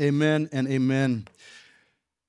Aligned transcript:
Amen 0.00 0.48
and 0.50 0.66
amen. 0.66 1.28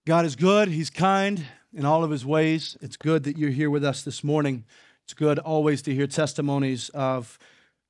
God 0.05 0.25
is 0.25 0.35
good. 0.35 0.67
He's 0.67 0.89
kind 0.89 1.45
in 1.73 1.85
all 1.85 2.03
of 2.03 2.11
his 2.11 2.25
ways. 2.25 2.75
It's 2.81 2.97
good 2.97 3.23
that 3.23 3.37
you're 3.37 3.49
here 3.49 3.69
with 3.69 3.85
us 3.85 4.01
this 4.01 4.25
morning. 4.25 4.65
It's 5.05 5.13
good 5.13 5.39
always 5.39 5.81
to 5.83 5.95
hear 5.95 6.05
testimonies 6.05 6.89
of 6.89 7.39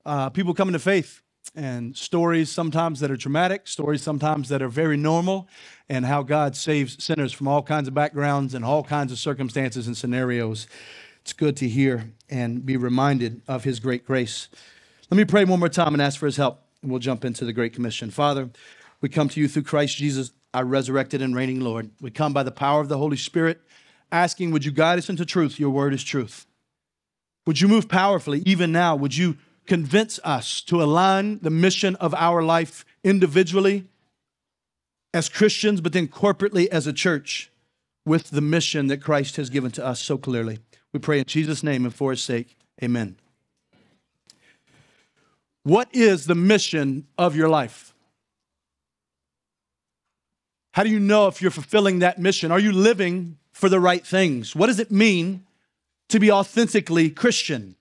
uh, 0.05 0.29
people 0.29 0.53
coming 0.53 0.73
to 0.73 0.79
faith 0.79 1.23
and 1.55 1.97
stories 1.97 2.51
sometimes 2.51 2.99
that 2.99 3.09
are 3.09 3.17
traumatic, 3.17 3.67
stories 3.67 4.03
sometimes 4.03 4.49
that 4.49 4.61
are 4.61 4.69
very 4.69 4.97
normal, 4.97 5.47
and 5.89 6.05
how 6.05 6.21
God 6.21 6.55
saves 6.55 7.03
sinners 7.03 7.33
from 7.33 7.47
all 7.47 7.63
kinds 7.63 7.87
of 7.87 7.95
backgrounds 7.95 8.53
and 8.53 8.63
all 8.63 8.83
kinds 8.83 9.11
of 9.11 9.17
circumstances 9.17 9.87
and 9.87 9.97
scenarios. 9.97 10.67
It's 11.21 11.33
good 11.33 11.57
to 11.57 11.67
hear 11.67 12.11
and 12.29 12.63
be 12.63 12.77
reminded 12.77 13.41
of 13.47 13.63
his 13.63 13.79
great 13.79 14.05
grace. 14.05 14.47
Let 15.09 15.17
me 15.17 15.25
pray 15.25 15.43
one 15.43 15.59
more 15.59 15.69
time 15.69 15.93
and 15.93 16.03
ask 16.03 16.19
for 16.19 16.27
his 16.27 16.37
help, 16.37 16.61
and 16.83 16.91
we'll 16.91 16.99
jump 16.99 17.25
into 17.25 17.45
the 17.45 17.53
Great 17.53 17.73
Commission. 17.73 18.11
Father, 18.11 18.51
we 19.01 19.09
come 19.09 19.29
to 19.29 19.39
you 19.39 19.47
through 19.47 19.63
Christ 19.63 19.97
Jesus, 19.97 20.31
our 20.53 20.63
resurrected 20.63 21.21
and 21.21 21.35
reigning 21.35 21.59
Lord. 21.59 21.89
We 21.99 22.11
come 22.11 22.33
by 22.33 22.43
the 22.43 22.51
power 22.51 22.81
of 22.81 22.89
the 22.89 22.97
Holy 22.97 23.17
Spirit, 23.17 23.61
asking, 24.11 24.51
Would 24.51 24.63
you 24.63 24.71
guide 24.71 24.99
us 24.99 25.09
into 25.09 25.25
truth? 25.25 25.59
Your 25.59 25.71
word 25.71 25.93
is 25.93 26.03
truth. 26.03 26.45
Would 27.45 27.59
you 27.59 27.67
move 27.67 27.89
powerfully 27.89 28.43
even 28.45 28.71
now? 28.71 28.95
Would 28.95 29.17
you 29.17 29.37
convince 29.65 30.19
us 30.23 30.61
to 30.61 30.81
align 30.81 31.39
the 31.39 31.49
mission 31.49 31.95
of 31.95 32.13
our 32.13 32.43
life 32.43 32.85
individually 33.03 33.85
as 35.13 35.29
Christians, 35.29 35.81
but 35.81 35.93
then 35.93 36.07
corporately 36.07 36.67
as 36.67 36.85
a 36.85 36.93
church 36.93 37.51
with 38.05 38.29
the 38.29 38.41
mission 38.41 38.87
that 38.87 39.01
Christ 39.01 39.35
has 39.37 39.49
given 39.49 39.71
to 39.71 39.85
us 39.85 39.99
so 39.99 40.17
clearly? 40.17 40.59
We 40.93 40.99
pray 40.99 41.19
in 41.19 41.25
Jesus' 41.25 41.63
name 41.63 41.85
and 41.85 41.93
for 41.93 42.11
his 42.11 42.21
sake. 42.21 42.55
Amen. 42.83 43.15
What 45.63 45.89
is 45.93 46.25
the 46.25 46.35
mission 46.35 47.07
of 47.17 47.35
your 47.35 47.49
life? 47.49 47.90
How 50.73 50.83
do 50.83 50.89
you 50.89 50.99
know 50.99 51.27
if 51.27 51.41
you're 51.41 51.51
fulfilling 51.51 51.99
that 51.99 52.19
mission? 52.19 52.51
Are 52.51 52.59
you 52.59 52.71
living 52.71 53.37
for 53.51 53.69
the 53.69 53.79
right 53.79 54.05
things? 54.05 54.55
What 54.55 54.67
does 54.67 54.79
it 54.79 54.91
mean 54.91 55.45
to 56.09 56.19
be 56.19 56.31
authentically 56.31 57.09
Christian? 57.09 57.75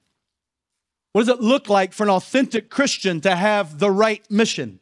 What 1.13 1.23
does 1.23 1.29
it 1.29 1.41
look 1.41 1.69
like 1.69 1.93
for 1.93 2.05
an 2.05 2.11
authentic 2.11 2.71
Christian 2.71 3.21
to 3.23 3.35
have 3.35 3.79
the 3.79 3.91
right 3.91 4.29
mission? 4.31 4.81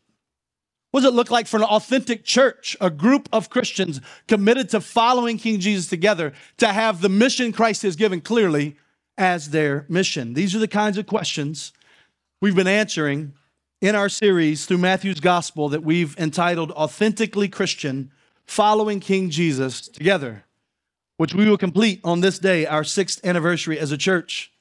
What 0.90 1.00
does 1.00 1.12
it 1.12 1.16
look 1.16 1.30
like 1.30 1.46
for 1.46 1.58
an 1.58 1.64
authentic 1.64 2.24
church, 2.24 2.76
a 2.80 2.88
group 2.88 3.28
of 3.30 3.50
Christians 3.50 4.00
committed 4.26 4.70
to 4.70 4.80
following 4.80 5.36
King 5.36 5.60
Jesus 5.60 5.86
together, 5.86 6.32
to 6.56 6.68
have 6.68 7.00
the 7.00 7.10
mission 7.10 7.52
Christ 7.52 7.82
has 7.82 7.96
given 7.96 8.22
clearly 8.22 8.76
as 9.18 9.50
their 9.50 9.84
mission? 9.88 10.32
These 10.32 10.56
are 10.56 10.60
the 10.60 10.68
kinds 10.68 10.96
of 10.96 11.06
questions 11.06 11.72
we've 12.40 12.56
been 12.56 12.66
answering 12.66 13.34
in 13.80 13.94
our 13.94 14.08
series 14.08 14.66
through 14.66 14.78
Matthew's 14.78 15.20
gospel 15.20 15.68
that 15.68 15.84
we've 15.84 16.18
entitled 16.18 16.72
Authentically 16.72 17.48
Christian 17.48 18.10
Following 18.44 18.98
King 18.98 19.30
Jesus 19.30 19.86
Together, 19.86 20.44
which 21.16 21.32
we 21.32 21.48
will 21.48 21.58
complete 21.58 22.00
on 22.02 22.20
this 22.20 22.40
day, 22.40 22.66
our 22.66 22.82
sixth 22.82 23.24
anniversary 23.24 23.78
as 23.78 23.92
a 23.92 23.98
church. 23.98 24.52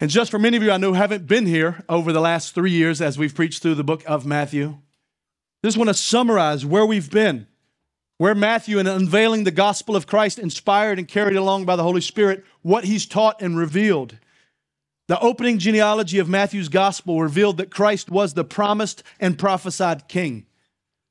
And 0.00 0.10
just 0.10 0.30
for 0.30 0.38
many 0.38 0.56
of 0.56 0.62
you 0.62 0.70
I 0.70 0.78
know 0.78 0.94
haven't 0.94 1.26
been 1.26 1.44
here 1.44 1.84
over 1.88 2.12
the 2.12 2.20
last 2.20 2.54
three 2.54 2.70
years 2.70 3.02
as 3.02 3.18
we've 3.18 3.34
preached 3.34 3.62
through 3.62 3.74
the 3.74 3.84
book 3.84 4.02
of 4.06 4.24
Matthew, 4.24 4.78
just 5.62 5.76
want 5.76 5.88
to 5.88 5.94
summarize 5.94 6.64
where 6.64 6.86
we've 6.86 7.10
been, 7.10 7.46
where 8.16 8.34
Matthew, 8.34 8.78
in 8.78 8.86
unveiling 8.86 9.44
the 9.44 9.50
gospel 9.50 9.96
of 9.96 10.06
Christ, 10.06 10.38
inspired 10.38 10.98
and 10.98 11.06
carried 11.06 11.36
along 11.36 11.66
by 11.66 11.76
the 11.76 11.82
Holy 11.82 12.00
Spirit, 12.00 12.44
what 12.62 12.84
he's 12.84 13.04
taught 13.04 13.42
and 13.42 13.58
revealed. 13.58 14.16
The 15.08 15.18
opening 15.20 15.58
genealogy 15.58 16.18
of 16.18 16.28
Matthew's 16.28 16.68
gospel 16.68 17.20
revealed 17.20 17.56
that 17.56 17.70
Christ 17.70 18.10
was 18.10 18.34
the 18.34 18.44
promised 18.44 19.02
and 19.18 19.38
prophesied 19.38 20.06
king, 20.06 20.46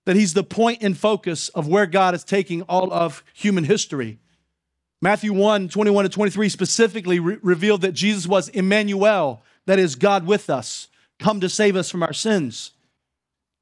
that 0.05 0.15
he's 0.15 0.35
the 0.35 0.43
point 0.43 0.83
and 0.83 0.95
focus 0.95 1.49
of 1.49 1.67
where 1.67 1.87
God 1.87 2.13
is 2.13 2.23
taking 2.23 2.61
all 2.63 2.93
of 2.93 3.23
human 3.33 3.63
history. 3.63 4.19
Matthew 5.01 5.33
1 5.33 5.69
21 5.69 6.03
to 6.05 6.09
23 6.09 6.49
specifically 6.49 7.19
re- 7.19 7.37
revealed 7.41 7.81
that 7.81 7.93
Jesus 7.93 8.27
was 8.27 8.49
Emmanuel, 8.49 9.41
that 9.65 9.79
is, 9.79 9.95
God 9.95 10.27
with 10.27 10.49
us, 10.49 10.87
come 11.19 11.39
to 11.41 11.49
save 11.49 11.75
us 11.75 11.89
from 11.89 12.03
our 12.03 12.13
sins. 12.13 12.71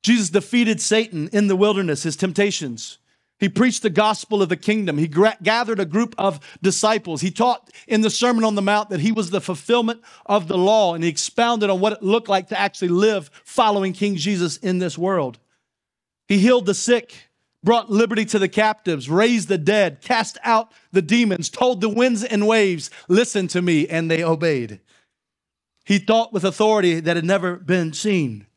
Jesus 0.04 0.30
defeated 0.30 0.82
Satan 0.82 1.30
in 1.32 1.48
the 1.48 1.56
wilderness, 1.56 2.04
his 2.04 2.16
temptations. 2.16 2.98
He 3.40 3.50
preached 3.50 3.82
the 3.82 3.90
gospel 3.90 4.42
of 4.42 4.50
the 4.50 4.56
kingdom. 4.56 4.98
He 4.98 5.08
gathered 5.08 5.80
a 5.80 5.86
group 5.86 6.16
of 6.18 6.40
disciples. 6.62 7.22
He 7.22 7.32
taught 7.32 7.70
in 7.86 8.02
the 8.02 8.10
Sermon 8.10 8.46
on 8.46 8.56
the 8.56 8.62
Mount 8.62 8.90
that 8.90 9.02
he 9.02 9.12
was 9.12 9.30
the 9.30 9.42
fulfillment 9.42 10.02
of 10.26 10.48
the 10.48 10.58
law, 10.58 10.94
and 10.94 11.04
he 11.04 11.10
expounded 11.10 11.70
on 11.70 11.82
what 11.82 11.94
it 11.94 12.04
looked 12.04 12.30
like 12.30 12.48
to 12.50 12.60
actually 12.60 12.88
live 12.90 13.30
following 13.44 13.92
King 13.92 14.16
Jesus 14.16 14.56
in 14.58 14.80
this 14.80 14.98
world. 14.98 15.40
He 16.30 16.40
healed 16.40 16.66
the 16.66 16.74
sick, 16.74 17.30
brought 17.62 17.92
liberty 17.92 18.24
to 18.26 18.40
the 18.40 18.48
captives, 18.48 19.10
raised 19.10 19.50
the 19.50 19.58
dead, 19.58 20.00
cast 20.02 20.38
out 20.44 20.72
the 20.94 21.02
demons, 21.02 21.50
told 21.50 21.82
the 21.82 21.90
winds 21.90 22.24
and 22.24 22.48
waves, 22.48 22.90
Listen 23.10 23.48
to 23.50 23.62
me, 23.62 23.86
and 23.88 24.10
they 24.10 24.24
obeyed. 24.24 24.80
He 25.84 26.00
taught 26.00 26.32
with 26.32 26.46
authority 26.46 27.02
that 27.02 27.18
had 27.18 27.26
never 27.26 27.58
been 27.58 27.92
seen. 27.92 28.48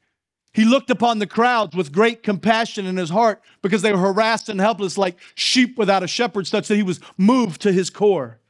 He 0.59 0.65
looked 0.65 0.91
upon 0.91 1.21
the 1.21 1.27
crowds 1.29 1.77
with 1.77 1.93
great 1.93 2.25
compassion 2.25 2.85
in 2.85 2.97
his 2.97 3.11
heart 3.11 3.41
because 3.63 3.83
they 3.83 3.93
were 3.93 3.99
harassed 3.99 4.49
and 4.49 4.59
helpless 4.59 4.99
like 4.99 5.17
sheep 5.37 5.79
without 5.79 6.03
a 6.03 6.09
shepherd, 6.09 6.49
such 6.49 6.67
that 6.67 6.75
he 6.75 6.83
was 6.83 6.99
moved 7.17 7.63
to 7.63 7.71
his 7.71 7.91
core. 7.91 8.41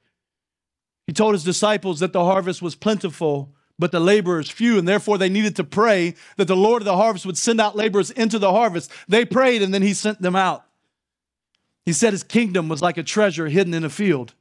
He 1.07 1.13
told 1.13 1.35
his 1.35 1.45
disciples 1.45 2.01
that 2.01 2.15
the 2.15 2.25
harvest 2.25 2.63
was 2.63 2.75
plentiful, 2.75 3.55
but 3.79 3.93
the 3.93 4.01
laborers 4.01 4.49
few, 4.49 4.79
and 4.79 4.89
therefore 4.89 5.19
they 5.19 5.29
needed 5.29 5.55
to 5.57 5.65
pray 5.65 6.15
that 6.39 6.47
the 6.47 6.57
Lord 6.57 6.81
of 6.81 6.87
the 6.87 6.97
harvest 6.97 7.27
would 7.27 7.37
send 7.37 7.61
out 7.61 7.77
laborers 7.77 8.11
into 8.11 8.39
the 8.39 8.53
harvest. 8.53 8.91
They 9.07 9.27
prayed, 9.27 9.61
and 9.61 9.75
then 9.75 9.83
he 9.83 9.93
sent 9.93 10.23
them 10.23 10.35
out. 10.35 10.65
He 11.85 11.93
said 11.93 12.15
his 12.15 12.25
kingdom 12.25 12.71
was 12.71 12.81
like 12.81 12.97
a 12.97 13.03
treasure 13.03 13.49
hidden 13.49 13.75
in 13.75 13.85
a 13.85 13.91
field. 13.91 14.33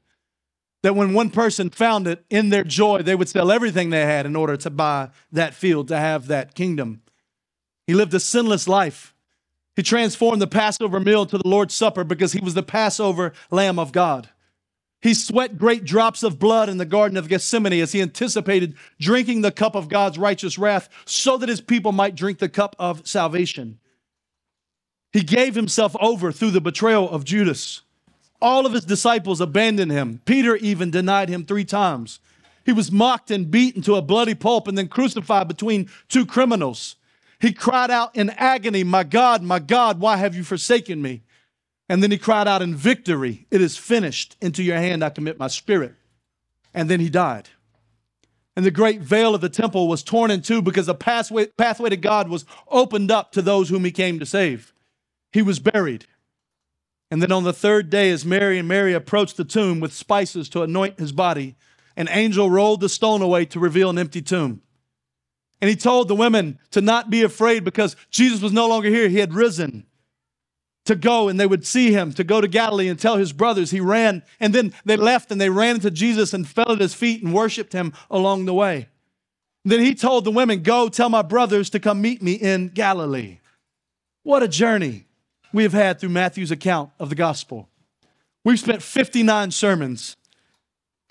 That 0.84 0.96
when 0.96 1.14
one 1.14 1.32
person 1.32 1.70
found 1.70 2.08
it 2.08 2.24
in 2.30 2.48
their 2.48 2.64
joy, 2.64 3.02
they 3.02 3.16
would 3.16 3.28
sell 3.28 3.52
everything 3.52 3.90
they 3.90 4.06
had 4.06 4.26
in 4.26 4.38
order 4.38 4.56
to 4.56 4.70
buy 4.70 5.10
that 5.34 5.54
field, 5.54 5.90
to 5.90 5.98
have 5.98 6.28
that 6.28 6.56
kingdom. 6.56 7.02
He 7.88 7.94
lived 7.94 8.14
a 8.14 8.20
sinless 8.20 8.68
life. 8.68 9.16
He 9.76 9.82
transformed 9.82 10.42
the 10.42 10.48
Passover 10.48 11.00
meal 11.00 11.26
to 11.26 11.38
the 11.38 11.48
Lord's 11.48 11.74
Supper 11.74 12.04
because 12.04 12.34
he 12.34 12.42
was 12.42 12.54
the 12.54 12.64
Passover 12.64 13.34
Lamb 13.50 13.80
of 13.80 13.92
God. 13.92 14.30
He 15.02 15.14
sweat 15.14 15.58
great 15.58 15.86
drops 15.86 16.24
of 16.24 16.40
blood 16.40 16.70
in 16.70 16.78
the 16.78 16.86
Garden 16.86 17.18
of 17.18 17.30
Gethsemane 17.30 17.82
as 17.82 17.94
he 17.94 18.02
anticipated 18.02 18.76
drinking 19.00 19.42
the 19.42 19.52
cup 19.52 19.76
of 19.76 19.90
God's 19.90 20.18
righteous 20.18 20.58
wrath 20.58 20.90
so 21.06 21.38
that 21.38 21.50
his 21.50 21.62
people 21.62 21.92
might 21.92 22.16
drink 22.16 22.40
the 22.40 22.50
cup 22.50 22.76
of 22.78 23.08
salvation. 23.08 23.80
He 25.14 25.22
gave 25.22 25.56
himself 25.56 25.96
over 26.02 26.32
through 26.32 26.52
the 26.52 26.62
betrayal 26.62 27.10
of 27.10 27.24
Judas. 27.24 27.82
All 28.42 28.66
of 28.66 28.74
his 28.74 28.86
disciples 28.86 29.40
abandoned 29.40 29.92
him. 29.92 30.22
Peter 30.26 30.58
even 30.58 30.92
denied 30.92 31.30
him 31.30 31.46
three 31.46 31.66
times. 31.66 32.20
He 32.66 32.74
was 32.74 32.92
mocked 32.92 33.32
and 33.32 33.50
beaten 33.50 33.82
to 33.84 33.96
a 33.96 34.02
bloody 34.02 34.36
pulp 34.36 34.68
and 34.68 34.78
then 34.78 34.90
crucified 34.90 35.48
between 35.48 35.90
two 36.10 36.26
criminals. 36.26 36.97
He 37.40 37.54
cried 37.54 37.92
out 37.92 38.16
in 38.16 38.30
agony, 38.32 38.84
My 38.84 39.04
God, 39.04 39.44
my 39.44 39.60
God, 39.60 40.00
why 40.00 40.18
have 40.18 40.36
you 40.36 40.44
forsaken 40.44 41.02
me? 41.02 41.24
And 41.90 42.04
then 42.04 42.12
he 42.12 42.18
cried 42.18 42.48
out 42.48 42.62
in 42.62 42.76
victory, 42.76 43.46
It 43.52 43.62
is 43.62 43.78
finished. 43.78 44.36
Into 44.42 44.64
your 44.64 44.78
hand 44.78 45.04
I 45.04 45.10
commit 45.10 45.40
my 45.40 45.48
spirit. 45.48 45.96
And 46.74 46.90
then 46.90 47.00
he 47.00 47.10
died. 47.10 47.50
And 48.56 48.66
the 48.66 48.72
great 48.72 49.02
veil 49.02 49.36
of 49.36 49.42
the 49.42 49.50
temple 49.50 49.88
was 49.88 50.02
torn 50.02 50.32
in 50.32 50.42
two 50.42 50.64
because 50.64 50.88
the 50.88 50.96
pathway, 50.96 51.46
pathway 51.46 51.92
to 51.92 51.98
God 51.98 52.28
was 52.28 52.44
opened 52.68 53.12
up 53.12 53.32
to 53.34 53.42
those 53.42 53.70
whom 53.70 53.86
he 53.86 53.92
came 53.92 54.18
to 54.18 54.26
save. 54.26 54.74
He 55.32 55.44
was 55.44 55.60
buried. 55.60 56.06
And 57.12 57.22
then 57.22 57.32
on 57.32 57.44
the 57.44 57.54
third 57.54 57.90
day, 57.90 58.10
as 58.10 58.26
Mary 58.26 58.58
and 58.58 58.68
Mary 58.68 58.94
approached 58.94 59.38
the 59.38 59.46
tomb 59.46 59.80
with 59.80 59.94
spices 59.94 60.50
to 60.50 60.64
anoint 60.64 61.00
his 61.00 61.12
body, 61.12 61.56
an 61.96 62.10
angel 62.10 62.50
rolled 62.50 62.82
the 62.82 62.90
stone 62.90 63.22
away 63.22 63.46
to 63.46 63.60
reveal 63.60 63.90
an 63.92 63.98
empty 63.98 64.22
tomb. 64.22 64.62
And 65.62 65.70
he 65.70 65.76
told 65.76 66.08
the 66.08 66.16
women 66.16 66.60
to 66.72 66.82
not 66.82 67.10
be 67.10 67.24
afraid 67.24 67.64
because 67.64 67.96
Jesus 68.12 68.42
was 68.42 68.54
no 68.54 68.68
longer 68.68 68.90
here. 68.90 69.10
He 69.10 69.18
had 69.18 69.34
risen 69.34 69.86
to 70.86 70.96
go 70.96 71.28
and 71.28 71.40
they 71.40 71.48
would 71.48 71.66
see 71.66 71.92
him, 71.92 72.14
to 72.14 72.24
go 72.24 72.40
to 72.40 72.48
Galilee 72.48 72.88
and 72.88 73.00
tell 73.00 73.18
his 73.18 73.34
brothers. 73.34 73.72
He 73.72 73.80
ran 73.80 74.24
and 74.40 74.54
then 74.54 74.74
they 74.86 74.96
left 74.96 75.32
and 75.32 75.40
they 75.40 75.50
ran 75.50 75.76
into 75.76 75.92
Jesus 75.92 76.34
and 76.34 76.48
fell 76.48 76.72
at 76.72 76.80
his 76.80 76.94
feet 76.94 77.24
and 77.24 77.34
worshiped 77.34 77.74
him 77.74 77.94
along 78.10 78.46
the 78.46 78.54
way. 78.54 78.88
then 79.66 79.82
he 79.82 79.94
told 79.94 80.24
the 80.24 80.32
women, 80.32 80.64
Go 80.64 80.88
tell 80.88 81.10
my 81.10 81.22
brothers 81.22 81.70
to 81.72 81.80
come 81.80 82.02
meet 82.02 82.22
me 82.22 82.34
in 82.34 82.70
Galilee. 82.70 83.40
What 84.24 84.44
a 84.44 84.48
journey 84.48 85.06
we 85.52 85.64
have 85.64 85.74
had 85.74 86.00
through 86.00 86.10
Matthew's 86.10 86.52
account 86.52 86.92
of 87.00 87.10
the 87.10 87.16
gospel. 87.16 87.68
We've 88.46 88.60
spent 88.60 88.82
59 88.82 89.52
sermons 89.52 90.16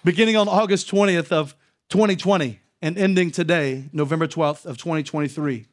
beginning 0.04 0.36
on 0.36 0.48
August 0.48 0.90
20th 0.90 1.32
of 1.32 1.54
2020 1.90 2.60
and 2.82 2.98
ending 2.98 3.30
today, 3.30 3.88
November 3.92 4.26
12th 4.26 4.66
of 4.66 4.78
2023. 4.78 5.66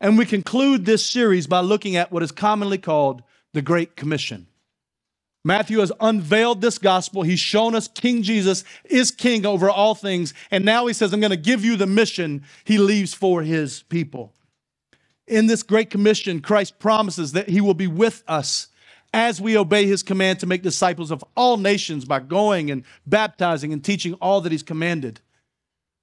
And 0.00 0.16
we 0.16 0.26
conclude 0.26 0.84
this 0.84 1.04
series 1.04 1.46
by 1.46 1.60
looking 1.60 1.96
at 1.96 2.12
what 2.12 2.22
is 2.22 2.32
commonly 2.32 2.78
called 2.78 3.22
the 3.52 3.62
Great 3.62 3.96
Commission. 3.96 4.46
Matthew 5.44 5.78
has 5.78 5.92
unveiled 6.00 6.60
this 6.60 6.78
gospel. 6.78 7.22
He's 7.22 7.40
shown 7.40 7.74
us 7.74 7.88
King 7.88 8.22
Jesus 8.22 8.64
is 8.84 9.10
king 9.10 9.46
over 9.46 9.70
all 9.70 9.94
things. 9.94 10.34
And 10.50 10.64
now 10.64 10.86
he 10.86 10.92
says, 10.92 11.12
I'm 11.12 11.20
going 11.20 11.30
to 11.30 11.36
give 11.36 11.64
you 11.64 11.76
the 11.76 11.86
mission 11.86 12.44
he 12.64 12.78
leaves 12.78 13.14
for 13.14 13.42
his 13.42 13.82
people. 13.84 14.34
in 15.26 15.46
this 15.46 15.62
Great 15.62 15.90
Commission, 15.90 16.40
Christ 16.40 16.78
promises 16.78 17.32
that 17.32 17.48
he 17.48 17.60
will 17.60 17.74
be 17.74 17.86
with 17.86 18.24
us 18.26 18.68
as 19.12 19.40
we 19.40 19.56
obey 19.56 19.86
his 19.86 20.02
command 20.02 20.40
to 20.40 20.46
make 20.46 20.62
disciples 20.62 21.10
of 21.10 21.24
all 21.36 21.56
nations 21.56 22.04
by 22.04 22.20
going 22.20 22.70
and 22.70 22.84
baptizing 23.06 23.72
and 23.72 23.82
teaching 23.84 24.14
all 24.14 24.40
that 24.40 24.52
he's 24.52 24.62
commanded. 24.62 25.20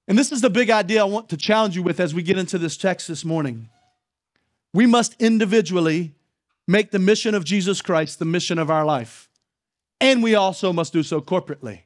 And 0.08 0.16
this 0.16 0.30
is 0.30 0.40
the 0.40 0.50
big 0.50 0.70
idea 0.70 1.00
I 1.00 1.04
want 1.04 1.28
to 1.30 1.36
challenge 1.36 1.74
you 1.74 1.82
with 1.82 1.98
as 1.98 2.14
we 2.14 2.22
get 2.22 2.38
into 2.38 2.58
this 2.58 2.76
text 2.76 3.08
this 3.08 3.24
morning. 3.24 3.68
We 4.72 4.86
must 4.86 5.20
individually 5.20 6.14
make 6.68 6.90
the 6.90 6.98
mission 6.98 7.34
of 7.34 7.44
Jesus 7.44 7.82
Christ 7.82 8.18
the 8.18 8.24
mission 8.24 8.58
of 8.58 8.70
our 8.70 8.84
life, 8.84 9.28
and 10.00 10.22
we 10.22 10.34
also 10.34 10.72
must 10.72 10.92
do 10.92 11.02
so 11.02 11.20
corporately. 11.20 11.80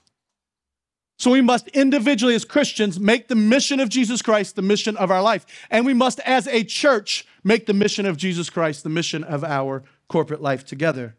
So 1.18 1.30
we 1.30 1.42
must 1.42 1.68
individually, 1.68 2.34
as 2.34 2.46
Christians, 2.46 2.98
make 2.98 3.28
the 3.28 3.34
mission 3.34 3.78
of 3.78 3.90
Jesus 3.90 4.22
Christ 4.22 4.56
the 4.56 4.62
mission 4.62 4.96
of 4.96 5.10
our 5.10 5.20
life. 5.20 5.44
And 5.70 5.84
we 5.84 5.92
must, 5.92 6.18
as 6.20 6.46
a 6.46 6.64
church, 6.64 7.26
make 7.44 7.66
the 7.66 7.74
mission 7.74 8.06
of 8.06 8.16
Jesus 8.16 8.48
Christ 8.48 8.84
the 8.84 8.88
mission 8.88 9.22
of 9.22 9.44
our 9.44 9.84
corporate 10.08 10.40
life 10.40 10.64
together. 10.64 11.16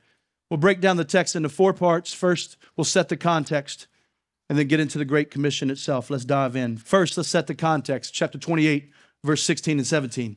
We'll 0.49 0.57
break 0.57 0.81
down 0.81 0.97
the 0.97 1.05
text 1.05 1.35
into 1.35 1.49
four 1.49 1.71
parts. 1.71 2.13
First, 2.13 2.57
we'll 2.75 2.83
set 2.83 3.09
the 3.09 3.15
context 3.15 3.85
and 4.51 4.59
then 4.59 4.67
get 4.67 4.81
into 4.81 4.97
the 4.97 5.05
Great 5.05 5.31
Commission 5.31 5.69
itself. 5.69 6.09
Let's 6.09 6.25
dive 6.25 6.57
in. 6.57 6.75
First, 6.75 7.15
let's 7.15 7.29
set 7.29 7.47
the 7.47 7.55
context. 7.55 8.13
Chapter 8.13 8.37
28, 8.37 8.91
verse 9.23 9.43
16 9.43 9.77
and 9.77 9.87
17. 9.87 10.35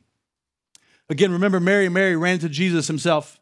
Again, 1.09 1.33
remember 1.33 1.59
Mary 1.59 1.83
and 1.83 1.93
Mary 1.93 2.15
ran 2.15 2.39
to 2.39 2.47
Jesus 2.47 2.87
himself. 2.87 3.41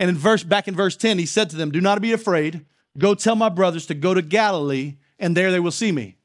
And 0.00 0.08
in 0.08 0.16
verse 0.16 0.42
back 0.42 0.66
in 0.66 0.74
verse 0.74 0.96
10, 0.96 1.18
he 1.18 1.26
said 1.26 1.50
to 1.50 1.56
them, 1.56 1.70
Do 1.70 1.80
not 1.82 2.00
be 2.00 2.10
afraid. 2.10 2.64
Go 2.96 3.14
tell 3.14 3.36
my 3.36 3.50
brothers 3.50 3.84
to 3.84 3.94
go 3.94 4.14
to 4.14 4.22
Galilee 4.22 4.94
and 5.18 5.36
there 5.36 5.52
they 5.52 5.60
will 5.60 5.70
see 5.70 5.92
me. 5.92 6.16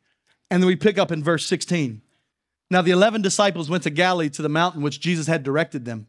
And 0.49 0.63
then 0.63 0.67
we 0.67 0.77
pick 0.77 0.97
up 0.97 1.11
in 1.11 1.21
verse 1.21 1.45
16. 1.45 2.01
Now 2.71 2.81
the 2.81 2.91
11 2.91 3.21
disciples 3.21 3.69
went 3.69 3.83
to 3.83 3.89
Galilee 3.89 4.29
to 4.29 4.41
the 4.41 4.47
mountain 4.47 4.81
which 4.81 5.01
Jesus 5.01 5.27
had 5.27 5.43
directed 5.43 5.83
them. 5.83 6.07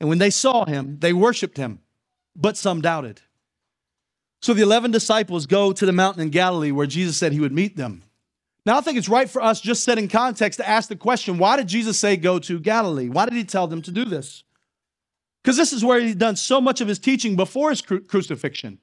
And 0.00 0.08
when 0.08 0.16
they 0.16 0.30
saw 0.30 0.64
him, 0.64 1.00
they 1.00 1.12
worshiped 1.12 1.58
him, 1.58 1.80
but 2.34 2.56
some 2.56 2.80
doubted. 2.80 3.20
So 4.40 4.54
the 4.54 4.62
11 4.62 4.90
disciples 4.90 5.46
go 5.46 5.72
to 5.72 5.86
the 5.86 5.92
mountain 5.92 6.22
in 6.22 6.30
Galilee 6.30 6.70
where 6.70 6.86
Jesus 6.86 7.16
said 7.16 7.32
he 7.32 7.40
would 7.40 7.52
meet 7.52 7.76
them. 7.76 8.02
Now 8.64 8.78
I 8.78 8.80
think 8.80 8.98
it's 8.98 9.08
right 9.08 9.30
for 9.30 9.40
us, 9.40 9.60
just 9.60 9.84
set 9.84 9.98
in 9.98 10.08
context, 10.08 10.58
to 10.58 10.68
ask 10.68 10.88
the 10.88 10.96
question 10.96 11.38
why 11.38 11.56
did 11.56 11.68
Jesus 11.68 11.98
say 11.98 12.16
go 12.16 12.38
to 12.40 12.58
Galilee? 12.58 13.08
Why 13.08 13.24
did 13.24 13.34
he 13.34 13.44
tell 13.44 13.66
them 13.66 13.82
to 13.82 13.90
do 13.90 14.04
this? 14.04 14.42
Because 15.42 15.56
this 15.56 15.72
is 15.72 15.84
where 15.84 16.00
he'd 16.00 16.18
done 16.18 16.34
so 16.34 16.60
much 16.60 16.80
of 16.80 16.88
his 16.88 16.98
teaching 16.98 17.36
before 17.36 17.70
his 17.70 17.80
cru- 17.80 18.00
crucifixion. 18.00 18.80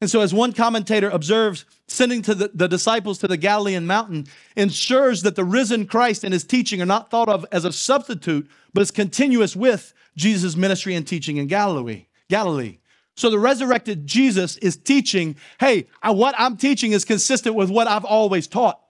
And 0.00 0.08
so, 0.08 0.20
as 0.20 0.32
one 0.32 0.52
commentator 0.52 1.10
observes, 1.10 1.64
sending 1.88 2.22
to 2.22 2.34
the, 2.36 2.52
the, 2.54 2.68
disciples 2.68 3.18
to 3.18 3.26
the 3.26 3.36
Galilean 3.36 3.84
mountain 3.84 4.28
ensures 4.56 5.22
that 5.22 5.34
the 5.34 5.44
risen 5.44 5.86
Christ 5.86 6.22
and 6.22 6.32
his 6.32 6.44
teaching 6.44 6.80
are 6.80 6.86
not 6.86 7.10
thought 7.10 7.28
of 7.28 7.44
as 7.50 7.64
a 7.64 7.72
substitute, 7.72 8.48
but 8.72 8.80
as 8.80 8.92
continuous 8.92 9.56
with 9.56 9.92
Jesus' 10.16 10.54
ministry 10.54 10.94
and 10.94 11.04
teaching 11.04 11.36
in 11.36 11.48
Galilee. 11.48 12.06
Galilee. 12.28 12.78
So 13.18 13.30
the 13.30 13.38
resurrected 13.38 14.06
Jesus 14.06 14.56
is 14.58 14.76
teaching, 14.76 15.34
hey, 15.58 15.88
uh, 16.04 16.14
what 16.14 16.36
I'm 16.38 16.56
teaching 16.56 16.92
is 16.92 17.04
consistent 17.04 17.56
with 17.56 17.68
what 17.68 17.88
I've 17.88 18.04
always 18.04 18.46
taught. 18.46 18.80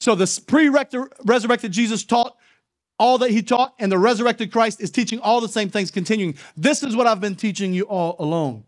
So 0.00 0.14
the 0.14 0.42
pre-resurrected 0.46 1.72
Jesus 1.72 2.04
taught 2.04 2.36
all 2.98 3.16
that 3.18 3.30
he 3.30 3.40
taught, 3.40 3.72
and 3.78 3.90
the 3.90 3.96
resurrected 3.98 4.52
Christ 4.52 4.82
is 4.82 4.90
teaching 4.90 5.18
all 5.20 5.40
the 5.40 5.48
same 5.48 5.70
things, 5.70 5.90
continuing. 5.90 6.36
This 6.58 6.82
is 6.82 6.94
what 6.94 7.06
I've 7.06 7.22
been 7.22 7.36
teaching 7.36 7.72
you 7.72 7.84
all 7.84 8.16
along. 8.18 8.64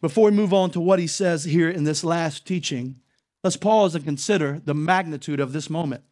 Before 0.00 0.24
we 0.24 0.36
move 0.36 0.52
on 0.52 0.72
to 0.72 0.80
what 0.80 0.98
he 0.98 1.06
says 1.06 1.44
here 1.44 1.70
in 1.70 1.84
this 1.84 2.02
last 2.02 2.44
teaching, 2.44 2.96
let's 3.44 3.56
pause 3.56 3.94
and 3.94 4.04
consider 4.04 4.60
the 4.64 4.74
magnitude 4.74 5.38
of 5.38 5.52
this 5.52 5.70
moment. 5.70 6.02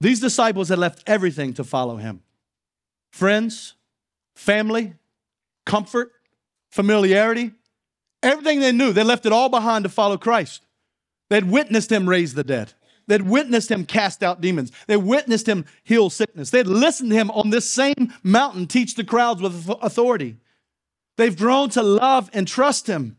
These 0.00 0.20
disciples 0.20 0.68
had 0.68 0.78
left 0.78 1.02
everything 1.08 1.54
to 1.54 1.64
follow 1.64 1.96
him 1.96 2.22
friends, 3.10 3.74
family, 4.36 4.94
comfort, 5.66 6.12
familiarity, 6.70 7.52
everything 8.22 8.60
they 8.60 8.72
knew. 8.72 8.92
They 8.92 9.04
left 9.04 9.26
it 9.26 9.32
all 9.32 9.48
behind 9.48 9.84
to 9.84 9.88
follow 9.88 10.16
Christ. 10.16 10.66
They'd 11.28 11.50
witnessed 11.50 11.92
him 11.92 12.08
raise 12.08 12.34
the 12.34 12.44
dead. 12.44 12.72
They'd 13.06 13.22
witnessed 13.22 13.70
him 13.70 13.86
cast 13.86 14.22
out 14.22 14.40
demons. 14.40 14.70
They 14.86 14.96
witnessed 14.96 15.48
him 15.48 15.64
heal 15.82 16.10
sickness. 16.10 16.50
They'd 16.50 16.66
listened 16.66 17.10
to 17.10 17.16
him 17.16 17.30
on 17.32 17.50
this 17.50 17.68
same 17.68 18.14
mountain 18.22 18.66
teach 18.66 18.94
the 18.94 19.04
crowds 19.04 19.42
with 19.42 19.68
authority. 19.82 20.36
They've 21.16 21.36
grown 21.36 21.70
to 21.70 21.82
love 21.82 22.30
and 22.32 22.46
trust 22.46 22.86
him. 22.86 23.16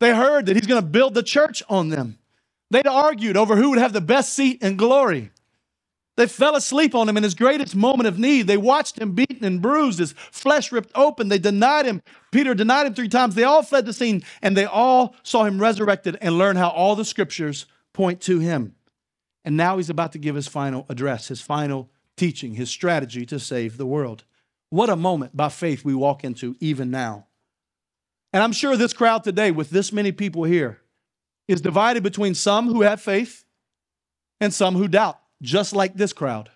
They 0.00 0.14
heard 0.14 0.46
that 0.46 0.56
he's 0.56 0.66
going 0.66 0.82
to 0.82 0.88
build 0.88 1.14
the 1.14 1.22
church 1.22 1.62
on 1.68 1.90
them. 1.90 2.18
They'd 2.70 2.86
argued 2.86 3.36
over 3.36 3.56
who 3.56 3.70
would 3.70 3.78
have 3.78 3.92
the 3.92 4.00
best 4.00 4.32
seat 4.32 4.62
in 4.62 4.76
glory. 4.76 5.30
They 6.20 6.26
fell 6.26 6.54
asleep 6.54 6.94
on 6.94 7.08
him 7.08 7.16
in 7.16 7.22
his 7.22 7.34
greatest 7.34 7.74
moment 7.74 8.06
of 8.06 8.18
need. 8.18 8.46
They 8.46 8.58
watched 8.58 8.98
him 8.98 9.12
beaten 9.14 9.42
and 9.42 9.62
bruised, 9.62 10.00
his 10.00 10.12
flesh 10.12 10.70
ripped 10.70 10.90
open. 10.94 11.30
They 11.30 11.38
denied 11.38 11.86
him. 11.86 12.02
Peter 12.30 12.52
denied 12.52 12.86
him 12.86 12.92
three 12.92 13.08
times. 13.08 13.34
They 13.34 13.44
all 13.44 13.62
fled 13.62 13.86
the 13.86 13.94
scene 13.94 14.22
and 14.42 14.54
they 14.54 14.66
all 14.66 15.14
saw 15.22 15.44
him 15.44 15.58
resurrected 15.58 16.18
and 16.20 16.36
learned 16.36 16.58
how 16.58 16.68
all 16.68 16.94
the 16.94 17.06
scriptures 17.06 17.64
point 17.94 18.20
to 18.20 18.38
him. 18.38 18.74
And 19.46 19.56
now 19.56 19.78
he's 19.78 19.88
about 19.88 20.12
to 20.12 20.18
give 20.18 20.34
his 20.34 20.46
final 20.46 20.84
address, 20.90 21.28
his 21.28 21.40
final 21.40 21.88
teaching, 22.18 22.52
his 22.52 22.68
strategy 22.68 23.24
to 23.24 23.40
save 23.40 23.78
the 23.78 23.86
world. 23.86 24.24
What 24.68 24.90
a 24.90 24.96
moment 24.96 25.34
by 25.34 25.48
faith 25.48 25.86
we 25.86 25.94
walk 25.94 26.22
into 26.22 26.54
even 26.60 26.90
now. 26.90 27.28
And 28.34 28.42
I'm 28.42 28.52
sure 28.52 28.76
this 28.76 28.92
crowd 28.92 29.24
today, 29.24 29.52
with 29.52 29.70
this 29.70 29.90
many 29.90 30.12
people 30.12 30.44
here, 30.44 30.82
is 31.48 31.62
divided 31.62 32.02
between 32.02 32.34
some 32.34 32.66
who 32.66 32.82
have 32.82 33.00
faith 33.00 33.46
and 34.38 34.52
some 34.52 34.74
who 34.74 34.86
doubt, 34.86 35.19
just 35.42 35.72
like 35.72 35.94
this 35.94 36.12
crowd. 36.12 36.50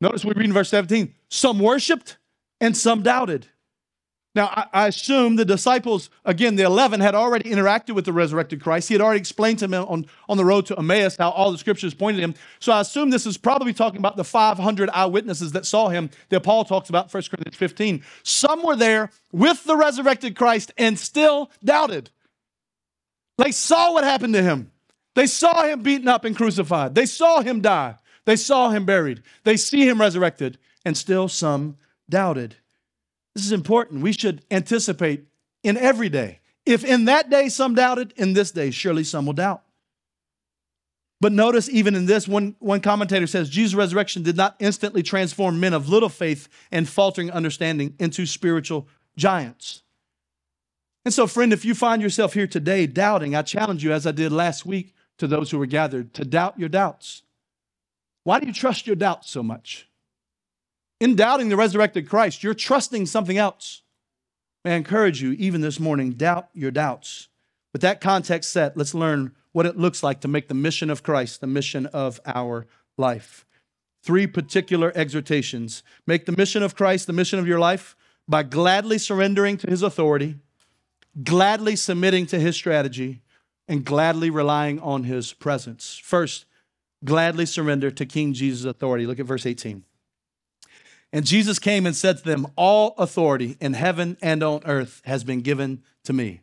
Notice 0.00 0.24
we 0.24 0.32
read 0.34 0.46
in 0.46 0.52
verse 0.52 0.68
17 0.68 1.14
some 1.28 1.58
worshiped 1.58 2.18
and 2.60 2.76
some 2.76 3.02
doubted. 3.02 3.46
Now, 4.36 4.48
I, 4.48 4.66
I, 4.74 4.86
assume 4.88 5.36
the 5.36 5.46
disciples, 5.46 6.10
again, 6.26 6.56
the 6.56 6.64
11, 6.64 7.00
had 7.00 7.14
already 7.14 7.48
interacted 7.48 7.94
with 7.94 8.04
the 8.04 8.12
resurrected 8.12 8.62
Christ. 8.62 8.86
He 8.86 8.94
had 8.94 9.00
already 9.00 9.18
explained 9.18 9.60
to 9.60 9.66
them 9.66 9.86
on, 9.88 10.04
on 10.28 10.36
the 10.36 10.44
road 10.44 10.66
to 10.66 10.78
Emmaus 10.78 11.16
how 11.16 11.30
all 11.30 11.50
the 11.50 11.56
scriptures 11.56 11.94
pointed 11.94 12.22
him. 12.22 12.34
So 12.60 12.70
I 12.70 12.82
assume 12.82 13.08
this 13.08 13.24
is 13.24 13.38
probably 13.38 13.72
talking 13.72 13.98
about 13.98 14.18
the 14.18 14.24
500 14.24 14.90
eyewitnesses 14.90 15.52
that 15.52 15.64
saw 15.64 15.88
him 15.88 16.10
that 16.28 16.42
Paul 16.42 16.66
talks 16.66 16.90
about 16.90 17.12
1 17.12 17.22
Corinthians 17.30 17.56
15. 17.56 18.04
Some 18.24 18.62
were 18.62 18.76
there 18.76 19.10
with 19.32 19.64
the 19.64 19.74
resurrected 19.74 20.36
Christ 20.36 20.70
and 20.76 20.98
still 20.98 21.50
doubted. 21.64 22.10
They 23.38 23.52
saw 23.52 23.94
what 23.94 24.04
happened 24.04 24.34
to 24.34 24.42
him. 24.42 24.70
They 25.16 25.26
saw 25.26 25.64
him 25.64 25.82
beaten 25.82 26.08
up 26.08 26.26
and 26.26 26.36
crucified. 26.36 26.94
They 26.94 27.06
saw 27.06 27.40
him 27.40 27.62
die. 27.62 27.96
They 28.26 28.36
saw 28.36 28.68
him 28.68 28.84
buried. 28.84 29.22
They 29.44 29.56
see 29.56 29.88
him 29.88 29.98
resurrected, 29.98 30.58
and 30.84 30.94
still 30.94 31.26
some 31.26 31.78
doubted. 32.08 32.56
This 33.34 33.46
is 33.46 33.52
important. 33.52 34.02
We 34.02 34.12
should 34.12 34.44
anticipate 34.50 35.24
in 35.62 35.78
every 35.78 36.10
day. 36.10 36.40
If 36.66 36.84
in 36.84 37.06
that 37.06 37.30
day 37.30 37.48
some 37.48 37.74
doubted, 37.74 38.12
in 38.16 38.34
this 38.34 38.50
day 38.50 38.70
surely 38.70 39.04
some 39.04 39.24
will 39.24 39.32
doubt. 39.32 39.62
But 41.18 41.32
notice, 41.32 41.70
even 41.70 41.94
in 41.94 42.04
this, 42.04 42.28
one, 42.28 42.54
one 42.58 42.82
commentator 42.82 43.26
says 43.26 43.48
Jesus' 43.48 43.74
resurrection 43.74 44.22
did 44.22 44.36
not 44.36 44.54
instantly 44.58 45.02
transform 45.02 45.58
men 45.58 45.72
of 45.72 45.88
little 45.88 46.10
faith 46.10 46.46
and 46.70 46.86
faltering 46.86 47.30
understanding 47.30 47.94
into 47.98 48.26
spiritual 48.26 48.86
giants. 49.16 49.82
And 51.06 51.14
so, 51.14 51.26
friend, 51.26 51.54
if 51.54 51.64
you 51.64 51.74
find 51.74 52.02
yourself 52.02 52.34
here 52.34 52.46
today 52.46 52.86
doubting, 52.86 53.34
I 53.34 53.40
challenge 53.40 53.82
you, 53.82 53.92
as 53.94 54.06
I 54.06 54.10
did 54.10 54.30
last 54.30 54.66
week 54.66 54.92
to 55.18 55.26
those 55.26 55.50
who 55.50 55.58
were 55.58 55.66
gathered, 55.66 56.14
to 56.14 56.24
doubt 56.24 56.58
your 56.58 56.68
doubts. 56.68 57.22
Why 58.24 58.40
do 58.40 58.46
you 58.46 58.52
trust 58.52 58.86
your 58.86 58.96
doubts 58.96 59.30
so 59.30 59.42
much? 59.42 59.88
In 61.00 61.14
doubting 61.14 61.48
the 61.48 61.56
resurrected 61.56 62.08
Christ, 62.08 62.42
you're 62.42 62.54
trusting 62.54 63.06
something 63.06 63.36
else. 63.36 63.82
May 64.64 64.72
I 64.72 64.76
encourage 64.76 65.22
you, 65.22 65.32
even 65.32 65.60
this 65.60 65.78
morning, 65.78 66.12
doubt 66.12 66.48
your 66.52 66.70
doubts. 66.70 67.28
With 67.72 67.82
that 67.82 68.00
context 68.00 68.50
set, 68.50 68.76
let's 68.76 68.94
learn 68.94 69.32
what 69.52 69.66
it 69.66 69.78
looks 69.78 70.02
like 70.02 70.20
to 70.22 70.28
make 70.28 70.48
the 70.48 70.54
mission 70.54 70.90
of 70.90 71.02
Christ 71.02 71.40
the 71.40 71.46
mission 71.46 71.86
of 71.86 72.20
our 72.26 72.66
life. 72.98 73.46
Three 74.02 74.26
particular 74.26 74.92
exhortations. 74.94 75.82
Make 76.06 76.26
the 76.26 76.36
mission 76.36 76.62
of 76.62 76.74
Christ 76.74 77.06
the 77.06 77.12
mission 77.12 77.38
of 77.38 77.46
your 77.46 77.58
life 77.58 77.96
by 78.28 78.42
gladly 78.42 78.98
surrendering 78.98 79.56
to 79.58 79.70
his 79.70 79.82
authority, 79.82 80.36
gladly 81.22 81.76
submitting 81.76 82.26
to 82.26 82.38
his 82.38 82.56
strategy, 82.56 83.22
and 83.68 83.84
gladly 83.84 84.30
relying 84.30 84.80
on 84.80 85.04
his 85.04 85.32
presence. 85.32 86.00
First, 86.02 86.44
gladly 87.04 87.46
surrender 87.46 87.90
to 87.90 88.06
King 88.06 88.32
Jesus' 88.32 88.64
authority. 88.64 89.06
Look 89.06 89.20
at 89.20 89.26
verse 89.26 89.46
18. 89.46 89.84
And 91.12 91.24
Jesus 91.24 91.58
came 91.58 91.86
and 91.86 91.96
said 91.96 92.18
to 92.18 92.24
them, 92.24 92.46
All 92.56 92.94
authority 92.98 93.56
in 93.60 93.74
heaven 93.74 94.16
and 94.20 94.42
on 94.42 94.62
earth 94.64 95.02
has 95.04 95.24
been 95.24 95.40
given 95.40 95.82
to 96.04 96.12
me. 96.12 96.40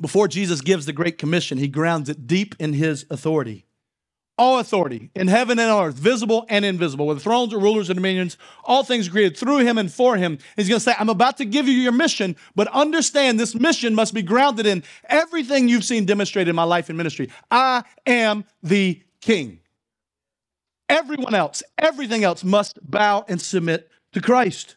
Before 0.00 0.28
Jesus 0.28 0.60
gives 0.60 0.86
the 0.86 0.92
Great 0.92 1.18
Commission, 1.18 1.58
he 1.58 1.68
grounds 1.68 2.08
it 2.08 2.26
deep 2.26 2.54
in 2.58 2.72
his 2.72 3.06
authority. 3.10 3.66
All 4.40 4.58
authority 4.58 5.10
in 5.14 5.28
heaven 5.28 5.58
and 5.58 5.70
on 5.70 5.88
earth, 5.88 5.96
visible 5.96 6.46
and 6.48 6.64
invisible, 6.64 7.06
with 7.06 7.22
thrones 7.22 7.52
or 7.52 7.60
rulers 7.60 7.90
and 7.90 7.98
dominions, 7.98 8.38
all 8.64 8.82
things 8.82 9.06
created 9.06 9.36
through 9.36 9.58
him 9.58 9.76
and 9.76 9.92
for 9.92 10.16
him. 10.16 10.38
He's 10.56 10.66
going 10.66 10.78
to 10.78 10.82
say, 10.82 10.94
I'm 10.98 11.10
about 11.10 11.36
to 11.36 11.44
give 11.44 11.68
you 11.68 11.74
your 11.74 11.92
mission, 11.92 12.36
but 12.54 12.66
understand 12.68 13.38
this 13.38 13.54
mission 13.54 13.94
must 13.94 14.14
be 14.14 14.22
grounded 14.22 14.64
in 14.64 14.82
everything 15.04 15.68
you've 15.68 15.84
seen 15.84 16.06
demonstrated 16.06 16.48
in 16.48 16.56
my 16.56 16.62
life 16.62 16.88
and 16.88 16.96
ministry. 16.96 17.28
I 17.50 17.82
am 18.06 18.46
the 18.62 19.02
king. 19.20 19.60
Everyone 20.88 21.34
else, 21.34 21.62
everything 21.76 22.24
else 22.24 22.42
must 22.42 22.78
bow 22.82 23.26
and 23.28 23.42
submit 23.42 23.90
to 24.14 24.22
Christ. 24.22 24.76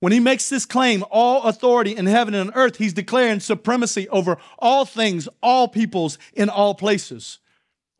When 0.00 0.12
he 0.12 0.20
makes 0.20 0.48
this 0.48 0.64
claim, 0.64 1.04
all 1.10 1.42
authority 1.42 1.94
in 1.94 2.06
heaven 2.06 2.32
and 2.32 2.48
on 2.48 2.56
earth, 2.56 2.78
he's 2.78 2.94
declaring 2.94 3.40
supremacy 3.40 4.08
over 4.08 4.38
all 4.58 4.86
things, 4.86 5.28
all 5.42 5.68
peoples, 5.68 6.16
in 6.32 6.48
all 6.48 6.74
places. 6.74 7.40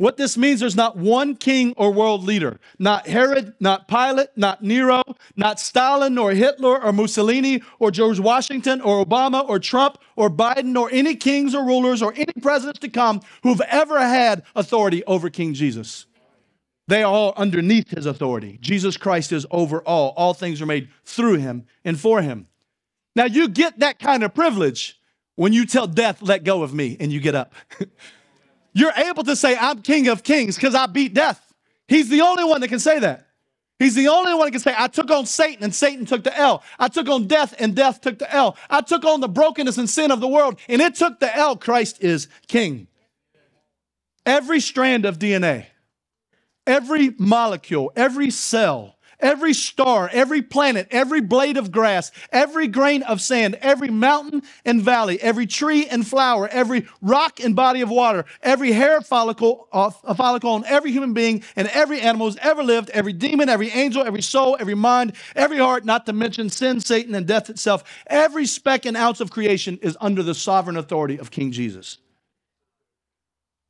What 0.02 0.16
this 0.16 0.36
means, 0.36 0.58
there's 0.58 0.74
not 0.74 0.96
one 0.96 1.36
king 1.36 1.74
or 1.76 1.92
world 1.92 2.24
leader, 2.24 2.58
not 2.76 3.06
Herod, 3.06 3.54
not 3.60 3.86
Pilate, 3.86 4.30
not 4.34 4.60
Nero, 4.60 5.04
not 5.36 5.60
Stalin, 5.60 6.14
nor 6.14 6.32
Hitler, 6.32 6.82
or 6.82 6.92
Mussolini, 6.92 7.62
or 7.78 7.92
George 7.92 8.18
Washington, 8.18 8.80
or 8.80 9.06
Obama, 9.06 9.48
or 9.48 9.60
Trump, 9.60 9.98
or 10.16 10.28
Biden, 10.28 10.76
or 10.76 10.90
any 10.90 11.14
kings 11.14 11.54
or 11.54 11.64
rulers, 11.64 12.02
or 12.02 12.12
any 12.16 12.32
presidents 12.42 12.80
to 12.80 12.88
come 12.88 13.20
who've 13.44 13.60
ever 13.68 14.00
had 14.00 14.42
authority 14.56 15.04
over 15.04 15.30
King 15.30 15.54
Jesus. 15.54 16.06
They 16.88 17.04
are 17.04 17.12
all 17.12 17.32
underneath 17.36 17.90
his 17.90 18.04
authority. 18.04 18.58
Jesus 18.60 18.96
Christ 18.96 19.30
is 19.30 19.46
over 19.52 19.82
all. 19.82 20.14
All 20.16 20.34
things 20.34 20.60
are 20.60 20.66
made 20.66 20.88
through 21.04 21.36
him 21.36 21.64
and 21.84 21.96
for 21.96 22.22
him. 22.22 22.48
Now, 23.14 23.26
you 23.26 23.46
get 23.46 23.78
that 23.78 24.00
kind 24.00 24.24
of 24.24 24.34
privilege 24.34 25.00
when 25.36 25.52
you 25.52 25.64
tell 25.64 25.86
death, 25.86 26.20
let 26.22 26.42
go 26.42 26.64
of 26.64 26.74
me, 26.74 26.96
and 26.98 27.12
you 27.12 27.20
get 27.20 27.36
up. 27.36 27.54
You're 28.72 28.92
able 28.92 29.24
to 29.24 29.36
say, 29.36 29.56
I'm 29.56 29.82
King 29.82 30.08
of 30.08 30.22
Kings 30.22 30.56
because 30.56 30.74
I 30.74 30.86
beat 30.86 31.14
death. 31.14 31.52
He's 31.88 32.08
the 32.08 32.22
only 32.22 32.44
one 32.44 32.60
that 32.60 32.68
can 32.68 32.78
say 32.78 32.98
that. 32.98 33.26
He's 33.78 33.94
the 33.94 34.08
only 34.08 34.32
one 34.34 34.46
that 34.46 34.52
can 34.52 34.60
say, 34.60 34.74
I 34.76 34.86
took 34.86 35.10
on 35.10 35.26
Satan 35.26 35.64
and 35.64 35.74
Satan 35.74 36.06
took 36.06 36.22
the 36.22 36.36
L. 36.38 36.62
I 36.78 36.88
took 36.88 37.08
on 37.08 37.26
death 37.26 37.54
and 37.58 37.74
death 37.74 38.00
took 38.00 38.18
the 38.18 38.32
L. 38.32 38.56
I 38.70 38.80
took 38.80 39.04
on 39.04 39.20
the 39.20 39.28
brokenness 39.28 39.76
and 39.76 39.90
sin 39.90 40.10
of 40.10 40.20
the 40.20 40.28
world 40.28 40.58
and 40.68 40.80
it 40.80 40.94
took 40.94 41.20
the 41.20 41.34
L. 41.36 41.56
Christ 41.56 42.02
is 42.02 42.28
King. 42.46 42.86
Every 44.24 44.60
strand 44.60 45.04
of 45.04 45.18
DNA 45.18 45.66
every 46.66 47.14
molecule, 47.18 47.92
every 47.96 48.30
cell, 48.30 48.96
every 49.22 49.54
star, 49.54 50.10
every 50.12 50.42
planet, 50.42 50.88
every 50.90 51.20
blade 51.20 51.56
of 51.56 51.70
grass, 51.70 52.10
every 52.30 52.66
grain 52.66 53.02
of 53.04 53.20
sand, 53.20 53.56
every 53.60 53.88
mountain 53.88 54.42
and 54.64 54.82
valley, 54.82 55.20
every 55.22 55.46
tree 55.46 55.86
and 55.86 56.06
flower, 56.06 56.48
every 56.48 56.86
rock 57.00 57.40
and 57.40 57.56
body 57.56 57.80
of 57.80 57.88
water, 57.88 58.24
every 58.42 58.72
hair 58.72 59.00
follicle, 59.00 59.68
uh, 59.72 59.90
follicle 60.14 60.50
on 60.50 60.64
every 60.66 60.90
human 60.90 61.14
being 61.14 61.42
and 61.56 61.68
every 61.68 62.00
animal 62.00 62.26
who's 62.26 62.36
ever 62.38 62.62
lived, 62.62 62.90
every 62.90 63.12
demon, 63.12 63.48
every 63.48 63.70
angel, 63.70 64.02
every 64.02 64.22
soul, 64.22 64.56
every 64.58 64.74
mind, 64.74 65.14
every 65.36 65.58
heart, 65.58 65.84
not 65.84 66.04
to 66.06 66.12
mention 66.12 66.50
sin, 66.50 66.80
Satan, 66.80 67.14
and 67.14 67.26
death 67.26 67.48
itself. 67.48 67.84
Every 68.08 68.44
speck 68.44 68.84
and 68.84 68.96
ounce 68.96 69.20
of 69.20 69.30
creation 69.30 69.78
is 69.80 69.96
under 70.00 70.22
the 70.22 70.34
sovereign 70.34 70.76
authority 70.76 71.18
of 71.18 71.30
King 71.30 71.52
Jesus. 71.52 71.98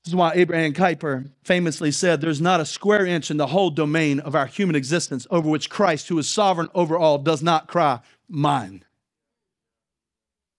This 0.04 0.10
is 0.10 0.16
why 0.16 0.32
Abraham 0.34 0.72
Kuyper 0.72 1.30
famously 1.44 1.92
said, 1.92 2.20
There's 2.20 2.40
not 2.40 2.60
a 2.60 2.66
square 2.66 3.06
inch 3.06 3.30
in 3.30 3.36
the 3.36 3.46
whole 3.46 3.70
domain 3.70 4.18
of 4.18 4.34
our 4.34 4.46
human 4.46 4.74
existence 4.74 5.28
over 5.30 5.48
which 5.48 5.70
Christ, 5.70 6.08
who 6.08 6.18
is 6.18 6.28
sovereign 6.28 6.68
over 6.74 6.98
all, 6.98 7.18
does 7.18 7.42
not 7.42 7.68
cry, 7.68 8.00
Mine. 8.28 8.84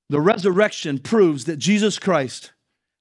The 0.09 0.21
resurrection 0.21 1.00
proves 1.00 1.45
that 1.45 1.57
Jesus 1.57 2.00
Christ, 2.00 2.53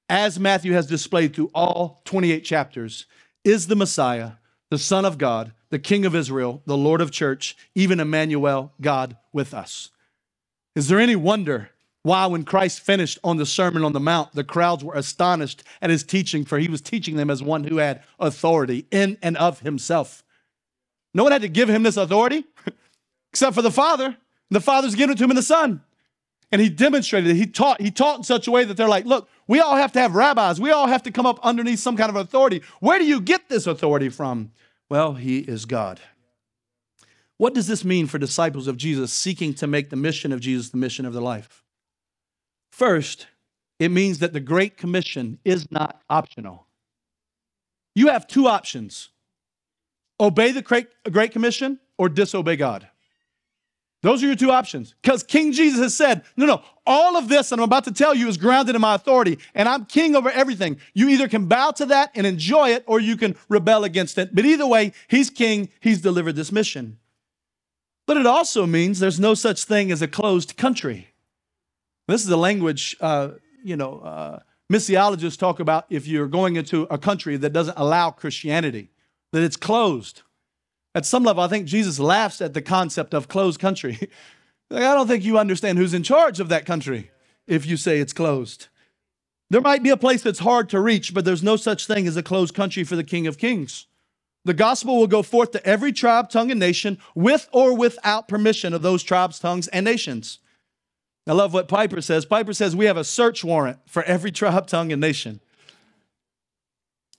as 0.09 0.41
Matthew 0.41 0.73
has 0.73 0.87
displayed 0.87 1.35
through 1.35 1.51
all 1.55 2.01
28 2.07 2.41
chapters, 2.41 3.07
is 3.45 3.69
the 3.69 3.77
Messiah, 3.77 4.33
the 4.71 4.79
Son 4.79 5.05
of 5.05 5.19
God, 5.19 5.53
the 5.69 5.79
King 5.79 6.05
of 6.05 6.15
Israel, 6.15 6.63
the 6.67 6.77
Lord 6.77 7.01
of 7.01 7.11
church, 7.11 7.57
even 7.75 8.01
Emmanuel, 8.01 8.73
God 8.81 9.17
with 9.33 9.55
us. 9.55 9.91
Is 10.75 10.89
there 10.89 10.99
any 10.99 11.17
wonder 11.17 11.71
why, 12.03 12.27
when 12.27 12.45
Christ 12.45 12.81
finished 12.81 13.19
on 13.23 13.37
the 13.37 13.47
Sermon 13.47 13.85
on 13.85 13.93
the 13.93 14.01
Mount, 14.01 14.33
the 14.33 14.43
crowds 14.43 14.83
were 14.83 14.95
astonished 14.95 15.63
at 15.81 15.91
his 15.91 16.03
teaching, 16.03 16.45
for 16.45 16.59
he 16.59 16.69
was 16.69 16.81
teaching 16.81 17.17
them 17.17 17.31
as 17.31 17.43
one 17.43 17.65
who 17.65 17.77
had 17.77 18.03
authority 18.19 18.87
in 18.91 19.19
and 19.23 19.37
of 19.37 19.61
himself. 19.61 20.25
No 21.15 21.23
one 21.23 21.33
had 21.33 21.43
to 21.43 21.49
give 21.49 21.69
him 21.69 21.85
this 21.85 21.97
authority 21.97 22.45
except 23.31 23.55
for 23.55 23.63
the 23.63 23.71
Father. 23.71 24.17
The 24.51 24.61
Father's 24.61 24.95
given 24.95 25.15
it 25.15 25.19
to 25.19 25.25
him 25.25 25.31
in 25.31 25.37
the 25.37 25.43
Son. 25.43 25.83
And 26.51 26.61
he 26.61 26.69
demonstrated 26.69 27.31
it. 27.31 27.37
He 27.37 27.47
taught, 27.47 27.81
he 27.81 27.91
taught 27.91 28.19
in 28.19 28.25
such 28.25 28.47
a 28.47 28.51
way 28.51 28.65
that 28.65 28.77
they're 28.77 28.89
like, 28.89 29.07
look, 29.07 29.29
we 29.47 29.61
all 29.61 29.77
have 29.77 29.93
to 29.93 30.01
have 30.01 30.15
rabbis. 30.15 30.61
We 30.61 30.71
all 30.71 30.87
have 30.87 31.03
to 31.05 31.11
come 31.11 31.25
up 31.25 31.39
underneath 31.43 31.79
some 31.79 31.97
kind 31.97 32.11
of 32.11 32.17
authority. 32.17 32.63
Where 32.81 32.99
do 32.99 33.07
you 33.07 33.21
get 33.21 33.49
this 33.49 33.67
authority 33.67 34.11
from? 34.11 34.53
Well, 34.91 35.15
he 35.15 35.39
is 35.39 35.65
God. 35.65 36.01
What 37.39 37.55
does 37.55 37.69
this 37.69 37.85
mean 37.85 38.07
for 38.07 38.19
disciples 38.19 38.67
of 38.67 38.77
Jesus 38.77 39.13
seeking 39.13 39.55
to 39.55 39.67
make 39.67 39.89
the 39.89 39.97
mission 39.97 40.33
of 40.33 40.41
Jesus 40.41 40.69
the 40.69 40.77
mission 40.77 41.07
of 41.07 41.15
their 41.15 41.23
life? 41.23 41.63
First, 42.73 43.29
it 43.79 43.91
means 43.91 44.19
that 44.19 44.33
the 44.33 44.41
Great 44.41 44.77
Commission 44.77 45.39
is 45.45 45.71
not 45.71 46.03
optional. 46.11 46.67
You 47.95 48.09
have 48.09 48.27
two 48.27 48.49
options 48.49 49.11
obey 50.19 50.53
the 50.53 50.63
Great 51.11 51.33
Commission 51.33 51.81
or 51.99 52.09
disobey 52.09 52.57
God. 52.57 52.89
Those 54.03 54.23
are 54.23 54.27
your 54.27 54.37
two 54.37 54.51
options. 54.51 54.95
Because 55.03 55.23
King 55.23 55.53
Jesus 55.53 55.81
has 55.81 55.97
said, 55.97 56.23
no, 56.37 56.47
no, 56.47 56.63
all 56.87 57.17
of 57.17 57.29
this 57.29 57.51
that 57.51 57.59
I'm 57.59 57.65
about 57.65 57.85
to 57.85 57.93
tell 57.93 58.15
you 58.15 58.29
is 58.29 58.37
grounded 58.37 58.75
in 58.75 58.81
my 58.81 58.95
authority, 58.95 59.39
and 59.55 59.69
I'm 59.69 59.85
king 59.85 60.17
over 60.17 60.31
everything. 60.31 60.79
You 60.95 61.09
either 61.09 61.29
can 61.29 61.47
bow 61.47 61.73
to 61.73 61.87
that 61.87 62.11
and 62.15 62.27
enjoy 62.27 62.71
it, 62.71 62.85
or 62.87 63.01
you 63.01 63.17
can 63.17 63.37
rebel 63.49 63.85
against 63.85 64.19
it. 64.19 64.35
But 64.35 64.45
either 64.45 64.67
way, 64.67 64.93
he's 65.09 65.31
king, 65.31 65.69
he's 65.81 66.01
delivered 66.01 66.35
this 66.35 66.51
mission. 66.51 66.99
But 68.07 68.17
it 68.17 68.27
also 68.27 68.67
means 68.67 68.99
there's 68.99 69.21
no 69.21 69.35
such 69.35 69.65
thing 69.65 69.93
as 69.93 70.03
a 70.03 70.09
closed 70.09 70.57
country. 70.57 71.12
This 72.13 72.21
is 72.21 72.29
the 72.29 72.37
language, 72.37 72.95
uh, 73.01 73.31
you 73.65 73.75
know, 73.75 74.01
uh, 74.01 74.41
missiologists 74.71 75.39
talk 75.39 75.61
about 75.61 75.87
if 75.89 76.07
you're 76.07 76.27
going 76.27 76.57
into 76.57 76.83
a 76.91 76.99
country 76.99 77.39
that 77.39 77.55
doesn't 77.55 77.79
allow 77.79 78.11
Christianity, 78.11 78.91
that 79.33 79.43
it's 79.43 79.57
closed. 79.57 80.21
At 80.95 81.07
some 81.07 81.23
level, 81.23 81.43
I 81.43 81.49
think 81.49 81.67
Jesus 81.67 81.99
laughs 81.99 82.43
at 82.43 82.53
the 82.53 82.61
concept 82.61 83.15
of 83.15 83.29
closed 83.29 83.59
country. 83.59 83.99
like, 84.71 84.83
I 84.83 84.95
don't 84.95 85.09
think 85.09 85.25
you 85.25 85.39
understand 85.39 85.79
who's 85.79 85.95
in 85.95 86.03
charge 86.03 86.39
of 86.39 86.51
that 86.51 86.67
country 86.67 87.11
if 87.47 87.65
you 87.65 87.79
say 87.79 87.99
it's 87.99 88.13
closed. 88.13 88.69
There 89.49 89.63
might 89.63 89.83
be 89.83 89.89
a 89.89 89.97
place 89.97 90.23
that's 90.23 90.41
hard 90.41 90.69
to 90.69 90.81
reach, 90.81 91.15
but 91.15 91.25
there's 91.25 91.43
no 91.43 91.57
such 91.57 91.87
thing 91.87 92.07
as 92.07 92.19
a 92.19 92.23
closed 92.23 92.55
country 92.55 92.85
for 92.85 92.95
the 92.95 93.05
King 93.05 93.27
of 93.27 93.39
Kings. 93.39 93.87
The 94.45 94.53
gospel 94.53 94.99
will 94.99 95.07
go 95.07 95.23
forth 95.23 95.53
to 95.53 95.67
every 95.67 95.93
tribe, 95.93 96.29
tongue, 96.29 96.51
and 96.51 96.61
nation 96.61 96.99
with 97.15 97.49
or 97.53 97.75
without 97.75 98.29
permission 98.29 98.75
of 98.75 98.83
those 98.83 99.03
tribes, 99.03 99.39
tongues, 99.39 99.69
and 99.69 99.87
nations. 99.87 100.41
I 101.27 101.33
love 101.33 101.55
what 101.55 101.69
Piper 101.69 102.01
says. 102.01 102.25
Piper 102.25 102.53
says 102.53 102.75
we 102.75 102.87
have 102.87 102.97
a 102.97 103.05
search 103.05 103.45
warrant 103.45 103.79
for 103.87 104.03
every 104.05 104.33
tribe, 104.33 104.67
tongue, 104.67 104.91
and 104.91 105.01
nation. 105.01 105.41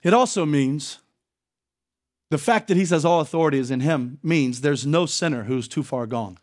It 0.01 0.13
also 0.13 0.45
means 0.45 0.99
the 2.29 2.37
fact 2.37 2.67
that 2.67 2.77
he 2.77 2.85
says 2.85 3.05
all 3.05 3.21
authority 3.21 3.59
is 3.59 3.71
in 3.71 3.79
him 3.79 4.19
means 4.21 4.61
there's 4.61 4.85
no 4.85 5.05
sinner 5.05 5.43
who's 5.43 5.67
too 5.67 5.83
far 5.83 6.05
gone. 6.05 6.37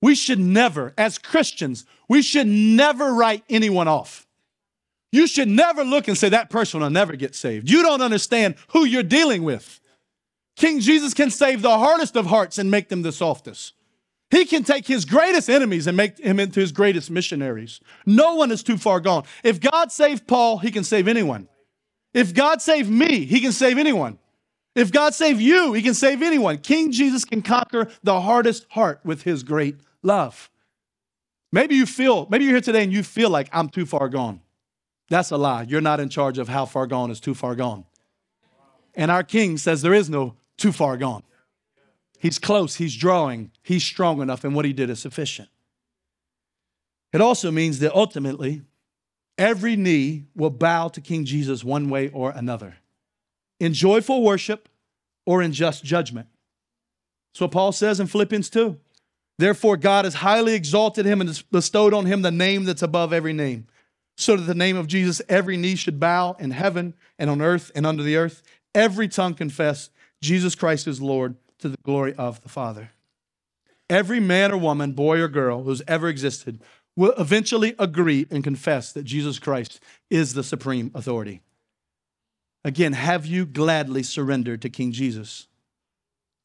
We 0.00 0.14
should 0.14 0.38
never, 0.38 0.94
as 0.96 1.18
Christians, 1.18 1.84
we 2.08 2.22
should 2.22 2.46
never 2.46 3.12
write 3.12 3.44
anyone 3.48 3.86
off. 3.86 4.26
You 5.12 5.26
should 5.26 5.48
never 5.48 5.84
look 5.84 6.08
and 6.08 6.16
say 6.16 6.30
that 6.30 6.48
person 6.48 6.80
will 6.80 6.90
never 6.90 7.14
get 7.14 7.34
saved. 7.34 7.70
You 7.70 7.82
don't 7.82 8.00
understand 8.00 8.54
who 8.68 8.84
you're 8.84 9.02
dealing 9.02 9.42
with. 9.42 9.80
King 10.56 10.80
Jesus 10.80 11.12
can 11.12 11.30
save 11.30 11.60
the 11.60 11.78
hardest 11.78 12.16
of 12.16 12.26
hearts 12.26 12.58
and 12.58 12.70
make 12.70 12.88
them 12.88 13.02
the 13.02 13.12
softest. 13.12 13.74
He 14.32 14.46
can 14.46 14.64
take 14.64 14.86
his 14.86 15.04
greatest 15.04 15.50
enemies 15.50 15.86
and 15.86 15.94
make 15.94 16.18
him 16.18 16.40
into 16.40 16.58
his 16.58 16.72
greatest 16.72 17.10
missionaries. 17.10 17.80
No 18.06 18.36
one 18.36 18.50
is 18.50 18.62
too 18.62 18.78
far 18.78 18.98
gone. 18.98 19.24
If 19.44 19.60
God 19.60 19.92
saved 19.92 20.26
Paul, 20.26 20.56
he 20.56 20.70
can 20.70 20.84
save 20.84 21.06
anyone. 21.06 21.48
If 22.14 22.32
God 22.32 22.62
saved 22.62 22.88
me, 22.88 23.26
he 23.26 23.40
can 23.40 23.52
save 23.52 23.76
anyone. 23.76 24.18
If 24.74 24.90
God 24.90 25.12
saved 25.12 25.38
you, 25.38 25.74
he 25.74 25.82
can 25.82 25.92
save 25.92 26.22
anyone. 26.22 26.56
King 26.56 26.92
Jesus 26.92 27.26
can 27.26 27.42
conquer 27.42 27.88
the 28.02 28.22
hardest 28.22 28.64
heart 28.70 29.00
with 29.04 29.22
his 29.24 29.42
great 29.42 29.76
love. 30.02 30.50
Maybe 31.52 31.74
you 31.74 31.84
feel, 31.84 32.26
maybe 32.30 32.44
you're 32.44 32.54
here 32.54 32.62
today 32.62 32.84
and 32.84 32.92
you 32.92 33.02
feel 33.02 33.28
like 33.28 33.50
I'm 33.52 33.68
too 33.68 33.84
far 33.84 34.08
gone. 34.08 34.40
That's 35.10 35.30
a 35.30 35.36
lie. 35.36 35.66
You're 35.68 35.82
not 35.82 36.00
in 36.00 36.08
charge 36.08 36.38
of 36.38 36.48
how 36.48 36.64
far 36.64 36.86
gone 36.86 37.10
is 37.10 37.20
too 37.20 37.34
far 37.34 37.54
gone. 37.54 37.84
And 38.94 39.10
our 39.10 39.24
king 39.24 39.58
says 39.58 39.82
there 39.82 39.92
is 39.92 40.08
no 40.08 40.36
too 40.56 40.72
far 40.72 40.96
gone. 40.96 41.22
He's 42.22 42.38
close, 42.38 42.76
he's 42.76 42.94
drawing, 42.94 43.50
he's 43.64 43.82
strong 43.82 44.22
enough, 44.22 44.44
and 44.44 44.54
what 44.54 44.64
he 44.64 44.72
did 44.72 44.88
is 44.88 45.00
sufficient. 45.00 45.48
It 47.12 47.20
also 47.20 47.50
means 47.50 47.80
that 47.80 47.92
ultimately, 47.96 48.62
every 49.36 49.74
knee 49.74 50.26
will 50.36 50.50
bow 50.50 50.86
to 50.86 51.00
King 51.00 51.24
Jesus 51.24 51.64
one 51.64 51.90
way 51.90 52.10
or 52.10 52.30
another 52.30 52.76
in 53.58 53.74
joyful 53.74 54.22
worship 54.22 54.68
or 55.26 55.42
in 55.42 55.52
just 55.52 55.82
judgment. 55.82 56.28
What 57.38 57.50
Paul 57.50 57.72
says 57.72 57.98
in 57.98 58.06
Philippians 58.06 58.50
2. 58.50 58.78
Therefore, 59.36 59.76
God 59.76 60.04
has 60.04 60.14
highly 60.14 60.54
exalted 60.54 61.04
him 61.04 61.20
and 61.20 61.42
bestowed 61.50 61.92
on 61.92 62.06
him 62.06 62.22
the 62.22 62.30
name 62.30 62.62
that's 62.62 62.82
above 62.82 63.12
every 63.12 63.32
name, 63.32 63.66
so 64.16 64.36
that 64.36 64.44
the 64.44 64.54
name 64.54 64.76
of 64.76 64.86
Jesus 64.86 65.20
every 65.28 65.56
knee 65.56 65.74
should 65.74 65.98
bow 65.98 66.36
in 66.38 66.52
heaven 66.52 66.94
and 67.18 67.28
on 67.28 67.42
earth 67.42 67.72
and 67.74 67.84
under 67.84 68.04
the 68.04 68.14
earth, 68.14 68.44
every 68.76 69.08
tongue 69.08 69.34
confess 69.34 69.90
Jesus 70.20 70.54
Christ 70.54 70.86
is 70.86 71.02
Lord 71.02 71.34
to 71.62 71.68
the 71.68 71.78
glory 71.82 72.14
of 72.14 72.42
the 72.42 72.48
Father. 72.48 72.90
Every 73.88 74.20
man 74.20 74.52
or 74.52 74.56
woman, 74.56 74.92
boy 74.92 75.20
or 75.20 75.28
girl 75.28 75.62
who's 75.62 75.82
ever 75.88 76.08
existed 76.08 76.60
will 76.96 77.14
eventually 77.18 77.74
agree 77.78 78.26
and 78.30 78.44
confess 78.44 78.92
that 78.92 79.04
Jesus 79.04 79.38
Christ 79.38 79.80
is 80.10 80.34
the 80.34 80.44
supreme 80.44 80.90
authority. 80.94 81.40
Again, 82.64 82.92
have 82.92 83.26
you 83.26 83.44
gladly 83.46 84.02
surrendered 84.02 84.62
to 84.62 84.70
King 84.70 84.92
Jesus? 84.92 85.48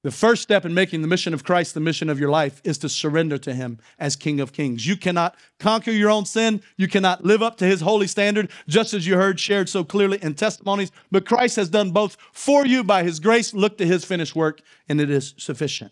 The 0.07 0.11
first 0.11 0.41
step 0.41 0.63
in 0.63 0.73
making 0.73 1.01
the 1.01 1.07
mission 1.09 1.33
of 1.33 1.43
Christ 1.43 1.73
the 1.73 1.81
mission 1.81 2.09
of 2.09 2.17
your 2.17 2.29
life 2.29 2.61
is 2.63 2.77
to 2.77 2.87
surrender 2.87 3.37
to 3.39 3.53
Him 3.53 3.77
as 3.99 4.15
King 4.15 4.39
of 4.39 4.53
Kings. 4.53 4.87
You 4.87 4.95
cannot 4.95 5.35
conquer 5.59 5.91
your 5.91 6.09
own 6.09 6.23
sin. 6.23 6.61
You 6.77 6.87
cannot 6.87 7.25
live 7.25 7.43
up 7.43 7.57
to 7.57 7.65
His 7.65 7.81
holy 7.81 8.07
standard, 8.07 8.49
just 8.69 8.93
as 8.93 9.05
you 9.05 9.17
heard 9.17 9.37
shared 9.37 9.67
so 9.67 9.83
clearly 9.83 10.17
in 10.21 10.35
testimonies. 10.35 10.93
But 11.11 11.25
Christ 11.25 11.57
has 11.57 11.67
done 11.67 11.91
both 11.91 12.15
for 12.31 12.65
you 12.65 12.85
by 12.85 13.03
His 13.03 13.19
grace. 13.19 13.53
Look 13.53 13.77
to 13.79 13.85
His 13.85 14.05
finished 14.05 14.33
work, 14.33 14.61
and 14.87 15.01
it 15.01 15.09
is 15.09 15.33
sufficient. 15.37 15.91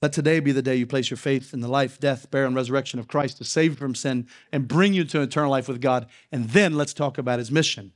Let 0.00 0.14
today 0.14 0.40
be 0.40 0.52
the 0.52 0.62
day 0.62 0.76
you 0.76 0.86
place 0.86 1.10
your 1.10 1.18
faith 1.18 1.52
in 1.52 1.60
the 1.60 1.68
life, 1.68 2.00
death, 2.00 2.30
burial, 2.30 2.46
and 2.46 2.56
resurrection 2.56 2.98
of 2.98 3.08
Christ 3.08 3.36
to 3.36 3.44
save 3.44 3.72
you 3.72 3.76
from 3.76 3.94
sin 3.94 4.26
and 4.50 4.66
bring 4.66 4.94
you 4.94 5.04
to 5.04 5.20
eternal 5.20 5.50
life 5.50 5.68
with 5.68 5.82
God. 5.82 6.06
And 6.32 6.48
then 6.48 6.78
let's 6.78 6.94
talk 6.94 7.18
about 7.18 7.40
His 7.40 7.50
mission. 7.50 7.92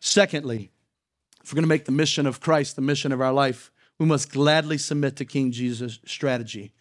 Secondly, 0.00 0.72
if 1.44 1.52
we're 1.52 1.58
going 1.58 1.62
to 1.62 1.68
make 1.68 1.84
the 1.84 1.92
mission 1.92 2.26
of 2.26 2.40
Christ 2.40 2.74
the 2.74 2.82
mission 2.82 3.12
of 3.12 3.20
our 3.20 3.32
life, 3.32 3.70
we 4.00 4.06
must 4.06 4.32
gladly 4.32 4.78
submit 4.78 5.14
to 5.16 5.26
King 5.26 5.52
Jesus' 5.52 6.00
strategy. 6.06 6.72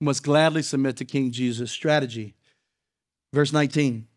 We 0.00 0.04
must 0.04 0.24
gladly 0.24 0.62
submit 0.62 0.96
to 0.96 1.04
King 1.04 1.30
Jesus' 1.30 1.70
strategy. 1.70 2.34
Verse 3.32 3.52
19 3.52 4.08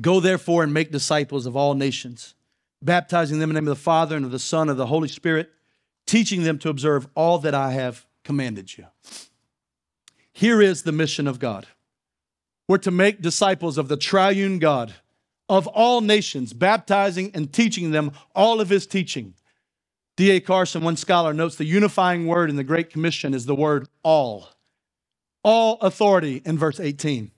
Go 0.00 0.18
therefore 0.18 0.62
and 0.62 0.74
make 0.74 0.90
disciples 0.90 1.46
of 1.46 1.54
all 1.54 1.74
nations, 1.74 2.34
baptizing 2.82 3.38
them 3.38 3.50
in 3.50 3.54
the 3.54 3.60
name 3.60 3.68
of 3.68 3.76
the 3.76 3.82
Father 3.82 4.16
and 4.16 4.24
of 4.24 4.32
the 4.32 4.38
Son 4.38 4.62
and 4.62 4.70
of 4.70 4.76
the 4.78 4.86
Holy 4.86 5.08
Spirit, 5.08 5.50
teaching 6.06 6.42
them 6.42 6.58
to 6.58 6.70
observe 6.70 7.06
all 7.14 7.38
that 7.38 7.54
I 7.54 7.72
have 7.72 8.06
commanded 8.24 8.76
you. 8.76 8.86
Here 10.32 10.62
is 10.62 10.82
the 10.82 10.92
mission 10.92 11.26
of 11.26 11.38
God. 11.38 11.66
We're 12.66 12.78
to 12.78 12.90
make 12.90 13.20
disciples 13.20 13.76
of 13.76 13.88
the 13.88 13.96
triune 13.96 14.58
God 14.58 14.94
of 15.50 15.66
all 15.66 16.00
nations, 16.00 16.54
baptizing 16.54 17.30
and 17.34 17.52
teaching 17.52 17.90
them 17.90 18.12
all 18.34 18.60
of 18.60 18.70
his 18.70 18.86
teaching. 18.86 19.34
D.A. 20.16 20.40
Carson, 20.40 20.82
one 20.82 20.96
scholar, 20.96 21.34
notes 21.34 21.56
the 21.56 21.64
unifying 21.66 22.26
word 22.26 22.48
in 22.48 22.56
the 22.56 22.64
Great 22.64 22.88
Commission 22.88 23.34
is 23.34 23.44
the 23.44 23.54
word 23.54 23.86
all. 24.02 24.48
All 25.44 25.78
authority 25.80 26.42
in 26.44 26.58
verse 26.58 26.80
18, 26.80 27.30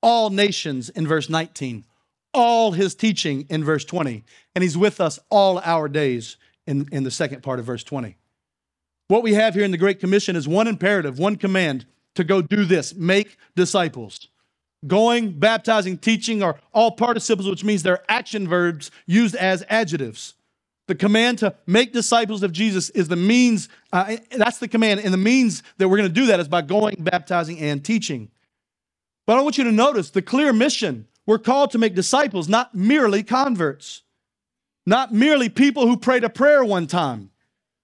all 0.00 0.30
nations 0.30 0.88
in 0.88 1.06
verse 1.06 1.28
19, 1.28 1.84
all 2.32 2.72
his 2.72 2.94
teaching 2.94 3.46
in 3.50 3.62
verse 3.62 3.84
20, 3.84 4.24
and 4.54 4.62
he's 4.62 4.78
with 4.78 5.00
us 5.00 5.18
all 5.30 5.60
our 5.60 5.88
days 5.88 6.38
in, 6.66 6.88
in 6.90 7.04
the 7.04 7.10
second 7.10 7.42
part 7.42 7.58
of 7.58 7.66
verse 7.66 7.84
20. 7.84 8.16
What 9.08 9.22
we 9.22 9.34
have 9.34 9.54
here 9.54 9.64
in 9.64 9.70
the 9.70 9.76
Great 9.76 10.00
Commission 10.00 10.34
is 10.34 10.48
one 10.48 10.66
imperative, 10.66 11.18
one 11.18 11.36
command 11.36 11.84
to 12.14 12.24
go 12.24 12.40
do 12.40 12.64
this 12.64 12.94
make 12.94 13.36
disciples. 13.54 14.28
Going, 14.86 15.38
baptizing, 15.38 15.98
teaching 15.98 16.42
are 16.42 16.58
all 16.72 16.92
participles, 16.92 17.48
which 17.48 17.62
means 17.62 17.82
they're 17.82 18.02
action 18.08 18.48
verbs 18.48 18.90
used 19.06 19.36
as 19.36 19.62
adjectives. 19.68 20.34
The 20.88 20.94
command 20.94 21.38
to 21.38 21.54
make 21.66 21.92
disciples 21.92 22.42
of 22.42 22.52
Jesus 22.52 22.90
is 22.90 23.08
the 23.08 23.16
means, 23.16 23.68
uh, 23.92 24.16
that's 24.32 24.58
the 24.58 24.68
command. 24.68 25.00
And 25.00 25.14
the 25.14 25.18
means 25.18 25.62
that 25.78 25.88
we're 25.88 25.96
going 25.96 26.08
to 26.08 26.14
do 26.14 26.26
that 26.26 26.40
is 26.40 26.48
by 26.48 26.62
going, 26.62 26.96
baptizing, 26.98 27.58
and 27.60 27.84
teaching. 27.84 28.30
But 29.26 29.38
I 29.38 29.42
want 29.42 29.58
you 29.58 29.64
to 29.64 29.72
notice 29.72 30.10
the 30.10 30.22
clear 30.22 30.52
mission. 30.52 31.06
We're 31.24 31.38
called 31.38 31.70
to 31.70 31.78
make 31.78 31.94
disciples, 31.94 32.48
not 32.48 32.74
merely 32.74 33.22
converts, 33.22 34.02
not 34.84 35.14
merely 35.14 35.48
people 35.48 35.86
who 35.86 35.96
prayed 35.96 36.24
a 36.24 36.28
prayer 36.28 36.64
one 36.64 36.88
time, 36.88 37.30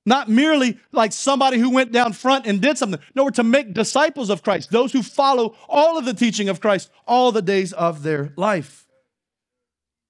not 0.04 0.28
merely 0.28 0.78
like 0.90 1.12
somebody 1.12 1.58
who 1.58 1.70
went 1.70 1.92
down 1.92 2.14
front 2.14 2.46
and 2.46 2.60
did 2.60 2.78
something. 2.78 3.00
No, 3.14 3.22
we're 3.22 3.30
to 3.30 3.44
make 3.44 3.74
disciples 3.74 4.28
of 4.28 4.42
Christ, 4.42 4.72
those 4.72 4.92
who 4.92 5.04
follow 5.04 5.54
all 5.68 5.96
of 5.96 6.04
the 6.04 6.14
teaching 6.14 6.48
of 6.48 6.60
Christ 6.60 6.90
all 7.06 7.30
the 7.30 7.42
days 7.42 7.72
of 7.72 8.02
their 8.02 8.32
life. 8.34 8.87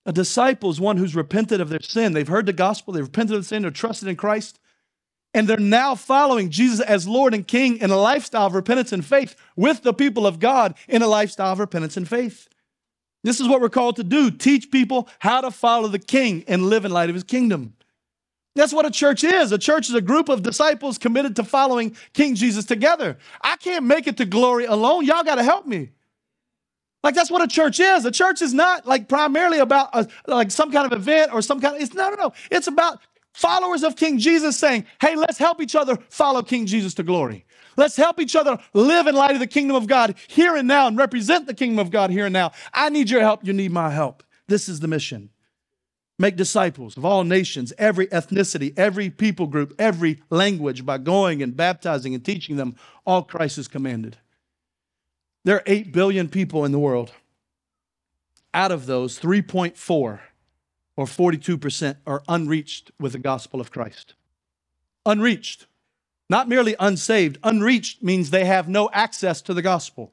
A 0.09 0.13
disciple 0.13 0.71
is 0.71 0.81
one 0.81 0.97
who's 0.97 1.15
repented 1.15 1.61
of 1.61 1.69
their 1.69 1.83
sin. 1.83 2.15
They've 2.15 2.27
heard 2.27 2.47
the 2.47 2.55
gospel, 2.55 2.95
they've 2.95 3.05
repented 3.05 3.37
of 3.37 3.45
sin, 3.45 3.61
they're 3.61 3.71
trusted 3.71 4.09
in 4.09 4.17
Christ, 4.17 4.59
and 5.35 5.47
they're 5.47 5.59
now 5.59 5.95
following 5.95 6.49
Jesus 6.49 6.81
as 6.81 7.07
Lord 7.07 7.35
and 7.35 7.47
King 7.47 7.77
in 7.77 7.91
a 7.91 7.97
lifestyle 7.99 8.47
of 8.47 8.55
repentance 8.55 8.91
and 8.91 9.05
faith 9.05 9.37
with 9.55 9.83
the 9.83 9.93
people 9.93 10.27
of 10.27 10.41
God 10.41 10.75
in 10.89 11.03
a 11.03 11.07
lifestyle 11.07 11.53
of 11.53 11.59
repentance 11.59 11.99
and 11.99 12.09
faith. 12.09 12.49
This 13.23 13.39
is 13.39 13.49
what 13.49 13.61
we're 13.61 13.69
called 13.69 13.97
to 13.97 14.03
do 14.03 14.31
teach 14.31 14.71
people 14.71 15.11
how 15.19 15.43
to 15.43 15.51
follow 15.51 15.89
the 15.89 15.99
King 15.99 16.43
and 16.49 16.71
live 16.71 16.87
in 16.87 16.91
light 16.91 17.11
of 17.11 17.15
his 17.15 17.25
kingdom. 17.25 17.75
That's 18.55 18.73
what 18.73 18.87
a 18.87 18.91
church 18.91 19.25
is. 19.25 19.53
A 19.53 19.59
church 19.59 19.91
is 19.91 19.95
a 19.95 20.01
group 20.01 20.31
of 20.31 20.43
disciples 20.43 20.97
committed 20.97 21.37
to 21.37 21.45
following 21.45 21.95
King 22.15 22.35
Jesus 22.35 22.65
together. 22.65 23.19
I 23.43 23.57
can't 23.57 23.85
make 23.85 24.07
it 24.07 24.17
to 24.17 24.25
glory 24.25 24.65
alone. 24.65 25.05
Y'all 25.05 25.23
got 25.23 25.35
to 25.35 25.45
help 25.45 25.67
me. 25.67 25.91
Like 27.03 27.15
that's 27.15 27.31
what 27.31 27.43
a 27.43 27.47
church 27.47 27.81
is. 27.81 28.05
A 28.05 28.11
church 28.11 28.43
is 28.43 28.53
not 28.53 28.87
like 28.87 29.09
primarily 29.09 29.59
about 29.59 29.91
a, 29.93 30.09
like 30.27 30.51
some 30.51 30.73
kind 30.73 30.91
of 30.91 30.99
event 30.99 31.33
or 31.33 31.43
some 31.43 31.61
kind 31.61 31.77
of, 31.77 31.83
it's 31.83 31.95
no, 31.95 32.11
no, 32.11 32.17
no. 32.17 32.33
It's 32.51 32.67
about 32.67 33.01
followers 33.33 33.85
of 33.85 33.95
King 33.95 34.19
Jesus 34.19 34.57
saying, 34.57 34.85
hey, 35.01 35.15
let's 35.15 35.39
help 35.39 35.61
each 35.61 35.77
other 35.77 35.97
follow 36.09 36.43
King 36.43 36.67
Jesus 36.67 36.95
to 36.95 37.03
glory. 37.03 37.45
Let's 37.77 37.97
help 37.97 38.19
each 38.19 38.35
other 38.35 38.59
live 38.73 39.07
in 39.07 39.15
light 39.15 39.35
of 39.35 39.39
the 39.39 39.47
kingdom 39.47 39.77
of 39.77 39.87
God 39.87 40.17
here 40.27 40.57
and 40.57 40.67
now 40.67 40.89
and 40.89 40.99
represent 40.99 41.47
the 41.47 41.55
kingdom 41.55 41.79
of 41.79 41.93
God 41.93 42.11
here 42.11 42.27
and 42.27 42.33
now. 42.33 42.51
I 42.75 42.89
need 42.89 43.09
your 43.09 43.21
help. 43.21 43.47
You 43.47 43.53
need 43.53 43.71
my 43.71 43.91
help. 43.91 44.25
This 44.49 44.69
is 44.69 44.81
the 44.81 44.89
mission. 44.89 45.31
Make 46.19 46.35
disciples 46.35 46.97
of 46.97 47.05
all 47.05 47.23
nations, 47.23 47.73
every 47.79 48.09
ethnicity, 48.09 48.77
every 48.77 49.09
people 49.09 49.47
group, 49.47 49.73
every 49.79 50.21
language 50.31 50.85
by 50.85 50.99
going 50.99 51.41
and 51.45 51.57
baptizing 51.57 52.13
and 52.13 52.25
teaching 52.25 52.57
them 52.57 52.75
all 53.07 53.23
Christ 53.23 53.55
has 53.55 53.69
commanded. 53.69 54.17
There 55.49 55.57
are 55.57 55.63
8 55.65 55.93
billion 55.95 56.29
people 56.29 56.67
in 56.67 56.73
the 56.73 56.79
world. 56.79 57.11
Out 58.53 58.71
of 58.71 58.85
those, 58.85 59.19
3.4 59.19 59.79
or 59.89 60.21
42% 61.07 61.97
are 62.07 62.23
unreached 62.29 62.91
with 63.01 63.13
the 63.13 63.19
gospel 63.19 63.59
of 63.59 63.71
Christ. 63.71 64.13
Unreached. 65.07 65.65
Not 66.29 66.51
merely 66.51 66.77
unsaved. 66.79 67.39
Unreached 67.43 68.03
means 68.03 68.29
they 68.29 68.45
have 68.45 68.69
no 68.69 68.91
access 68.93 69.41
to 69.41 69.55
the 69.55 69.63
gospel. 69.63 70.13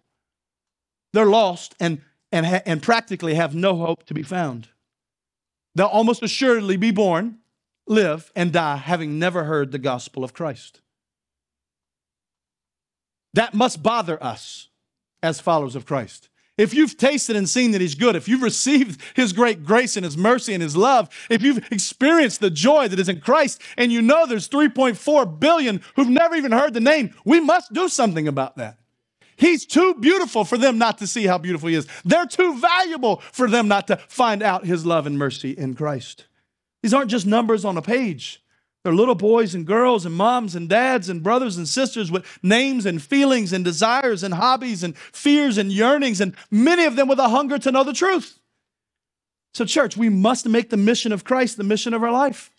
They're 1.12 1.26
lost 1.26 1.76
and, 1.82 2.00
and, 2.32 2.46
ha- 2.46 2.62
and 2.66 2.82
practically 2.82 3.34
have 3.34 3.54
no 3.54 3.76
hope 3.76 4.06
to 4.06 4.14
be 4.14 4.24
found. 4.24 4.70
They'll 5.76 5.88
almost 5.88 6.24
assuredly 6.24 6.78
be 6.78 6.92
born, 6.92 7.40
live, 7.88 8.32
and 8.38 8.54
die 8.54 8.78
having 8.78 9.20
never 9.20 9.44
heard 9.44 9.74
the 9.74 9.80
gospel 9.80 10.24
of 10.24 10.34
Christ. 10.34 10.80
That 13.34 13.54
must 13.54 13.84
bother 13.84 14.18
us 14.24 14.70
as 15.22 15.40
followers 15.40 15.76
of 15.76 15.86
Christ. 15.86 16.30
If 16.58 16.74
you've 16.74 16.98
tasted 16.98 17.36
and 17.36 17.50
seen 17.50 17.72
that 17.72 17.82
He's 17.82 17.96
good, 17.96 18.16
if 18.16 18.30
you've 18.30 18.42
received 18.42 19.02
His 19.14 19.34
great 19.34 19.66
grace 19.66 19.98
and 19.98 20.06
His 20.06 20.16
mercy 20.16 20.54
and 20.54 20.64
His 20.64 20.78
love, 20.78 21.10
if 21.30 21.42
you've 21.42 21.70
experienced 21.72 22.40
the 22.40 22.50
joy 22.50 22.88
that 22.88 23.00
is 23.00 23.10
in 23.10 23.20
Christ, 23.20 23.62
and 23.78 23.92
you 23.92 24.02
know 24.02 24.26
there's 24.26 24.48
3.4 24.48 25.40
billion 25.40 25.82
who've 25.96 26.08
never 26.08 26.36
even 26.36 26.54
heard 26.54 26.74
the 26.74 26.80
name, 26.80 27.14
we 27.26 27.42
must 27.42 27.74
do 27.74 27.90
something 27.90 28.28
about 28.28 28.56
that. 28.56 28.78
He's 29.36 29.66
too 29.66 29.96
beautiful 29.96 30.46
for 30.46 30.58
them 30.58 30.78
not 30.78 30.98
to 31.00 31.08
see 31.08 31.26
how 31.26 31.38
beautiful 31.38 31.68
He 31.68 31.76
is. 31.76 31.88
They're 32.06 32.26
too 32.26 32.58
valuable 32.58 33.18
for 33.34 33.50
them 33.50 33.68
not 33.68 33.88
to 33.88 33.98
find 34.08 34.42
out 34.42 34.66
His 34.66 34.86
love 34.86 35.06
and 35.06 35.18
mercy 35.18 35.52
in 35.52 35.74
Christ. 35.74 36.26
These 36.82 36.94
aren't 36.94 37.12
just 37.12 37.26
numbers 37.26 37.66
on 37.66 37.76
a 37.76 37.82
page. 37.82 38.42
They're 38.86 38.94
little 38.94 39.16
boys 39.16 39.56
and 39.56 39.66
girls 39.66 40.06
and 40.06 40.14
moms 40.14 40.56
and 40.56 40.70
dads 40.70 41.10
and 41.10 41.24
brothers 41.24 41.58
and 41.58 41.68
sisters 41.68 42.12
with 42.12 42.24
names 42.44 42.86
and 42.86 43.02
feelings 43.02 43.52
and 43.52 43.66
desires 43.66 44.22
and 44.22 44.36
hobbies 44.36 44.84
and 44.84 44.96
fears 44.96 45.58
and 45.58 45.72
yearnings, 45.72 46.22
and 46.22 46.36
many 46.52 46.86
of 46.86 46.96
them 46.96 47.08
with 47.08 47.18
a 47.18 47.30
hunger 47.30 47.58
to 47.58 47.72
know 47.72 47.84
the 47.84 47.94
truth. 47.94 48.38
So, 49.56 49.66
church, 49.66 49.98
we 49.98 50.10
must 50.10 50.48
make 50.48 50.70
the 50.70 50.78
mission 50.78 51.12
of 51.12 51.24
Christ 51.24 51.58
the 51.58 51.64
mission 51.64 51.96
of 51.96 52.04
our 52.04 52.12
life. 52.12 52.52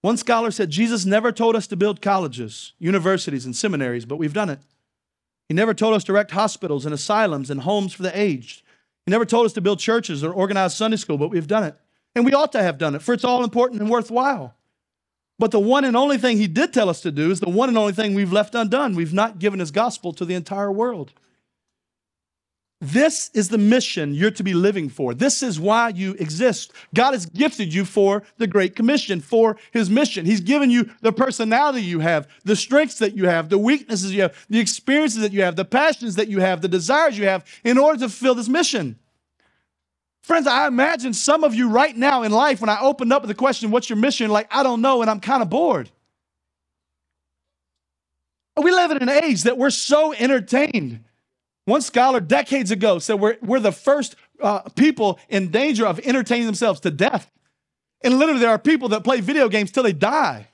One 0.00 0.16
scholar 0.16 0.50
said 0.50 0.70
Jesus 0.70 1.06
never 1.06 1.30
told 1.30 1.54
us 1.54 1.68
to 1.68 1.76
build 1.76 2.02
colleges, 2.02 2.72
universities, 2.80 3.44
and 3.44 3.54
seminaries, 3.54 4.04
but 4.04 4.16
we've 4.16 4.32
done 4.32 4.50
it. 4.50 4.58
He 5.48 5.54
never 5.54 5.74
told 5.74 5.94
us 5.94 6.02
to 6.04 6.12
erect 6.12 6.32
hospitals 6.32 6.84
and 6.84 6.92
asylums 6.92 7.50
and 7.50 7.60
homes 7.60 7.92
for 7.92 8.02
the 8.02 8.20
aged. 8.20 8.62
He 9.06 9.12
never 9.12 9.24
told 9.24 9.46
us 9.46 9.52
to 9.52 9.60
build 9.60 9.78
churches 9.78 10.24
or 10.24 10.32
organize 10.32 10.74
Sunday 10.74 10.96
school, 10.96 11.18
but 11.18 11.30
we've 11.30 11.46
done 11.46 11.62
it. 11.62 11.76
And 12.16 12.24
we 12.24 12.34
ought 12.34 12.50
to 12.50 12.62
have 12.64 12.78
done 12.78 12.96
it, 12.96 13.02
for 13.02 13.12
it's 13.14 13.22
all 13.22 13.44
important 13.44 13.80
and 13.80 13.88
worthwhile. 13.88 14.56
But 15.38 15.52
the 15.52 15.60
one 15.60 15.84
and 15.84 15.96
only 15.96 16.18
thing 16.18 16.36
he 16.36 16.48
did 16.48 16.72
tell 16.72 16.88
us 16.88 17.00
to 17.02 17.12
do 17.12 17.30
is 17.30 17.40
the 17.40 17.48
one 17.48 17.68
and 17.68 17.78
only 17.78 17.92
thing 17.92 18.14
we've 18.14 18.32
left 18.32 18.54
undone. 18.54 18.94
We've 18.94 19.14
not 19.14 19.38
given 19.38 19.60
his 19.60 19.70
gospel 19.70 20.12
to 20.14 20.24
the 20.24 20.34
entire 20.34 20.72
world. 20.72 21.12
This 22.80 23.30
is 23.34 23.48
the 23.48 23.58
mission 23.58 24.14
you're 24.14 24.30
to 24.32 24.44
be 24.44 24.54
living 24.54 24.88
for. 24.88 25.12
This 25.12 25.42
is 25.42 25.58
why 25.58 25.88
you 25.88 26.12
exist. 26.12 26.72
God 26.94 27.12
has 27.12 27.26
gifted 27.26 27.74
you 27.74 27.84
for 27.84 28.22
the 28.36 28.46
Great 28.46 28.76
Commission, 28.76 29.20
for 29.20 29.56
His 29.72 29.90
mission. 29.90 30.24
He's 30.24 30.40
given 30.40 30.70
you 30.70 30.88
the 31.00 31.12
personality 31.12 31.82
you 31.82 31.98
have, 31.98 32.28
the 32.44 32.54
strengths 32.54 32.98
that 33.00 33.16
you 33.16 33.26
have, 33.26 33.48
the 33.48 33.58
weaknesses 33.58 34.14
you 34.14 34.22
have, 34.22 34.46
the 34.48 34.60
experiences 34.60 35.22
that 35.22 35.32
you 35.32 35.42
have, 35.42 35.56
the 35.56 35.64
passions 35.64 36.14
that 36.14 36.28
you 36.28 36.38
have, 36.38 36.60
the 36.60 36.68
desires 36.68 37.18
you 37.18 37.24
have 37.24 37.44
in 37.64 37.78
order 37.78 37.98
to 37.98 38.08
fulfill 38.08 38.36
this 38.36 38.48
mission. 38.48 38.96
Friends, 40.28 40.46
I 40.46 40.66
imagine 40.66 41.14
some 41.14 41.42
of 41.42 41.54
you 41.54 41.70
right 41.70 41.96
now 41.96 42.22
in 42.22 42.30
life, 42.32 42.60
when 42.60 42.68
I 42.68 42.78
opened 42.82 43.14
up 43.14 43.22
with 43.22 43.30
the 43.30 43.34
question, 43.34 43.70
What's 43.70 43.88
your 43.88 43.96
mission? 43.96 44.30
Like, 44.30 44.46
I 44.50 44.62
don't 44.62 44.82
know, 44.82 45.00
and 45.00 45.10
I'm 45.10 45.20
kind 45.20 45.42
of 45.42 45.48
bored. 45.48 45.90
We 48.62 48.70
live 48.70 48.90
in 48.90 48.98
an 48.98 49.08
age 49.08 49.44
that 49.44 49.56
we're 49.56 49.70
so 49.70 50.12
entertained. 50.12 51.02
One 51.64 51.80
scholar 51.80 52.20
decades 52.20 52.70
ago 52.70 52.98
said 52.98 53.18
we're, 53.18 53.38
we're 53.40 53.58
the 53.58 53.72
first 53.72 54.16
uh, 54.42 54.58
people 54.76 55.18
in 55.30 55.50
danger 55.50 55.86
of 55.86 55.98
entertaining 56.00 56.44
themselves 56.44 56.80
to 56.80 56.90
death. 56.90 57.30
And 58.02 58.18
literally, 58.18 58.40
there 58.40 58.50
are 58.50 58.58
people 58.58 58.90
that 58.90 59.04
play 59.04 59.22
video 59.22 59.48
games 59.48 59.70
till 59.70 59.82
they 59.82 59.94
die. 59.94 60.48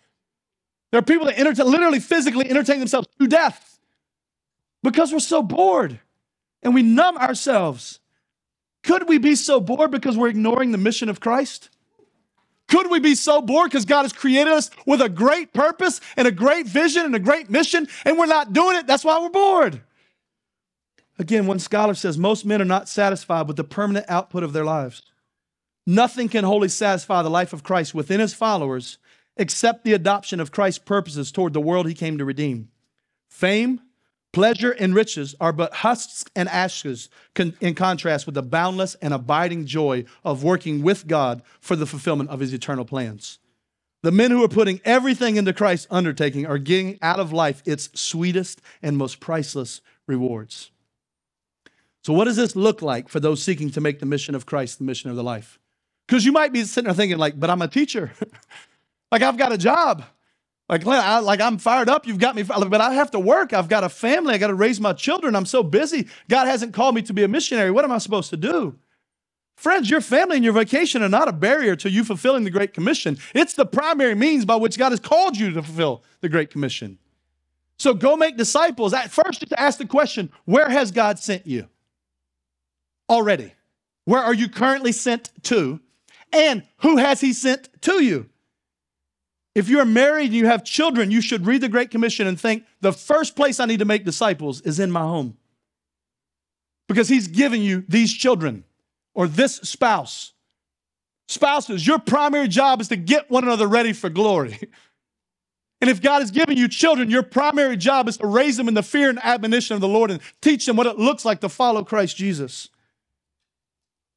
There 0.92 1.00
are 1.00 1.02
people 1.02 1.26
that 1.26 1.58
literally 1.66 1.98
physically 1.98 2.48
entertain 2.48 2.78
themselves 2.78 3.08
to 3.18 3.26
death 3.26 3.80
because 4.84 5.12
we're 5.12 5.18
so 5.18 5.42
bored 5.42 5.98
and 6.62 6.76
we 6.76 6.84
numb 6.84 7.16
ourselves. 7.16 7.98
Could 8.84 9.08
we 9.08 9.18
be 9.18 9.34
so 9.34 9.60
bored 9.60 9.90
because 9.90 10.16
we're 10.16 10.28
ignoring 10.28 10.70
the 10.70 10.78
mission 10.78 11.08
of 11.08 11.18
Christ? 11.18 11.70
Could 12.68 12.90
we 12.90 13.00
be 13.00 13.14
so 13.14 13.42
bored 13.42 13.70
because 13.70 13.84
God 13.84 14.02
has 14.02 14.12
created 14.12 14.52
us 14.52 14.70
with 14.86 15.00
a 15.00 15.08
great 15.08 15.52
purpose 15.52 16.00
and 16.16 16.28
a 16.28 16.32
great 16.32 16.66
vision 16.66 17.04
and 17.04 17.14
a 17.14 17.18
great 17.18 17.50
mission 17.50 17.88
and 18.04 18.18
we're 18.18 18.26
not 18.26 18.52
doing 18.52 18.76
it? 18.76 18.86
That's 18.86 19.04
why 19.04 19.18
we're 19.20 19.30
bored. 19.30 19.80
Again, 21.18 21.46
one 21.46 21.58
scholar 21.58 21.94
says 21.94 22.18
most 22.18 22.44
men 22.44 22.60
are 22.60 22.66
not 22.66 22.88
satisfied 22.88 23.46
with 23.46 23.56
the 23.56 23.64
permanent 23.64 24.06
output 24.08 24.42
of 24.42 24.52
their 24.52 24.64
lives. 24.64 25.02
Nothing 25.86 26.28
can 26.28 26.44
wholly 26.44 26.68
satisfy 26.68 27.22
the 27.22 27.30
life 27.30 27.52
of 27.52 27.62
Christ 27.62 27.94
within 27.94 28.20
his 28.20 28.34
followers 28.34 28.98
except 29.36 29.84
the 29.84 29.92
adoption 29.92 30.40
of 30.40 30.52
Christ's 30.52 30.78
purposes 30.78 31.32
toward 31.32 31.52
the 31.52 31.60
world 31.60 31.86
he 31.86 31.94
came 31.94 32.18
to 32.18 32.24
redeem. 32.24 32.70
Fame, 33.28 33.80
pleasure, 34.34 34.72
and 34.72 34.94
riches 34.94 35.34
are 35.40 35.52
but 35.52 35.72
husks 35.72 36.24
and 36.36 36.48
ashes 36.48 37.08
in 37.60 37.74
contrast 37.74 38.26
with 38.26 38.34
the 38.34 38.42
boundless 38.42 38.94
and 38.96 39.14
abiding 39.14 39.66
joy 39.66 40.04
of 40.24 40.44
working 40.44 40.82
with 40.82 41.06
God 41.06 41.42
for 41.60 41.76
the 41.76 41.86
fulfillment 41.86 42.30
of 42.30 42.40
his 42.40 42.52
eternal 42.52 42.84
plans. 42.84 43.38
The 44.02 44.12
men 44.12 44.30
who 44.30 44.44
are 44.44 44.48
putting 44.48 44.82
everything 44.84 45.36
into 45.36 45.54
Christ's 45.54 45.86
undertaking 45.90 46.44
are 46.44 46.58
getting 46.58 46.98
out 47.00 47.20
of 47.20 47.32
life 47.32 47.62
its 47.64 47.88
sweetest 47.98 48.60
and 48.82 48.98
most 48.98 49.18
priceless 49.18 49.80
rewards. 50.06 50.70
So, 52.02 52.12
what 52.12 52.24
does 52.24 52.36
this 52.36 52.54
look 52.54 52.82
like 52.82 53.08
for 53.08 53.18
those 53.18 53.42
seeking 53.42 53.70
to 53.70 53.80
make 53.80 54.00
the 54.00 54.06
mission 54.06 54.34
of 54.34 54.44
Christ 54.44 54.76
the 54.76 54.84
mission 54.84 55.08
of 55.08 55.16
their 55.16 55.24
life? 55.24 55.58
Because 56.06 56.26
you 56.26 56.32
might 56.32 56.52
be 56.52 56.64
sitting 56.64 56.84
there 56.84 56.94
thinking, 56.94 57.16
like, 57.16 57.40
but 57.40 57.48
I'm 57.48 57.62
a 57.62 57.68
teacher. 57.68 58.12
like, 59.10 59.22
I've 59.22 59.38
got 59.38 59.52
a 59.52 59.58
job. 59.58 60.04
Like, 60.68 60.87
I, 60.87 61.18
like 61.18 61.40
I'm 61.40 61.59
fired 61.59 61.90
up. 61.90 62.07
You've 62.07 62.18
got 62.18 62.35
me, 62.35 62.42
but 62.42 62.81
I 62.81 62.94
have 62.94 63.11
to 63.11 63.20
work. 63.20 63.53
I've 63.53 63.68
got 63.68 63.85
a 63.85 63.88
family. 63.88 64.35
I 64.35 64.38
got 64.38 64.46
to 64.46 64.55
raise 64.55 64.81
my 64.81 64.94
children. 64.94 65.37
I'm 65.37 65.44
so 65.44 65.62
busy. 65.62 66.09
God 66.29 66.46
hasn't 66.46 66.72
called 66.72 66.94
me 66.94 67.03
to 67.03 67.12
be 67.12 67.22
a 67.22 67.29
missionary. 67.29 67.70
What 67.70 67.85
am 67.85 67.92
I 67.92 67.98
supposed 67.98 68.31
to 68.31 68.37
do? 68.37 68.79
Friends, 69.57 69.88
your 69.88 70.00
family 70.00 70.37
and 70.37 70.44
your 70.44 70.55
vacation 70.55 71.03
are 71.03 71.09
not 71.09 71.29
a 71.29 71.33
barrier 71.33 71.77
to 71.77 71.90
you 71.90 72.03
fulfilling 72.03 72.44
the 72.44 72.50
Great 72.50 72.72
Commission. 72.72 73.18
It's 73.35 73.55
the 73.55 73.66
primary 73.66 74.14
means 74.14 74.44
by 74.44 74.57
which 74.57 74.79
God 74.79 74.90
has 74.90 75.00
called 75.00 75.37
you 75.37 75.50
to 75.50 75.62
fulfill 75.62 76.03
the 76.20 76.29
Great 76.29 76.50
Commission. 76.50 76.98
So 77.77 77.94
go 77.94 78.16
make 78.16 78.37
disciples. 78.37 78.94
At 78.94 79.11
first, 79.11 79.40
just 79.40 79.53
ask 79.53 79.79
the 79.79 79.87
question 79.87 80.33
where 80.44 80.68
has 80.68 80.90
God 80.90 81.18
sent 81.18 81.46
you? 81.46 81.68
Already. 83.09 83.53
Where 84.07 84.22
are 84.22 84.35
you 84.35 84.48
currently 84.48 84.92
sent 84.92 85.31
to? 85.44 85.81
And 86.33 86.64
who 86.79 86.96
has 86.96 87.20
he 87.20 87.33
sent 87.33 87.68
to 87.83 88.03
you? 88.03 88.29
If 89.54 89.68
you're 89.68 89.84
married 89.84 90.26
and 90.26 90.34
you 90.34 90.46
have 90.46 90.64
children, 90.64 91.10
you 91.10 91.20
should 91.20 91.46
read 91.46 91.60
the 91.60 91.68
Great 91.68 91.90
Commission 91.90 92.26
and 92.26 92.38
think 92.38 92.64
the 92.80 92.92
first 92.92 93.36
place 93.36 93.60
I 93.60 93.66
need 93.66 93.78
to 93.78 93.84
make 93.84 94.04
disciples 94.04 94.60
is 94.62 94.80
in 94.80 94.90
my 94.90 95.02
home. 95.02 95.36
Because 96.88 97.08
he's 97.08 97.28
given 97.28 97.62
you 97.62 97.84
these 97.88 98.12
children 98.12 98.64
or 99.14 99.28
this 99.28 99.56
spouse. 99.56 100.32
Spouses, 101.28 101.86
your 101.86 101.98
primary 101.98 102.48
job 102.48 102.80
is 102.80 102.88
to 102.88 102.96
get 102.96 103.30
one 103.30 103.44
another 103.44 103.66
ready 103.66 103.92
for 103.92 104.10
glory. 104.10 104.58
And 105.80 105.90
if 105.90 106.00
God 106.00 106.20
has 106.20 106.30
given 106.30 106.56
you 106.56 106.66
children, 106.66 107.10
your 107.10 107.22
primary 107.22 107.76
job 107.76 108.08
is 108.08 108.16
to 108.16 108.26
raise 108.26 108.56
them 108.56 108.68
in 108.68 108.74
the 108.74 108.82
fear 108.82 109.10
and 109.10 109.18
admonition 109.22 109.74
of 109.74 109.82
the 109.82 109.88
Lord 109.88 110.10
and 110.10 110.20
teach 110.40 110.64
them 110.64 110.76
what 110.76 110.86
it 110.86 110.98
looks 110.98 111.26
like 111.26 111.40
to 111.40 111.48
follow 111.50 111.84
Christ 111.84 112.16
Jesus. 112.16 112.70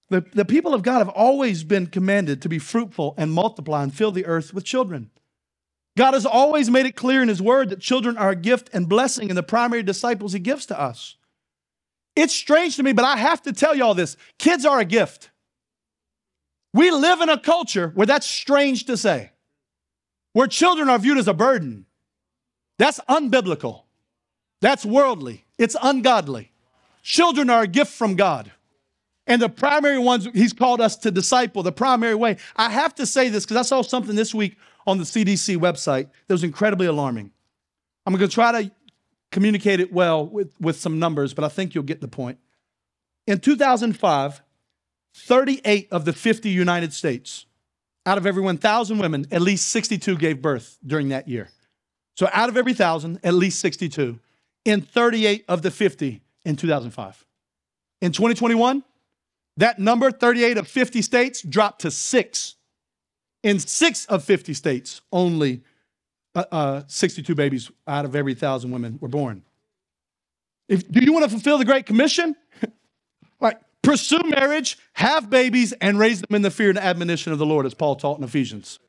The, 0.09 0.21
the 0.33 0.45
people 0.45 0.73
of 0.73 0.81
God 0.81 0.99
have 0.99 1.09
always 1.09 1.65
been 1.65 1.87
commanded 1.87 2.41
to 2.43 2.47
be 2.47 2.57
fruitful 2.57 3.15
and 3.17 3.33
multiply 3.33 3.83
and 3.83 3.93
fill 3.93 4.13
the 4.13 4.25
earth 4.25 4.53
with 4.53 4.63
children. 4.63 5.09
God 5.97 6.13
has 6.13 6.27
always 6.27 6.69
made 6.69 6.85
it 6.85 6.95
clear 6.95 7.23
in 7.23 7.27
His 7.27 7.41
Word 7.41 7.69
that 7.69 7.81
children 7.81 8.17
are 8.17 8.29
a 8.29 8.35
gift 8.35 8.69
and 8.71 8.87
blessing 8.87 9.29
and 9.29 9.37
the 9.37 9.43
primary 9.43 9.81
disciples 9.81 10.31
He 10.31 10.39
gives 10.39 10.67
to 10.67 10.79
us. 10.79 11.15
It's 12.15 12.33
strange 12.33 12.75
to 12.75 12.83
me, 12.83 12.93
but 12.93 13.03
I 13.03 13.17
have 13.17 13.41
to 13.43 13.51
tell 13.51 13.75
y'all 13.75 13.95
this 13.95 14.15
kids 14.37 14.63
are 14.63 14.79
a 14.79 14.85
gift. 14.85 15.31
We 16.73 16.91
live 16.91 17.21
in 17.21 17.29
a 17.29 17.39
culture 17.39 17.91
where 17.95 18.05
that's 18.05 18.27
strange 18.27 18.85
to 18.85 18.95
say, 18.95 19.31
where 20.33 20.47
children 20.47 20.87
are 20.87 20.99
viewed 20.99 21.17
as 21.17 21.27
a 21.27 21.33
burden. 21.33 21.87
That's 22.77 22.99
unbiblical, 23.09 23.83
that's 24.61 24.85
worldly, 24.85 25.45
it's 25.57 25.75
ungodly. 25.81 26.51
Children 27.01 27.49
are 27.49 27.63
a 27.63 27.67
gift 27.67 27.91
from 27.91 28.15
God. 28.15 28.51
And 29.25 29.41
the 29.41 29.49
primary 29.49 29.97
ones 29.97 30.27
he's 30.33 30.53
called 30.53 30.79
us 30.79 30.95
to 30.97 31.11
disciple, 31.11 31.63
the 31.63 31.71
primary 31.71 32.15
way. 32.15 32.37
I 32.55 32.69
have 32.69 32.93
to 32.95 33.05
say 33.05 33.29
this 33.29 33.45
because 33.45 33.57
I 33.57 33.61
saw 33.63 33.81
something 33.81 34.15
this 34.15 34.33
week 34.33 34.57
on 34.87 34.97
the 34.97 35.03
CDC 35.03 35.57
website 35.57 36.09
that 36.27 36.33
was 36.33 36.43
incredibly 36.43 36.87
alarming. 36.87 37.31
I'm 38.05 38.13
going 38.13 38.27
to 38.27 38.33
try 38.33 38.63
to 38.63 38.71
communicate 39.31 39.81
it 39.81 39.91
well 39.91 40.25
with, 40.25 40.53
with 40.59 40.79
some 40.79 40.97
numbers, 40.97 41.33
but 41.33 41.43
I 41.43 41.49
think 41.49 41.75
you'll 41.75 41.83
get 41.83 42.01
the 42.01 42.07
point. 42.07 42.39
In 43.27 43.39
2005, 43.39 44.41
38 45.13 45.87
of 45.91 46.05
the 46.05 46.13
50 46.13 46.49
United 46.49 46.93
States, 46.93 47.45
out 48.05 48.17
of 48.17 48.25
every 48.25 48.41
1,000 48.41 48.97
women, 48.97 49.27
at 49.31 49.41
least 49.41 49.67
62 49.67 50.17
gave 50.17 50.41
birth 50.41 50.77
during 50.85 51.09
that 51.09 51.27
year. 51.27 51.49
So 52.15 52.29
out 52.31 52.47
of 52.47 52.55
every 52.55 52.71
1,000, 52.71 53.19
at 53.23 53.33
least 53.33 53.59
62. 53.59 54.19
In 54.63 54.81
38 54.81 55.43
of 55.49 55.61
the 55.61 55.69
50 55.69 56.21
in 56.45 56.55
2005. 56.55 57.25
In 58.01 58.11
2021, 58.13 58.83
that 59.57 59.79
number, 59.79 60.11
38 60.11 60.57
of 60.57 60.67
50 60.67 61.01
states, 61.01 61.41
dropped 61.41 61.81
to 61.81 61.91
six. 61.91 62.55
In 63.43 63.59
six 63.59 64.05
of 64.05 64.23
50 64.23 64.53
states, 64.53 65.01
only 65.11 65.61
uh, 66.35 66.45
uh, 66.51 66.83
62 66.87 67.33
babies 67.35 67.71
out 67.87 68.05
of 68.05 68.15
every 68.15 68.33
thousand 68.33 68.71
women 68.71 68.97
were 69.01 69.07
born. 69.07 69.43
If, 70.67 70.89
do 70.89 71.03
you 71.03 71.13
want 71.13 71.23
to 71.25 71.29
fulfill 71.29 71.57
the 71.57 71.65
Great 71.65 71.85
Commission? 71.85 72.35
like, 73.39 73.59
pursue 73.81 74.21
marriage, 74.25 74.77
have 74.93 75.29
babies, 75.29 75.71
and 75.73 75.97
raise 75.97 76.21
them 76.21 76.35
in 76.35 76.41
the 76.41 76.51
fear 76.51 76.69
and 76.69 76.77
admonition 76.77 77.31
of 77.31 77.39
the 77.39 77.45
Lord, 77.45 77.65
as 77.65 77.73
Paul 77.73 77.95
taught 77.95 78.17
in 78.17 78.23
Ephesians. 78.23 78.79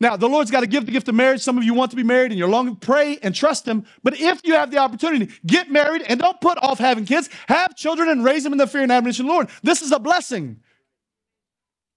Now, 0.00 0.16
the 0.16 0.28
Lord's 0.28 0.50
got 0.50 0.60
to 0.60 0.66
give 0.66 0.86
the 0.86 0.92
gift 0.92 1.08
of 1.08 1.14
marriage. 1.14 1.42
Some 1.42 1.58
of 1.58 1.64
you 1.64 1.74
want 1.74 1.90
to 1.90 1.96
be 1.96 2.02
married 2.02 2.30
and 2.30 2.38
you're 2.38 2.48
longing 2.48 2.76
pray 2.76 3.18
and 3.22 3.34
trust 3.34 3.68
Him. 3.68 3.84
But 4.02 4.18
if 4.18 4.40
you 4.44 4.54
have 4.54 4.70
the 4.70 4.78
opportunity, 4.78 5.28
get 5.44 5.70
married 5.70 6.02
and 6.08 6.18
don't 6.18 6.40
put 6.40 6.56
off 6.62 6.78
having 6.78 7.04
kids. 7.04 7.28
Have 7.48 7.76
children 7.76 8.08
and 8.08 8.24
raise 8.24 8.42
them 8.42 8.52
in 8.52 8.58
the 8.58 8.66
fear 8.66 8.82
and 8.82 8.90
admonition 8.90 9.26
of 9.26 9.28
the 9.28 9.34
Lord. 9.34 9.48
This 9.62 9.82
is 9.82 9.92
a 9.92 9.98
blessing. 9.98 10.60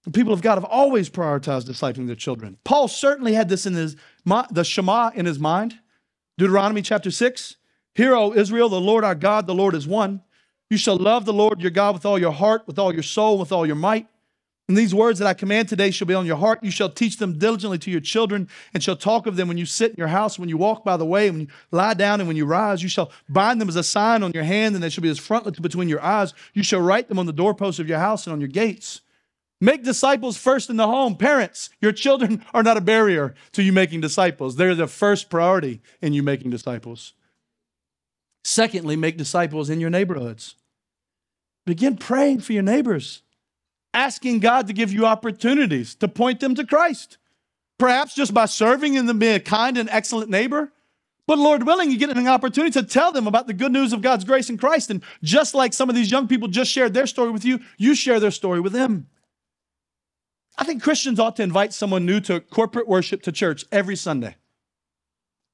The 0.03 0.11
people 0.11 0.33
of 0.33 0.41
God 0.41 0.55
have 0.55 0.65
always 0.65 1.09
prioritized 1.09 1.65
discipling 1.65 2.07
their 2.07 2.15
children. 2.15 2.57
Paul 2.63 2.87
certainly 2.87 3.33
had 3.33 3.49
this 3.49 3.65
in 3.65 3.73
his 3.73 3.95
the 4.25 4.63
Shema 4.63 5.11
in 5.15 5.25
his 5.25 5.39
mind. 5.39 5.79
Deuteronomy 6.37 6.81
chapter 6.81 7.11
6. 7.11 7.55
Hear, 7.95 8.15
O 8.15 8.33
Israel, 8.33 8.69
the 8.69 8.81
Lord 8.81 9.03
our 9.03 9.15
God, 9.15 9.47
the 9.47 9.53
Lord 9.53 9.75
is 9.75 9.87
one. 9.87 10.21
You 10.69 10.77
shall 10.77 10.97
love 10.97 11.25
the 11.25 11.33
Lord 11.33 11.61
your 11.61 11.71
God 11.71 11.93
with 11.93 12.05
all 12.05 12.17
your 12.17 12.31
heart, 12.31 12.63
with 12.65 12.79
all 12.79 12.91
your 12.91 13.03
soul, 13.03 13.37
with 13.37 13.51
all 13.51 13.65
your 13.65 13.75
might. 13.75 14.07
And 14.67 14.77
these 14.77 14.95
words 14.95 15.19
that 15.19 15.27
I 15.27 15.33
command 15.33 15.69
today 15.69 15.91
shall 15.91 16.07
be 16.07 16.13
on 16.13 16.25
your 16.25 16.37
heart. 16.37 16.63
You 16.63 16.71
shall 16.71 16.89
teach 16.89 17.17
them 17.17 17.37
diligently 17.37 17.77
to 17.79 17.91
your 17.91 17.99
children, 17.99 18.47
and 18.73 18.81
shall 18.81 18.95
talk 18.95 19.27
of 19.27 19.35
them 19.35 19.47
when 19.47 19.57
you 19.57 19.65
sit 19.65 19.91
in 19.91 19.97
your 19.97 20.07
house, 20.07 20.39
when 20.39 20.49
you 20.49 20.57
walk 20.57 20.83
by 20.83 20.97
the 20.97 21.05
way, 21.05 21.29
when 21.29 21.41
you 21.41 21.47
lie 21.71 21.93
down, 21.93 22.19
and 22.21 22.27
when 22.27 22.37
you 22.37 22.45
rise. 22.45 22.81
You 22.81 22.89
shall 22.89 23.11
bind 23.29 23.61
them 23.61 23.69
as 23.69 23.75
a 23.75 23.83
sign 23.83 24.23
on 24.23 24.31
your 24.31 24.43
hand, 24.43 24.73
and 24.73 24.83
they 24.83 24.89
shall 24.89 25.01
be 25.01 25.09
as 25.09 25.19
frontlets 25.19 25.59
between 25.59 25.89
your 25.89 26.01
eyes. 26.01 26.33
You 26.53 26.63
shall 26.63 26.79
write 26.79 27.09
them 27.09 27.19
on 27.19 27.25
the 27.25 27.33
doorposts 27.33 27.79
of 27.79 27.89
your 27.89 27.99
house 27.99 28.25
and 28.25 28.33
on 28.33 28.39
your 28.39 28.49
gates. 28.49 29.01
Make 29.63 29.85
disciples 29.85 30.35
first 30.35 30.69
in 30.69 30.75
the 30.75 30.87
home. 30.87 31.15
Parents, 31.15 31.69
your 31.79 31.93
children 31.93 32.43
are 32.53 32.63
not 32.63 32.75
a 32.75 32.81
barrier 32.81 33.33
to 33.53 33.63
you 33.63 33.71
making 33.71 34.01
disciples. 34.01 34.57
They're 34.57 34.75
the 34.75 34.87
first 34.87 35.29
priority 35.29 35.81
in 36.01 36.11
you 36.11 36.21
making 36.21 36.51
disciples. 36.51 37.13
Secondly, 38.43 38.97
make 38.97 39.15
disciples 39.15 39.69
in 39.69 39.79
your 39.79 39.89
neighborhoods. 39.89 40.55
Begin 41.65 41.95
praying 41.95 42.41
for 42.41 42.51
your 42.51 42.61
neighbors 42.61 43.21
asking 43.93 44.39
God 44.39 44.67
to 44.67 44.73
give 44.73 44.91
you 44.91 45.05
opportunities 45.05 45.95
to 45.95 46.09
point 46.09 46.41
them 46.41 46.55
to 46.55 46.65
Christ. 46.65 47.17
Perhaps 47.79 48.15
just 48.15 48.33
by 48.33 48.47
serving 48.47 48.97
and 48.97 49.17
being 49.17 49.35
a 49.35 49.39
kind 49.39 49.77
and 49.77 49.87
excellent 49.91 50.29
neighbor. 50.29 50.73
But 51.25 51.37
Lord 51.37 51.65
willing, 51.65 51.89
you 51.89 51.97
get 51.97 52.09
an 52.09 52.27
opportunity 52.27 52.77
to 52.81 52.85
tell 52.85 53.13
them 53.13 53.27
about 53.27 53.47
the 53.47 53.53
good 53.53 53.71
news 53.71 53.93
of 53.93 54.01
God's 54.01 54.25
grace 54.25 54.49
in 54.49 54.57
Christ. 54.57 54.89
And 54.89 55.01
just 55.23 55.55
like 55.55 55.73
some 55.73 55.87
of 55.87 55.95
these 55.95 56.11
young 56.11 56.27
people 56.27 56.49
just 56.49 56.69
shared 56.69 56.93
their 56.93 57.07
story 57.07 57.31
with 57.31 57.45
you, 57.45 57.61
you 57.77 57.95
share 57.95 58.19
their 58.19 58.29
story 58.29 58.59
with 58.59 58.73
them. 58.73 59.07
I 60.57 60.63
think 60.63 60.83
Christians 60.83 61.19
ought 61.19 61.35
to 61.37 61.43
invite 61.43 61.73
someone 61.73 62.05
new 62.05 62.19
to 62.21 62.39
corporate 62.39 62.87
worship 62.87 63.23
to 63.23 63.31
church 63.31 63.65
every 63.71 63.95
Sunday. 63.95 64.35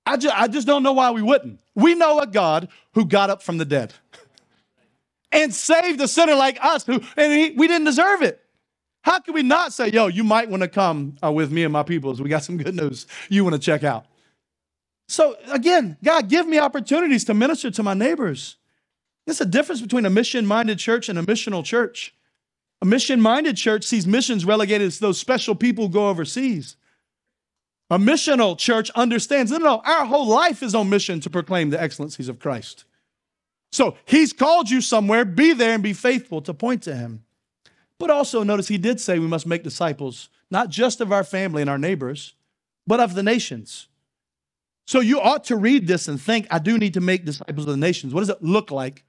I 0.06 0.18
just, 0.18 0.36
I 0.36 0.48
just 0.48 0.68
don't 0.68 0.84
know 0.84 0.94
why 0.94 1.12
we 1.12 1.22
wouldn't. 1.22 1.60
We 1.76 1.96
know 1.96 2.20
a 2.20 2.28
God 2.28 2.68
who 2.94 3.06
got 3.06 3.30
up 3.30 3.42
from 3.42 3.58
the 3.58 3.66
dead. 3.66 3.94
and 5.32 5.54
saved 5.54 6.02
a 6.02 6.08
sinner 6.08 6.36
like 6.36 6.64
us 6.64 6.86
who, 6.86 7.02
and 7.16 7.32
he, 7.32 7.52
we 7.52 7.68
didn't 7.68 7.86
deserve 7.86 8.22
it. 8.22 8.42
How 9.02 9.20
can 9.20 9.34
we 9.34 9.44
not 9.44 9.72
say, 9.72 9.90
yo, 9.90 10.08
you 10.08 10.24
might 10.24 10.50
want 10.50 10.62
to 10.62 10.68
come 10.68 11.16
uh, 11.24 11.32
with 11.32 11.52
me 11.52 11.64
and 11.64 11.72
my 11.72 11.84
people? 11.84 12.14
we 12.16 12.30
got 12.30 12.44
some 12.44 12.58
good 12.58 12.76
news 12.76 13.08
you 13.30 13.44
want 13.44 13.54
to 13.56 13.60
check 13.60 13.84
out. 13.84 14.06
So 15.08 15.36
again, 15.52 15.98
God, 16.04 16.28
give 16.28 16.48
me 16.48 16.60
opportunities 16.60 17.24
to 17.26 17.34
minister 17.34 17.72
to 17.72 17.84
my 17.84 17.94
neighbors. 17.94 18.58
There's 19.26 19.42
a 19.42 19.46
difference 19.46 19.82
between 19.82 20.06
a 20.06 20.10
mission 20.10 20.46
minded 20.46 20.80
church 20.80 21.08
and 21.08 21.18
a 21.18 21.24
missional 21.24 21.64
church. 21.64 22.14
A 22.82 22.86
mission 22.86 23.20
minded 23.20 23.58
church 23.58 23.84
sees 23.84 24.08
missions 24.08 24.46
relegated 24.46 24.92
to 24.92 25.00
those 25.02 25.20
special 25.20 25.56
people 25.56 25.88
who 25.88 25.94
go 25.94 26.10
overseas. 26.10 26.78
A 27.90 27.98
missional 27.98 28.58
church 28.58 28.90
understands 28.92 29.52
no, 29.52 29.58
no, 29.58 29.82
our 29.84 30.06
whole 30.06 30.28
life 30.28 30.62
is 30.62 30.76
on 30.76 30.90
mission 30.90 31.20
to 31.22 31.30
proclaim 31.30 31.72
the 31.72 31.82
excellencies 31.82 32.30
of 32.30 32.40
Christ. 32.40 32.86
So 33.72 33.98
he's 34.06 34.32
called 34.34 34.70
you 34.70 34.82
somewhere, 34.82 35.26
be 35.26 35.54
there 35.54 35.74
and 35.74 35.84
be 35.84 35.94
faithful 35.94 36.42
to 36.44 36.54
point 36.54 36.84
to 36.84 36.96
him. 36.96 37.24
But 37.98 38.10
also 38.10 38.44
notice 38.44 38.68
he 38.68 38.78
did 38.78 39.02
say 39.02 39.20
we 39.20 39.28
must 39.28 39.46
make 39.46 39.64
disciples, 39.64 40.30
not 40.50 40.70
just 40.70 41.02
of 41.02 41.12
our 41.12 41.24
family 41.24 41.62
and 41.62 41.70
our 41.70 41.78
neighbors, 41.78 42.34
but 42.88 43.00
of 43.00 43.14
the 43.14 43.24
nations. 43.24 43.88
So 44.88 45.02
you 45.02 45.20
ought 45.20 45.44
to 45.46 45.56
read 45.56 45.86
this 45.86 46.08
and 46.08 46.20
think, 46.20 46.48
I 46.50 46.60
do 46.60 46.78
need 46.78 46.94
to 46.96 47.02
make 47.02 47.26
disciples 47.26 47.66
of 47.66 47.72
the 47.72 47.78
nations. 47.78 48.14
What 48.14 48.22
does 48.22 48.30
it 48.30 48.42
look 48.42 48.72
like 48.72 49.04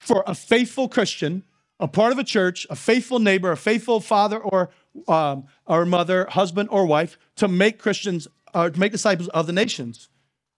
for 0.00 0.24
a 0.26 0.34
faithful 0.34 0.88
Christian, 0.88 1.44
a 1.80 1.88
part 1.88 2.12
of 2.12 2.18
a 2.18 2.24
church, 2.24 2.66
a 2.70 2.76
faithful 2.76 3.18
neighbor, 3.18 3.52
a 3.52 3.56
faithful 3.56 4.00
father 4.00 4.38
or, 4.38 4.70
um, 5.08 5.46
or 5.66 5.84
mother, 5.84 6.26
husband 6.30 6.68
or 6.70 6.86
wife 6.86 7.18
to 7.36 7.48
make 7.48 7.78
Christians, 7.78 8.28
uh, 8.52 8.70
to 8.70 8.78
make 8.78 8.92
disciples 8.92 9.28
of 9.28 9.46
the 9.46 9.52
nations? 9.52 10.08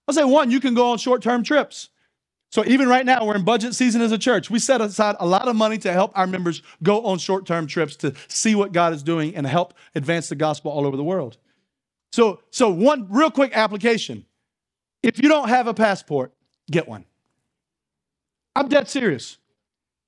I'll 0.07 0.15
say 0.15 0.25
one, 0.25 0.51
you 0.51 0.61
can 0.61 0.75
go 0.75 0.91
on 0.91 0.99
short 0.99 1.23
term 1.23 1.43
trips. 1.43 1.89
So 2.51 2.65
even 2.65 2.89
right 2.89 3.05
now, 3.05 3.25
we're 3.27 3.37
in 3.37 3.45
budget 3.45 3.75
season 3.75 4.01
as 4.01 4.13
a 4.13 4.19
church. 4.19 4.51
We 4.51 4.59
set 4.59 4.81
aside 4.81 5.17
a 5.19 5.27
lot 5.27 5.49
of 5.49 5.57
money 5.57 5.79
to 5.79 5.93
help 5.93 6.13
our 6.15 6.27
members 6.27 6.63
go 6.83 7.05
on 7.05 7.19
short-term 7.19 7.67
trips 7.67 7.97
to 7.97 8.15
see 8.29 8.55
what 8.55 8.73
God 8.73 8.93
is 8.93 9.03
doing 9.03 9.35
and 9.35 9.47
help 9.47 9.75
advance 9.95 10.29
the 10.29 10.37
gospel 10.37 10.71
all 10.71 10.87
over 10.87 10.97
the 10.97 11.05
world. 11.05 11.39
So, 12.13 12.41
so 12.51 12.71
one 12.71 13.09
real 13.11 13.31
quick 13.31 13.55
application. 13.55 14.25
If 15.03 15.23
you 15.23 15.29
don't 15.29 15.49
have 15.49 15.67
a 15.67 15.75
passport, 15.75 16.33
get 16.71 16.89
one. 16.89 17.05
I'm 18.55 18.69
dead 18.69 18.89
serious. 18.89 19.39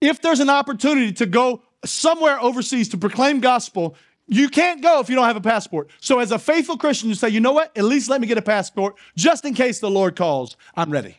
If 0.01 0.21
there's 0.23 0.41
an 0.41 0.51
opportunity 0.51 1.13
to 1.15 1.27
go 1.27 1.63
somewhere 1.85 2.41
overseas 2.41 2.89
to 2.91 2.99
proclaim 2.99 3.41
gospel, 3.41 3.97
you 4.27 4.49
can't 4.49 4.83
go 4.83 5.01
if 5.01 5.09
you 5.09 5.17
don't 5.17 5.27
have 5.27 5.37
a 5.37 5.41
passport. 5.41 5.91
So, 6.01 6.19
as 6.19 6.33
a 6.33 6.39
faithful 6.39 6.77
Christian, 6.77 7.09
you 7.09 7.15
say, 7.15 7.31
you 7.31 7.41
know 7.41 7.53
what? 7.53 7.77
At 7.77 7.85
least 7.85 8.11
let 8.11 8.21
me 8.21 8.27
get 8.27 8.39
a 8.39 8.43
passport 8.43 8.97
just 9.17 9.45
in 9.45 9.55
case 9.55 9.81
the 9.81 9.91
Lord 9.91 10.17
calls. 10.17 10.57
I'm 10.77 10.91
ready 10.91 11.19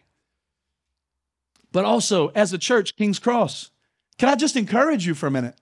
but 1.71 1.85
also 1.85 2.29
as 2.29 2.53
a 2.53 2.57
church, 2.57 2.95
King's 2.95 3.19
Cross. 3.19 3.71
Can 4.17 4.29
I 4.29 4.35
just 4.35 4.55
encourage 4.55 5.05
you 5.05 5.13
for 5.13 5.27
a 5.27 5.31
minute? 5.31 5.55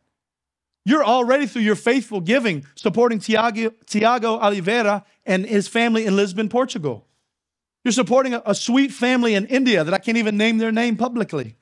You're 0.85 1.03
already 1.03 1.47
through 1.47 1.63
your 1.63 1.75
faithful 1.75 2.21
giving 2.21 2.65
supporting 2.75 3.19
Tiago, 3.19 3.71
Tiago 3.85 4.39
Oliveira 4.39 5.05
and 5.25 5.45
his 5.45 5.67
family 5.67 6.05
in 6.05 6.15
Lisbon, 6.15 6.47
Portugal. 6.47 7.05
You're 7.83 7.91
supporting 7.91 8.33
a, 8.33 8.41
a 8.45 8.55
sweet 8.55 8.91
family 8.91 9.35
in 9.35 9.45
India 9.47 9.83
that 9.83 9.93
I 9.93 9.97
can't 9.97 10.17
even 10.17 10.37
name 10.37 10.57
their 10.57 10.71
name 10.71 10.95
publicly. 10.95 11.55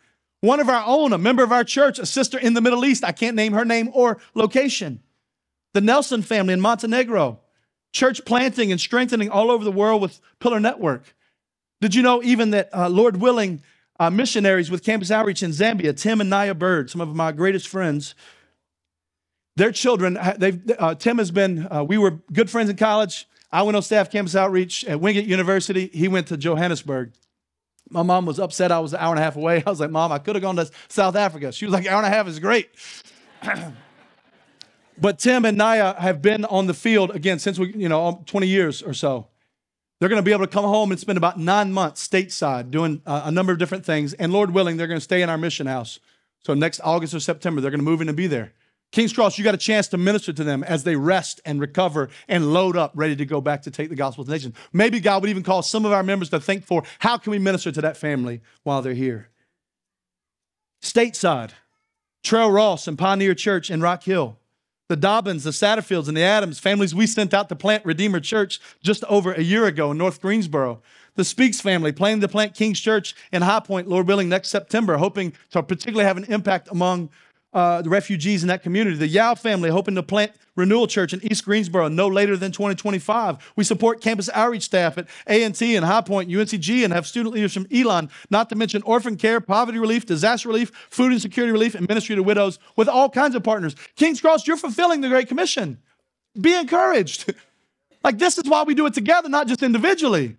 One 0.46 0.60
of 0.60 0.70
our 0.70 0.84
own, 0.86 1.12
a 1.12 1.18
member 1.18 1.44
of 1.44 1.52
our 1.52 1.64
church, 1.64 1.98
a 1.98 2.06
sister 2.06 2.38
in 2.38 2.54
the 2.54 2.62
Middle 2.62 2.86
East, 2.86 3.04
I 3.04 3.12
can't 3.12 3.36
name 3.36 3.54
her 3.54 3.66
name 3.66 3.90
or 3.94 4.20
location. 4.36 5.02
The 5.74 5.82
Nelson 5.82 6.22
family 6.22 6.54
in 6.54 6.62
Montenegro, 6.62 7.40
church 7.92 8.24
planting 8.26 8.72
and 8.72 8.80
strengthening 8.80 9.32
all 9.32 9.50
over 9.50 9.64
the 9.64 9.72
world 9.72 10.04
with 10.04 10.22
Pillar 10.40 10.60
Network. 10.60 11.16
Did 11.82 11.96
you 11.96 12.04
know 12.04 12.22
even 12.22 12.52
that, 12.52 12.70
uh, 12.72 12.90
Lord 12.90 13.18
willing, 13.18 13.64
uh, 14.00 14.12
missionaries 14.12 14.70
with 14.70 14.84
Campus 14.84 15.10
Outreach 15.10 15.42
in 15.42 15.50
Zambia, 15.50 16.00
Tim 16.00 16.22
and 16.22 16.30
Naya 16.30 16.54
Bird, 16.54 16.92
some 16.92 17.02
of 17.02 17.16
my 17.16 17.32
greatest 17.32 17.68
friends. 17.68 18.14
Their 19.56 19.72
children, 19.72 20.20
they've, 20.38 20.62
uh, 20.78 20.94
Tim 20.94 21.18
has 21.18 21.32
been, 21.32 21.68
uh, 21.72 21.84
we 21.84 21.98
were 21.98 22.20
good 22.32 22.52
friends 22.52 22.70
in 22.70 22.76
college. 22.76 23.28
I 23.52 23.64
went 23.64 23.78
on 23.78 23.82
staff 23.82 24.12
Campus 24.12 24.36
Outreach 24.36 24.86
at 24.86 25.02
Wingate 25.02 25.26
University. 25.26 25.88
He 25.88 26.08
went 26.08 26.28
to 26.28 26.38
Johannesburg. 26.38 27.14
My 27.90 28.04
mom 28.04 28.26
was 28.26 28.40
upset 28.40 28.72
I 28.72 28.80
was 28.80 28.94
an 28.94 29.00
hour 29.00 29.12
and 29.12 29.20
a 29.20 29.24
half 29.24 29.36
away. 29.36 29.64
I 29.66 29.70
was 29.70 29.80
like, 29.80 29.92
Mom, 29.92 30.12
I 30.12 30.20
could 30.20 30.36
have 30.36 30.42
gone 30.42 30.56
to 30.56 30.70
South 30.88 31.16
Africa. 31.16 31.52
She 31.52 31.66
was 31.66 31.74
like, 31.74 31.86
hour 31.88 31.98
and 31.98 32.06
a 32.06 32.16
half 32.16 32.28
is 32.28 32.40
great. 32.40 32.70
but 34.98 35.20
Tim 35.20 35.46
and 35.46 35.58
Naya 35.58 36.00
have 36.00 36.22
been 36.22 36.46
on 36.46 36.68
the 36.68 36.74
field 36.74 37.12
again 37.12 37.40
since 37.40 37.60
we, 37.60 37.74
you 37.74 37.90
know, 37.90 38.24
20 38.26 38.48
years 38.48 38.82
or 38.82 38.94
so. 38.94 39.28
They're 40.00 40.10
going 40.10 40.20
to 40.20 40.26
be 40.26 40.34
able 40.34 40.46
to 40.46 40.52
come 40.52 40.66
home 40.66 40.92
and 40.92 41.00
spend 41.00 41.18
about 41.18 41.40
nine 41.40 41.72
months 41.72 42.06
stateside 42.06 42.70
doing 42.70 43.02
uh, 43.06 43.24
a 43.26 43.32
number 43.32 43.54
of 43.54 43.60
different 43.60 43.86
things. 43.86 44.14
And 44.14 44.34
Lord 44.34 44.52
willing, 44.52 44.78
they're 44.78 44.88
going 44.88 45.00
to 45.00 45.04
stay 45.04 45.22
in 45.22 45.30
our 45.30 45.38
mission 45.38 45.68
house. 45.68 46.00
So 46.46 46.54
next 46.54 46.82
August 46.84 47.14
or 47.14 47.20
September, 47.20 47.62
they're 47.62 47.72
going 47.72 47.80
to 47.80 47.86
move 47.86 48.02
in 48.02 48.10
and 48.10 48.18
be 48.18 48.28
there. 48.28 48.54
King's 48.92 49.12
Cross, 49.12 49.38
you 49.38 49.44
got 49.44 49.54
a 49.54 49.58
chance 49.58 49.90
to 49.90 49.98
minister 49.98 50.32
to 50.32 50.44
them 50.44 50.64
as 50.64 50.84
they 50.84 50.96
rest 50.96 51.42
and 51.44 51.60
recover 51.60 52.10
and 52.28 52.54
load 52.54 52.78
up, 52.78 52.92
ready 52.96 53.16
to 53.18 53.26
go 53.26 53.42
back 53.42 53.64
to 53.64 53.72
take 53.72 53.90
the 53.90 53.96
gospel 53.96 54.24
to 54.24 54.30
the 54.30 54.36
nation. 54.36 54.54
Maybe 54.72 55.00
God 55.00 55.22
would 55.22 55.30
even 55.30 55.44
call 55.44 55.62
some 55.62 55.86
of 55.86 55.92
our 55.92 56.04
members 56.04 56.30
to 56.30 56.40
think 56.40 56.66
for 56.66 56.84
how 57.00 57.18
can 57.18 57.32
we 57.32 57.40
minister 57.40 57.72
to 57.72 57.82
that 57.82 57.98
family 57.98 58.42
while 58.64 58.82
they're 58.82 58.94
here. 58.94 59.30
Stateside, 60.82 61.52
Trail 62.24 62.50
Ross 62.50 62.88
and 62.88 62.98
Pioneer 62.98 63.36
Church 63.36 63.70
in 63.70 63.82
Rock 63.82 64.04
Hill 64.04 64.38
the 64.88 64.96
Dobbins, 64.96 65.44
the 65.44 65.50
Satterfields, 65.50 66.08
and 66.08 66.16
the 66.16 66.22
Adams, 66.22 66.60
families 66.60 66.94
we 66.94 67.08
sent 67.08 67.34
out 67.34 67.50
to 67.50 67.56
plant 67.56 67.86
Redeemer 67.86 68.20
Church 68.20 68.60
just 68.84 69.04
over 69.06 69.34
a 69.34 69.42
year 69.42 69.66
ago 69.66 69.92
in 69.92 69.98
North 69.98 70.22
Greensboro. 70.22 70.82
The 71.16 71.24
Speaks 71.24 71.60
family 71.60 71.92
planning 71.92 72.22
to 72.22 72.28
plant 72.28 72.54
King's 72.54 72.80
Church 72.80 73.16
in 73.32 73.42
High 73.42 73.62
Point, 73.62 73.88
Lord 73.88 74.08
willing, 74.08 74.30
next 74.30 74.50
September, 74.50 74.98
hoping 74.98 75.34
to 75.52 75.64
particularly 75.64 76.06
have 76.06 76.18
an 76.18 76.26
impact 76.26 76.68
among 76.72 77.10
uh, 77.56 77.82
the 77.82 77.90
refugees 77.90 78.44
in 78.44 78.50
that 78.50 78.62
community. 78.62 78.98
The 78.98 79.08
Yao 79.08 79.34
family 79.34 79.70
hoping 79.70 79.96
to 79.96 80.04
plant 80.04 80.34
Renewal 80.58 80.88
Church 80.88 81.14
in 81.14 81.26
East 81.26 81.46
Greensboro 81.46 81.88
no 81.88 82.08
later 82.08 82.36
than 82.36 82.52
2025. 82.52 83.54
We 83.56 83.64
support 83.64 84.02
campus 84.02 84.30
outreach 84.34 84.64
staff 84.64 84.98
at 84.98 85.08
A&T 85.26 85.76
and 85.76 85.86
High 85.86 86.02
Point, 86.02 86.30
UNCG, 86.30 86.84
and 86.84 86.92
have 86.92 87.08
student 87.08 87.34
leaders 87.34 87.54
from 87.54 87.66
Elon, 87.74 88.10
not 88.30 88.50
to 88.50 88.56
mention 88.56 88.82
orphan 88.84 89.16
care, 89.16 89.40
poverty 89.40 89.80
relief, 89.80 90.06
disaster 90.06 90.50
relief, 90.50 90.70
food 90.90 91.14
and 91.14 91.22
security 91.22 91.54
relief, 91.54 91.76
and 91.76 91.88
ministry 91.88 92.16
to 92.16 92.24
widows 92.24 92.60
with 92.76 92.90
all 92.90 93.10
kinds 93.10 93.36
of 93.36 93.44
partners. 93.44 93.76
King's 93.96 94.20
Cross, 94.20 94.46
you're 94.46 94.58
fulfilling 94.58 95.00
the 95.00 95.10
Great 95.10 95.30
Commission. 95.30 95.78
Be 96.40 96.54
encouraged. 96.54 97.34
like 98.04 98.18
this 98.18 98.38
is 98.38 98.50
why 98.50 98.64
we 98.64 98.76
do 98.76 98.86
it 98.86 98.94
together, 98.94 99.30
not 99.30 99.48
just 99.48 99.64
individually. 99.64 100.36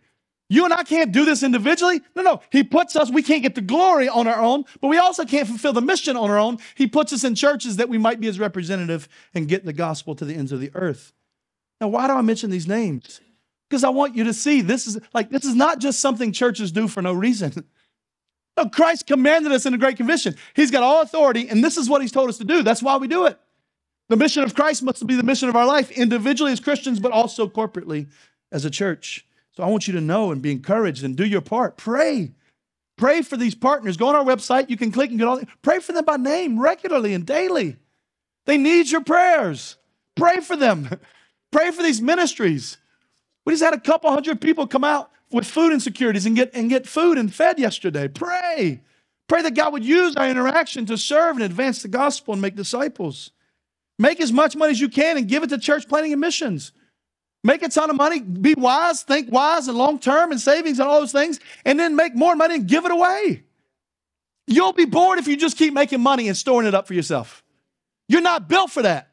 You 0.49 0.65
and 0.65 0.73
I 0.73 0.85
can't 0.85 1.11
do 1.11 1.25
this 1.25 1.43
individually. 1.43 2.01
No, 2.15 2.23
no. 2.23 2.41
He 2.51 2.63
puts 2.63 2.95
us, 2.95 3.11
we 3.11 3.23
can't 3.23 3.43
get 3.43 3.57
the 3.57 3.61
glory 3.61 4.09
on 4.09 4.29
our 4.29 4.41
own, 4.41 4.65
but 4.81 4.89
we 4.89 4.99
also 4.99 5.25
can't 5.25 5.49
fulfill 5.49 5.73
the 5.73 5.81
mission 5.81 6.17
on 6.17 6.31
our 6.31 6.39
own. 6.39 6.59
He 6.77 6.87
puts 6.87 7.13
us 7.13 7.25
in 7.25 7.35
churches 7.35 7.77
that 7.77 7.89
we 7.89 7.99
might 7.99 8.21
be 8.21 8.27
his 8.27 8.39
representative 8.39 9.09
and 9.35 9.49
get 9.49 9.65
the 9.65 9.73
gospel 9.73 10.15
to 10.15 10.25
the 10.25 10.35
ends 10.35 10.53
of 10.53 10.61
the 10.61 10.71
earth. 10.75 11.13
Now, 11.81 11.89
why 11.89 12.07
do 12.07 12.13
I 12.13 12.23
mention 12.23 12.51
these 12.51 12.69
names? 12.69 13.21
Because 13.69 13.83
I 13.83 13.89
want 13.89 14.15
you 14.15 14.25
to 14.25 14.33
see 14.33 14.61
this 14.61 14.87
is 14.87 14.99
like 15.13 15.31
this 15.31 15.45
is 15.45 15.57
not 15.57 15.81
just 15.81 16.01
something 16.01 16.31
churches 16.31 16.71
do 16.71 16.87
for 16.89 17.03
no 17.03 17.13
reason. 17.13 17.65
No, 18.59 18.71
Christ 18.71 19.07
commanded 19.07 19.53
us 19.53 19.67
in 19.67 19.73
the 19.73 19.79
Great 19.79 19.99
Commission. 19.99 20.35
He's 20.55 20.71
got 20.71 20.83
all 20.83 21.03
authority, 21.03 21.47
and 21.51 21.63
this 21.63 21.77
is 21.77 21.91
what 21.91 22.01
he's 22.01 22.11
told 22.11 22.31
us 22.31 22.39
to 22.39 22.45
do. 22.45 22.63
That's 22.63 22.83
why 22.83 22.97
we 22.97 23.07
do 23.07 23.27
it. 23.27 23.39
The 24.09 24.17
mission 24.17 24.43
of 24.45 24.55
Christ 24.55 24.83
must 24.83 25.07
be 25.07 25.15
the 25.15 25.23
mission 25.23 25.51
of 25.51 25.57
our 25.57 25.67
life, 25.67 25.91
individually 25.91 26.53
as 26.53 26.59
Christians, 26.59 26.99
but 26.99 27.13
also 27.13 27.49
corporately 27.49 28.09
as 28.51 28.65
a 28.65 28.71
church. 28.71 29.26
So 29.57 29.63
I 29.63 29.69
want 29.69 29.87
you 29.87 29.95
to 29.95 30.01
know 30.01 30.33
and 30.33 30.43
be 30.43 30.53
encouraged 30.53 31.03
and 31.03 31.17
do 31.17 31.25
your 31.25 31.41
part. 31.41 31.77
Pray. 31.77 32.33
Pray 32.99 33.23
for 33.23 33.37
these 33.37 33.55
partners. 33.55 33.97
Go 33.97 34.09
on 34.09 34.15
our 34.15 34.25
website. 34.25 34.69
You 34.69 34.77
can 34.77 34.93
click 34.93 35.11
and 35.11 35.19
get 35.19 35.29
all. 35.29 35.41
Pray 35.63 35.81
for 35.81 35.93
them 35.93 36.05
by 36.05 36.17
name 36.17 36.61
regularly 36.61 37.15
and 37.15 37.25
daily. 37.25 37.77
They 38.45 38.59
need 38.59 38.91
your 38.91 39.03
prayers. 39.03 39.77
Pray 40.15 40.41
for 40.41 40.57
them. 40.57 40.89
Pray 41.53 41.71
for 41.71 41.83
these 41.83 42.03
ministries. 42.03 42.77
We 43.45 43.53
just 43.53 43.63
had 43.63 43.75
a 43.75 43.81
couple 43.81 44.11
hundred 44.11 44.41
people 44.41 44.67
come 44.67 44.85
out 44.85 45.11
with 45.31 45.47
food 45.47 45.73
insecurities 45.73 46.27
and 46.27 46.37
get 46.37 46.55
and 46.55 46.69
get 46.69 46.87
food 46.87 47.17
and 47.17 47.33
fed 47.33 47.59
yesterday. 47.59 48.09
Pray. 48.09 48.83
Pray 49.29 49.43
that 49.43 49.55
God 49.55 49.73
would 49.73 49.85
use 49.85 50.17
our 50.17 50.29
interaction 50.29 50.87
to 50.87 50.99
serve 50.99 51.37
and 51.37 51.45
advance 51.45 51.83
the 51.83 51.89
gospel 51.89 52.35
and 52.35 52.43
make 52.43 52.57
disciples. 52.57 53.31
Make 53.99 54.21
as 54.21 54.33
much 54.33 54.55
money 54.55 54.73
as 54.73 54.81
you 54.81 54.89
can 54.89 55.17
and 55.17 55.27
give 55.29 55.43
it 55.43 55.49
to 55.49 55.59
church 55.59 55.89
planting 55.89 56.13
and 56.13 56.21
missions 56.21 56.73
make 57.47 57.63
a 57.63 57.69
ton 57.69 57.89
of 57.89 57.97
money, 57.97 58.21
be 58.21 58.55
wise, 58.55 59.03
think 59.03 59.33
wise 59.33 59.69
and 59.69 59.79
long 59.79 59.99
term 59.99 60.33
and 60.33 60.41
savings 60.41 60.79
and 60.79 60.89
all 60.89 61.01
those 61.01 61.13
things, 61.13 61.41
and 61.65 61.79
then 61.79 61.97
make 61.97 62.15
more 62.15 62.37
money 62.37 62.57
and 62.57 62.67
give 62.67 62.85
it 62.85 62.91
away. 62.91 63.45
You'll 64.47 64.73
be 64.73 64.85
bored 64.85 65.19
if 65.19 65.27
you 65.27 65.37
just 65.37 65.57
keep 65.57 65.73
making 65.73 66.01
money 66.01 66.29
and 66.29 66.37
storing 66.37 66.67
it 66.67 66.75
up 66.75 66.87
for 66.87 66.95
yourself. 66.95 67.43
You're 68.09 68.21
not 68.21 68.49
built 68.49 68.71
for 68.71 68.83
that. 68.83 69.11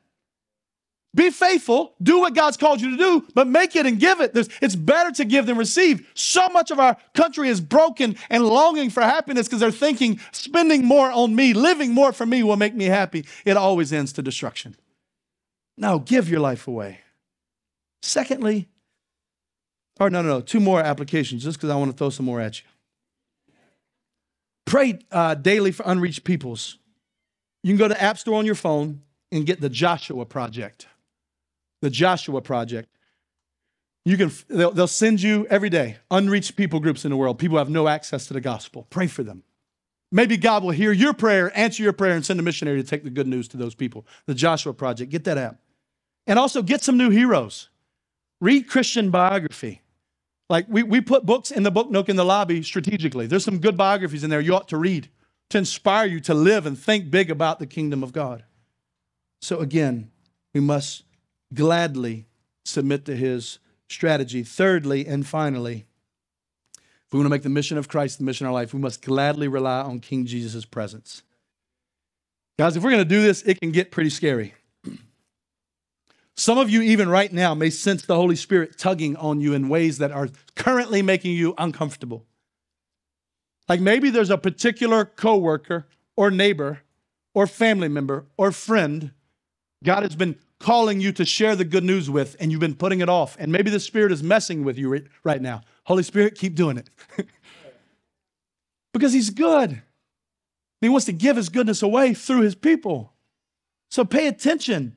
Be 1.16 1.30
faithful, 1.30 1.94
do 2.02 2.22
what 2.22 2.34
God's 2.34 2.58
called 2.58 2.82
you 2.82 2.92
to 2.92 2.98
do, 2.98 3.28
but 3.36 3.46
make 3.46 3.76
it 3.76 3.86
and 3.86 4.00
give 4.00 4.20
it. 4.20 4.34
There's, 4.34 4.50
it's 4.64 4.76
better 4.76 5.12
to 5.12 5.26
give 5.26 5.46
than 5.46 5.58
receive. 5.58 6.10
So 6.16 6.50
much 6.50 6.72
of 6.72 6.80
our 6.80 6.98
country 7.14 7.50
is 7.50 7.62
broken 7.62 8.16
and 8.32 8.44
longing 8.44 8.90
for 8.90 9.02
happiness 9.02 9.48
because 9.48 9.60
they're 9.60 9.70
thinking 9.70 10.20
spending 10.32 10.86
more 10.86 11.12
on 11.12 11.36
me, 11.36 11.54
living 11.54 11.94
more 11.94 12.14
for 12.14 12.26
me 12.26 12.42
will 12.42 12.58
make 12.58 12.74
me 12.74 12.86
happy. 12.86 13.26
It 13.46 13.58
always 13.58 13.94
ends 13.94 14.12
to 14.14 14.24
destruction. 14.24 14.76
Now 15.78 16.00
give 16.00 16.30
your 16.30 16.40
life 16.40 16.68
away. 16.68 17.03
Secondly, 18.06 18.68
or 19.98 20.10
no, 20.10 20.22
no, 20.22 20.28
no, 20.28 20.42
two 20.42 20.60
more 20.60 20.82
applications 20.82 21.44
just 21.44 21.58
because 21.58 21.70
I 21.70 21.76
want 21.78 21.92
to 21.92 21.98
throw 21.98 22.10
some 22.10 22.26
more 22.26 22.42
at 22.42 22.60
you. 22.60 22.66
Pray 24.66 25.00
uh, 25.10 25.36
daily 25.36 25.72
for 25.72 25.84
unreached 25.86 26.26
peoples. 26.26 26.80
You 27.64 27.70
can 27.70 27.78
go 27.78 27.88
to 27.88 28.02
App 28.02 28.18
Store 28.18 28.38
on 28.38 28.46
your 28.46 28.56
phone 28.56 29.04
and 29.32 29.46
get 29.46 29.62
the 29.62 29.70
Joshua 29.70 30.26
Project. 30.26 30.88
The 31.82 31.90
Joshua 31.90 32.42
Project. 32.42 32.90
You 34.04 34.18
can, 34.18 34.32
they'll, 34.50 34.72
they'll 34.72 34.88
send 34.88 35.22
you 35.22 35.48
every 35.50 35.70
day 35.70 35.98
unreached 36.12 36.58
people 36.58 36.82
groups 36.82 37.06
in 37.06 37.12
the 37.12 37.18
world. 37.18 37.40
People 37.40 37.58
have 37.58 37.70
no 37.70 37.88
access 37.88 38.28
to 38.28 38.34
the 38.34 38.42
gospel. 38.42 38.86
Pray 38.90 39.08
for 39.08 39.24
them. 39.24 39.44
Maybe 40.12 40.36
God 40.36 40.62
will 40.64 40.72
hear 40.72 40.92
your 40.92 41.14
prayer, 41.14 41.58
answer 41.58 41.84
your 41.84 41.94
prayer, 41.94 42.16
and 42.16 42.26
send 42.26 42.40
a 42.40 42.44
missionary 42.44 42.82
to 42.84 42.88
take 42.88 43.06
the 43.06 43.10
good 43.10 43.28
news 43.28 43.48
to 43.50 43.58
those 43.58 43.76
people. 43.76 44.06
The 44.26 44.36
Joshua 44.36 44.74
Project, 44.74 45.10
get 45.10 45.24
that 45.24 45.38
app. 45.38 45.62
And 46.28 46.38
also 46.38 46.62
get 46.62 46.84
some 46.84 46.98
new 46.98 47.10
heroes. 47.10 47.70
Read 48.44 48.68
Christian 48.68 49.10
biography. 49.10 49.82
Like 50.50 50.66
we, 50.68 50.84
we 50.84 51.00
put 51.00 51.26
books 51.26 51.50
in 51.50 51.64
the 51.64 51.72
book 51.72 51.90
nook 51.90 52.10
in 52.10 52.18
the 52.18 52.26
lobby 52.26 52.62
strategically. 52.62 53.26
There's 53.26 53.46
some 53.46 53.60
good 53.60 53.78
biographies 53.78 54.22
in 54.22 54.30
there 54.30 54.42
you 54.42 54.54
ought 54.54 54.68
to 54.68 54.78
read 54.78 55.08
to 55.52 55.58
inspire 55.58 56.08
you 56.08 56.20
to 56.20 56.34
live 56.34 56.66
and 56.66 56.78
think 56.78 57.10
big 57.10 57.32
about 57.32 57.60
the 57.60 57.66
kingdom 57.66 58.04
of 58.04 58.12
God. 58.12 58.44
So 59.42 59.60
again, 59.60 60.12
we 60.54 60.60
must 60.60 61.04
gladly 61.54 62.26
submit 62.66 63.06
to 63.06 63.16
his 63.16 63.60
strategy. 63.88 64.44
Thirdly 64.44 65.08
and 65.08 65.26
finally, 65.26 65.86
if 66.76 67.14
we 67.14 67.20
want 67.20 67.28
to 67.28 67.30
make 67.30 67.44
the 67.44 67.50
mission 67.50 67.78
of 67.78 67.88
Christ 67.88 68.18
the 68.18 68.26
mission 68.26 68.46
of 68.46 68.50
our 68.50 68.56
life, 68.56 68.74
we 68.74 68.80
must 68.82 69.02
gladly 69.02 69.48
rely 69.48 69.80
on 69.80 70.02
King 70.02 70.26
Jesus' 70.26 70.66
presence. 70.66 71.24
Guys, 72.60 72.76
if 72.76 72.84
we're 72.84 72.92
going 72.92 73.00
to 73.00 73.06
do 73.06 73.22
this, 73.22 73.42
it 73.44 73.62
can 73.62 73.72
get 73.72 73.90
pretty 73.90 74.10
scary. 74.10 74.54
Some 76.36 76.58
of 76.58 76.70
you, 76.70 76.82
even 76.82 77.10
right 77.10 77.32
now, 77.32 77.54
may 77.54 77.70
sense 77.70 78.06
the 78.06 78.16
Holy 78.16 78.36
Spirit 78.36 78.78
tugging 78.78 79.16
on 79.18 79.40
you 79.40 79.54
in 79.54 79.70
ways 79.70 80.00
that 80.00 80.12
are 80.12 80.30
currently 80.56 81.02
making 81.02 81.36
you 81.36 81.54
uncomfortable. 81.58 82.26
Like 83.70 83.80
maybe 83.80 84.10
there's 84.10 84.30
a 84.30 84.38
particular 84.38 85.06
coworker 85.06 85.88
or 86.18 86.32
neighbor 86.32 86.82
or 87.34 87.48
family 87.48 87.88
member 87.88 88.26
or 88.38 88.52
friend 88.52 89.12
God 89.84 90.04
has 90.04 90.16
been 90.16 90.38
calling 90.60 91.02
you 91.02 91.12
to 91.12 91.26
share 91.26 91.56
the 91.56 91.66
good 91.66 91.84
news 91.84 92.10
with, 92.10 92.38
and 92.40 92.52
you've 92.52 92.62
been 92.62 92.76
putting 92.76 93.02
it 93.02 93.10
off. 93.10 93.36
And 93.38 93.52
maybe 93.52 93.70
the 93.70 93.80
Spirit 93.80 94.12
is 94.12 94.24
messing 94.24 94.64
with 94.64 94.78
you 94.78 95.06
right 95.24 95.42
now. 95.42 95.62
Holy 95.84 96.04
Spirit, 96.04 96.36
keep 96.36 96.56
doing 96.56 96.78
it. 96.78 96.90
because 98.94 99.14
He's 99.14 99.30
good. 99.30 99.82
He 100.80 100.90
wants 100.90 101.06
to 101.08 101.14
give 101.14 101.36
His 101.36 101.50
goodness 101.50 101.82
away 101.82 102.14
through 102.14 102.42
His 102.42 102.56
people. 102.56 103.14
So 103.92 104.06
pay 104.06 104.28
attention. 104.28 104.96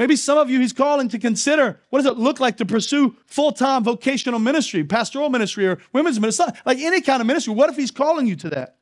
Maybe 0.00 0.16
some 0.16 0.38
of 0.38 0.48
you 0.48 0.60
He's 0.60 0.72
calling 0.72 1.10
to 1.10 1.18
consider 1.18 1.78
what 1.90 1.98
does 1.98 2.10
it 2.10 2.16
look 2.16 2.40
like 2.40 2.56
to 2.56 2.64
pursue 2.64 3.14
full 3.26 3.52
time 3.52 3.84
vocational 3.84 4.38
ministry, 4.38 4.82
pastoral 4.82 5.28
ministry, 5.28 5.66
or 5.66 5.76
women's 5.92 6.18
ministry, 6.18 6.46
like 6.64 6.78
any 6.78 7.02
kind 7.02 7.20
of 7.20 7.26
ministry. 7.26 7.52
What 7.52 7.68
if 7.68 7.76
He's 7.76 7.90
calling 7.90 8.26
you 8.26 8.34
to 8.36 8.48
that? 8.48 8.78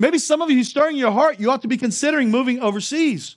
Maybe 0.00 0.18
some 0.18 0.42
of 0.42 0.50
you 0.50 0.56
He's 0.56 0.68
stirring 0.68 0.96
your 0.96 1.12
heart. 1.12 1.38
You 1.38 1.48
ought 1.52 1.62
to 1.62 1.68
be 1.68 1.76
considering 1.76 2.32
moving 2.32 2.58
overseas. 2.58 3.36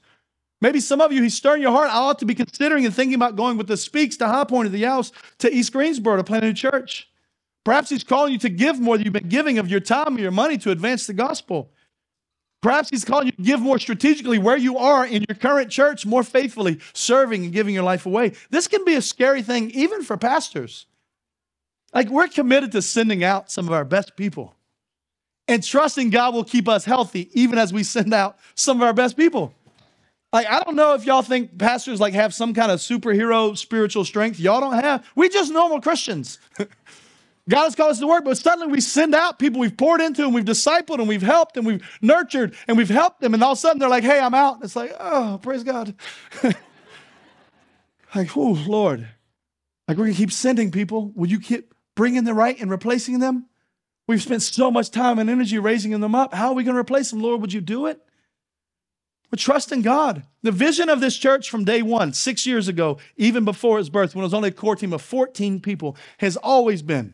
Maybe 0.62 0.80
some 0.80 1.00
of 1.00 1.12
you, 1.12 1.22
he's 1.22 1.36
stirring 1.36 1.62
your 1.62 1.72
heart. 1.72 1.90
I 1.90 1.98
ought 1.98 2.20
to 2.20 2.26
be 2.26 2.36
considering 2.36 2.86
and 2.86 2.94
thinking 2.94 3.16
about 3.16 3.36
going 3.36 3.58
with 3.58 3.68
the 3.68 3.78
Speaks 3.78 4.16
to 4.18 4.28
High 4.28 4.44
Point 4.44 4.68
of 4.68 4.72
the 4.72 4.84
House 4.84 5.12
to 5.40 5.52
East 5.52 5.74
Greensboro 5.74 6.18
to 6.18 6.24
plant 6.24 6.44
a 6.44 6.48
new 6.48 6.54
church. 6.54 7.10
Perhaps 7.64 7.90
he's 7.90 8.04
calling 8.04 8.34
you 8.34 8.38
to 8.40 8.50
give 8.50 8.80
more 8.80 8.98
than 8.98 9.06
you've 9.06 9.14
been 9.14 9.28
giving 9.28 9.58
of 9.58 9.70
your 9.70 9.80
time 9.80 10.18
or 10.18 10.20
your 10.20 10.32
money 10.32 10.60
to 10.60 10.70
advance 10.70 11.08
the 11.08 11.14
gospel. 11.14 11.72
Perhaps 12.62 12.90
he's 12.90 13.04
calling 13.04 13.28
you 13.28 13.32
to 13.32 13.42
give 13.42 13.60
more 13.60 13.80
strategically 13.80 14.38
where 14.38 14.58
you 14.58 14.78
are 14.78 15.06
in 15.06 15.26
your 15.28 15.36
current 15.36 15.72
church, 15.72 16.06
more 16.06 16.24
faithfully 16.24 16.80
serving 16.94 17.44
and 17.44 17.54
giving 17.54 17.74
your 17.74 17.84
life 17.84 18.06
away. 18.06 18.34
This 18.52 18.68
can 18.68 18.86
be 18.86 18.96
a 18.96 19.02
scary 19.02 19.42
thing, 19.42 19.72
even 19.72 20.04
for 20.04 20.16
pastors. 20.16 20.86
Like, 21.94 22.10
we're 22.10 22.28
committed 22.28 22.72
to 22.74 22.82
sending 22.82 23.24
out 23.24 23.52
some 23.52 23.68
of 23.68 23.74
our 23.74 23.84
best 23.84 24.16
people 24.16 24.56
and 25.48 25.64
trusting 25.64 26.12
God 26.12 26.34
will 26.34 26.44
keep 26.44 26.70
us 26.70 26.86
healthy 26.86 27.30
even 27.34 27.58
as 27.58 27.74
we 27.74 27.84
send 27.84 28.14
out 28.14 28.38
some 28.56 28.78
of 28.78 28.84
our 28.84 28.94
best 28.94 29.18
people. 29.18 29.54
Like, 30.32 30.48
I 30.48 30.62
don't 30.62 30.78
know 30.78 30.94
if 30.94 31.06
y'all 31.06 31.24
think 31.24 31.58
pastors 31.58 32.00
like 32.00 32.14
have 32.14 32.34
some 32.34 32.54
kind 32.54 32.72
of 32.72 32.80
superhero 32.80 33.58
spiritual 33.58 34.06
strength. 34.06 34.40
Y'all 34.40 34.62
don't 34.62 34.82
have. 34.82 35.06
We 35.14 35.28
just 35.28 35.52
normal 35.52 35.82
Christians. 35.82 36.40
God 37.52 37.66
has 37.66 37.76
called 37.76 37.92
us 37.92 38.00
to 38.00 38.08
work, 38.08 38.24
but 38.24 38.38
suddenly 38.38 38.72
we 38.72 38.80
send 38.80 39.14
out 39.14 39.38
people 39.38 39.60
we've 39.60 39.76
poured 39.76 40.00
into 40.00 40.24
and 40.24 40.34
we've 40.34 40.46
discipled 40.46 41.00
and 41.00 41.08
we've 41.08 41.22
helped 41.22 41.58
and 41.58 41.66
we've 41.66 41.84
nurtured 42.02 42.56
and 42.66 42.78
we've 42.78 42.88
helped 42.88 43.20
them. 43.20 43.34
And 43.34 43.44
all 43.44 43.52
of 43.52 43.58
a 43.58 43.60
sudden 43.60 43.78
they're 43.78 43.90
like, 43.90 44.06
hey, 44.06 44.22
I'm 44.22 44.34
out. 44.34 44.60
It's 44.64 44.74
like, 44.74 44.96
oh, 44.98 45.38
praise 45.44 45.66
God. 45.66 45.94
like, 48.16 48.38
oh, 48.38 48.58
Lord. 48.66 49.02
Like, 49.86 49.98
we're 49.98 50.06
going 50.06 50.14
to 50.14 50.18
keep 50.18 50.32
sending 50.32 50.72
people. 50.72 51.12
Will 51.14 51.28
you 51.28 51.42
keep 51.42 51.74
bringing 51.94 52.24
the 52.24 52.34
right 52.34 52.58
and 52.58 52.72
replacing 52.72 53.20
them? 53.20 53.48
We've 54.08 54.22
spent 54.22 54.44
so 54.44 54.72
much 54.72 54.90
time 54.90 55.20
and 55.20 55.30
energy 55.30 55.60
raising 55.60 55.92
them 56.00 56.16
up. 56.16 56.34
How 56.34 56.50
are 56.50 56.54
we 56.54 56.64
going 56.64 56.76
to 56.76 56.82
replace 56.82 57.12
them? 57.12 57.20
Lord, 57.20 57.42
would 57.42 57.52
you 57.52 57.60
do 57.60 57.86
it? 57.88 58.00
But 59.30 59.40
trust 59.40 59.74
in 59.74 59.82
God. 59.82 60.24
The 60.42 60.54
vision 60.54 60.88
of 60.88 61.02
this 61.02 61.18
church 61.18 61.50
from 61.50 61.66
day 61.66 61.82
one, 61.82 62.14
six 62.14 62.48
years 62.48 62.70
ago, 62.70 62.98
even 63.18 63.44
before 63.44 63.78
its 63.78 63.90
birth, 63.90 64.16
when 64.16 64.24
it 64.24 64.28
was 64.28 64.34
only 64.34 64.50
a 64.50 64.54
core 64.54 64.78
team 64.78 64.94
of 64.94 65.02
14 65.02 65.60
people, 65.60 65.98
has 66.20 66.38
always 66.38 66.82
been 66.82 67.14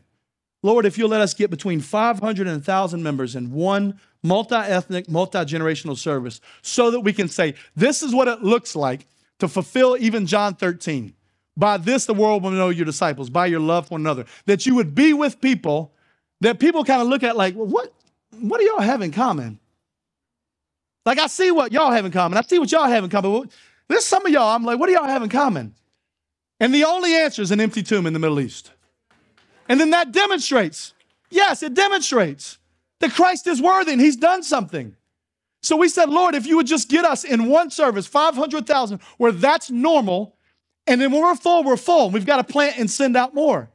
Lord, 0.62 0.86
if 0.86 0.98
you'll 0.98 1.08
let 1.08 1.20
us 1.20 1.34
get 1.34 1.50
between 1.50 1.80
500 1.80 2.46
and 2.46 2.56
1,000 2.56 3.02
members 3.02 3.36
in 3.36 3.52
one 3.52 4.00
multi 4.22 4.56
ethnic, 4.56 5.08
multi 5.08 5.38
generational 5.38 5.96
service 5.96 6.40
so 6.62 6.90
that 6.90 7.00
we 7.00 7.12
can 7.12 7.28
say, 7.28 7.54
this 7.76 8.02
is 8.02 8.14
what 8.14 8.28
it 8.28 8.42
looks 8.42 8.74
like 8.74 9.06
to 9.38 9.48
fulfill 9.48 9.96
even 9.98 10.26
John 10.26 10.54
13. 10.54 11.14
By 11.56 11.76
this, 11.76 12.06
the 12.06 12.14
world 12.14 12.42
will 12.42 12.50
know 12.50 12.68
your 12.68 12.84
disciples, 12.84 13.30
by 13.30 13.46
your 13.46 13.60
love 13.60 13.88
for 13.88 13.94
one 13.94 14.02
another. 14.02 14.26
That 14.46 14.66
you 14.66 14.74
would 14.74 14.94
be 14.94 15.12
with 15.12 15.40
people 15.40 15.92
that 16.40 16.58
people 16.58 16.84
kind 16.84 17.02
of 17.02 17.08
look 17.08 17.22
at 17.22 17.36
like, 17.36 17.56
well, 17.56 17.66
what, 17.66 17.92
what 18.40 18.60
do 18.60 18.66
y'all 18.66 18.80
have 18.80 19.02
in 19.02 19.10
common? 19.10 19.58
Like, 21.04 21.18
I 21.18 21.26
see 21.26 21.50
what 21.50 21.72
y'all 21.72 21.90
have 21.90 22.04
in 22.04 22.12
common. 22.12 22.38
I 22.38 22.42
see 22.42 22.58
what 22.58 22.70
y'all 22.70 22.84
have 22.84 23.02
in 23.02 23.10
common. 23.10 23.50
There's 23.88 24.04
some 24.04 24.24
of 24.26 24.32
y'all, 24.32 24.54
I'm 24.54 24.64
like, 24.64 24.78
what 24.78 24.86
do 24.86 24.92
y'all 24.92 25.08
have 25.08 25.22
in 25.22 25.30
common? 25.30 25.74
And 26.60 26.74
the 26.74 26.84
only 26.84 27.14
answer 27.14 27.42
is 27.42 27.50
an 27.50 27.60
empty 27.60 27.82
tomb 27.82 28.06
in 28.06 28.12
the 28.12 28.18
Middle 28.18 28.40
East. 28.40 28.72
And 29.68 29.78
then 29.78 29.90
that 29.90 30.12
demonstrates, 30.12 30.94
yes, 31.30 31.62
it 31.62 31.74
demonstrates 31.74 32.58
that 33.00 33.12
Christ 33.12 33.46
is 33.46 33.60
worthy 33.60 33.92
and 33.92 34.00
he's 34.00 34.16
done 34.16 34.42
something. 34.42 34.96
So 35.62 35.76
we 35.76 35.88
said, 35.88 36.08
Lord, 36.08 36.34
if 36.34 36.46
you 36.46 36.56
would 36.56 36.66
just 36.66 36.88
get 36.88 37.04
us 37.04 37.24
in 37.24 37.46
one 37.46 37.70
service, 37.70 38.06
500,000, 38.06 39.00
where 39.18 39.32
that's 39.32 39.70
normal, 39.70 40.36
and 40.86 41.00
then 41.00 41.12
when 41.12 41.20
we're 41.20 41.34
full, 41.34 41.64
we're 41.64 41.76
full. 41.76 42.10
We've 42.10 42.24
got 42.24 42.38
to 42.38 42.44
plant 42.44 42.78
and 42.78 42.90
send 42.90 43.16
out 43.16 43.34
more. 43.34 43.70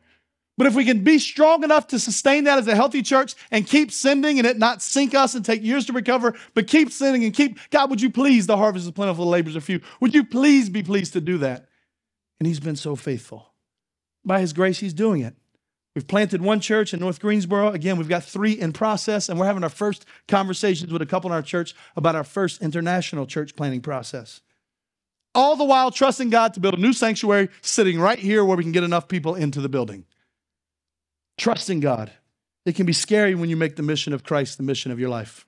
But 0.57 0.67
if 0.67 0.75
we 0.75 0.85
can 0.85 1.03
be 1.03 1.17
strong 1.17 1.63
enough 1.63 1.87
to 1.87 1.99
sustain 1.99 2.43
that 2.43 2.59
as 2.59 2.67
a 2.67 2.75
healthy 2.75 3.01
church 3.01 3.33
and 3.49 3.65
keep 3.65 3.91
sending 3.91 4.37
and 4.37 4.47
it 4.47 4.57
not 4.57 4.81
sink 4.81 5.15
us 5.15 5.33
and 5.33 5.43
take 5.43 5.63
years 5.63 5.85
to 5.87 5.93
recover, 5.93 6.35
but 6.53 6.67
keep 6.67 6.91
sending 6.91 7.23
and 7.23 7.33
keep, 7.33 7.57
God, 7.71 7.89
would 7.89 8.01
you 8.01 8.11
please, 8.11 8.45
the 8.45 8.57
harvest 8.57 8.85
is 8.85 8.91
plentiful, 8.91 9.25
the 9.25 9.31
labors 9.31 9.55
are 9.55 9.61
few. 9.61 9.81
Would 9.99 10.13
you 10.13 10.23
please 10.23 10.69
be 10.69 10.83
pleased 10.83 11.13
to 11.13 11.21
do 11.21 11.39
that? 11.39 11.67
And 12.39 12.47
He's 12.47 12.59
been 12.59 12.75
so 12.75 12.95
faithful. 12.95 13.53
By 14.23 14.41
His 14.41 14.53
grace, 14.53 14.79
He's 14.79 14.93
doing 14.93 15.21
it. 15.21 15.35
We've 15.95 16.07
planted 16.07 16.41
one 16.41 16.59
church 16.59 16.93
in 16.93 16.99
North 16.99 17.19
Greensboro. 17.19 17.69
Again, 17.69 17.97
we've 17.97 18.09
got 18.09 18.23
three 18.23 18.53
in 18.53 18.73
process, 18.73 19.29
and 19.29 19.39
we're 19.39 19.45
having 19.45 19.63
our 19.63 19.69
first 19.69 20.05
conversations 20.27 20.91
with 20.91 21.03
a 21.03 21.05
couple 21.05 21.29
in 21.29 21.35
our 21.35 21.43
church 21.43 21.75
about 21.95 22.15
our 22.15 22.23
first 22.23 22.61
international 22.61 23.27
church 23.27 23.55
planning 23.55 23.81
process. 23.81 24.41
All 25.35 25.55
the 25.55 25.63
while 25.63 25.91
trusting 25.91 26.29
God 26.29 26.53
to 26.55 26.59
build 26.59 26.75
a 26.75 26.81
new 26.81 26.93
sanctuary 26.93 27.49
sitting 27.61 27.99
right 27.99 28.19
here 28.19 28.43
where 28.43 28.57
we 28.57 28.63
can 28.63 28.71
get 28.71 28.83
enough 28.83 29.07
people 29.07 29.35
into 29.35 29.61
the 29.61 29.69
building. 29.69 30.05
Trusting 31.37 31.79
God. 31.79 32.11
It 32.65 32.75
can 32.75 32.85
be 32.85 32.93
scary 32.93 33.35
when 33.35 33.49
you 33.49 33.57
make 33.57 33.75
the 33.75 33.83
mission 33.83 34.13
of 34.13 34.23
Christ 34.23 34.57
the 34.57 34.63
mission 34.63 34.91
of 34.91 34.99
your 34.99 35.09
life. 35.09 35.45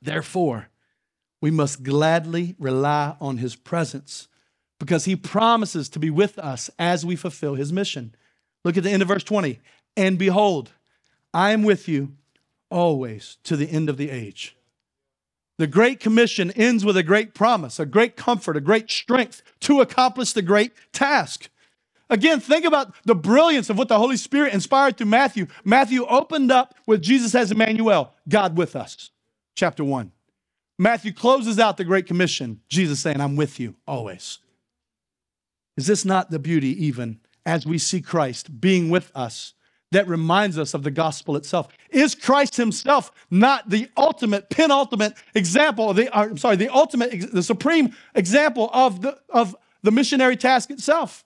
Therefore, 0.00 0.68
we 1.40 1.50
must 1.50 1.82
gladly 1.82 2.56
rely 2.58 3.16
on 3.20 3.38
his 3.38 3.54
presence 3.54 4.28
because 4.78 5.04
he 5.04 5.14
promises 5.14 5.88
to 5.90 5.98
be 5.98 6.10
with 6.10 6.38
us 6.38 6.70
as 6.78 7.06
we 7.06 7.16
fulfill 7.16 7.54
his 7.54 7.72
mission. 7.72 8.14
Look 8.64 8.76
at 8.76 8.84
the 8.84 8.90
end 8.90 9.02
of 9.02 9.08
verse 9.08 9.24
20. 9.24 9.60
And 9.96 10.18
behold, 10.18 10.70
I 11.34 11.52
am 11.52 11.62
with 11.62 11.88
you 11.88 12.12
always 12.70 13.38
to 13.44 13.56
the 13.56 13.70
end 13.70 13.88
of 13.88 13.96
the 13.96 14.10
age. 14.10 14.56
The 15.58 15.66
Great 15.66 16.00
Commission 16.00 16.50
ends 16.52 16.84
with 16.84 16.96
a 16.96 17.02
great 17.02 17.34
promise, 17.34 17.78
a 17.78 17.86
great 17.86 18.16
comfort, 18.16 18.56
a 18.56 18.60
great 18.60 18.90
strength 18.90 19.42
to 19.60 19.80
accomplish 19.80 20.32
the 20.32 20.42
great 20.42 20.72
task. 20.92 21.50
Again, 22.10 22.40
think 22.40 22.64
about 22.64 22.94
the 23.04 23.14
brilliance 23.14 23.70
of 23.70 23.78
what 23.78 23.88
the 23.88 23.98
Holy 23.98 24.16
Spirit 24.16 24.54
inspired 24.54 24.96
through 24.96 25.06
Matthew. 25.06 25.46
Matthew 25.64 26.04
opened 26.06 26.50
up 26.50 26.74
with 26.86 27.00
Jesus 27.00 27.34
as 27.34 27.52
Emmanuel, 27.52 28.12
God 28.28 28.56
with 28.56 28.76
us, 28.76 29.10
chapter 29.54 29.84
1. 29.84 30.12
Matthew 30.78 31.12
closes 31.12 31.58
out 31.58 31.76
the 31.76 31.84
Great 31.84 32.06
Commission, 32.06 32.60
Jesus 32.68 33.00
saying, 33.00 33.20
I'm 33.20 33.36
with 33.36 33.60
you 33.60 33.76
always. 33.86 34.40
Is 35.76 35.86
this 35.86 36.04
not 36.04 36.30
the 36.30 36.38
beauty, 36.38 36.84
even 36.86 37.20
as 37.44 37.66
we 37.66 37.78
see 37.78 38.00
Christ 38.00 38.60
being 38.60 38.90
with 38.90 39.10
us, 39.14 39.54
that 39.92 40.08
reminds 40.08 40.58
us 40.58 40.74
of 40.74 40.82
the 40.82 40.90
gospel 40.90 41.36
itself? 41.36 41.68
Is 41.90 42.14
Christ 42.14 42.56
himself 42.56 43.12
not 43.30 43.68
the 43.68 43.88
ultimate, 43.96 44.50
penultimate 44.50 45.14
example, 45.34 45.92
the, 45.92 46.14
uh, 46.16 46.22
I'm 46.24 46.38
sorry, 46.38 46.56
the 46.56 46.72
ultimate, 46.72 47.30
the 47.32 47.42
supreme 47.42 47.94
example 48.14 48.70
of 48.72 49.02
the, 49.02 49.18
of 49.28 49.54
the 49.82 49.90
missionary 49.90 50.36
task 50.36 50.70
itself? 50.70 51.24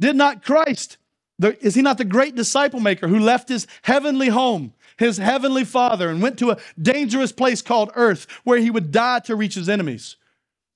Did 0.00 0.16
not 0.16 0.42
Christ, 0.42 0.96
the, 1.38 1.62
is 1.64 1.74
he 1.74 1.82
not 1.82 1.98
the 1.98 2.04
great 2.04 2.34
disciple 2.34 2.80
maker 2.80 3.08
who 3.08 3.18
left 3.18 3.48
his 3.48 3.66
heavenly 3.82 4.28
home, 4.28 4.72
his 4.96 5.18
heavenly 5.18 5.64
father, 5.64 6.08
and 6.08 6.22
went 6.22 6.38
to 6.38 6.50
a 6.50 6.58
dangerous 6.80 7.32
place 7.32 7.62
called 7.62 7.90
earth 7.94 8.26
where 8.44 8.58
he 8.58 8.70
would 8.70 8.90
die 8.90 9.20
to 9.20 9.36
reach 9.36 9.54
his 9.54 9.68
enemies? 9.68 10.16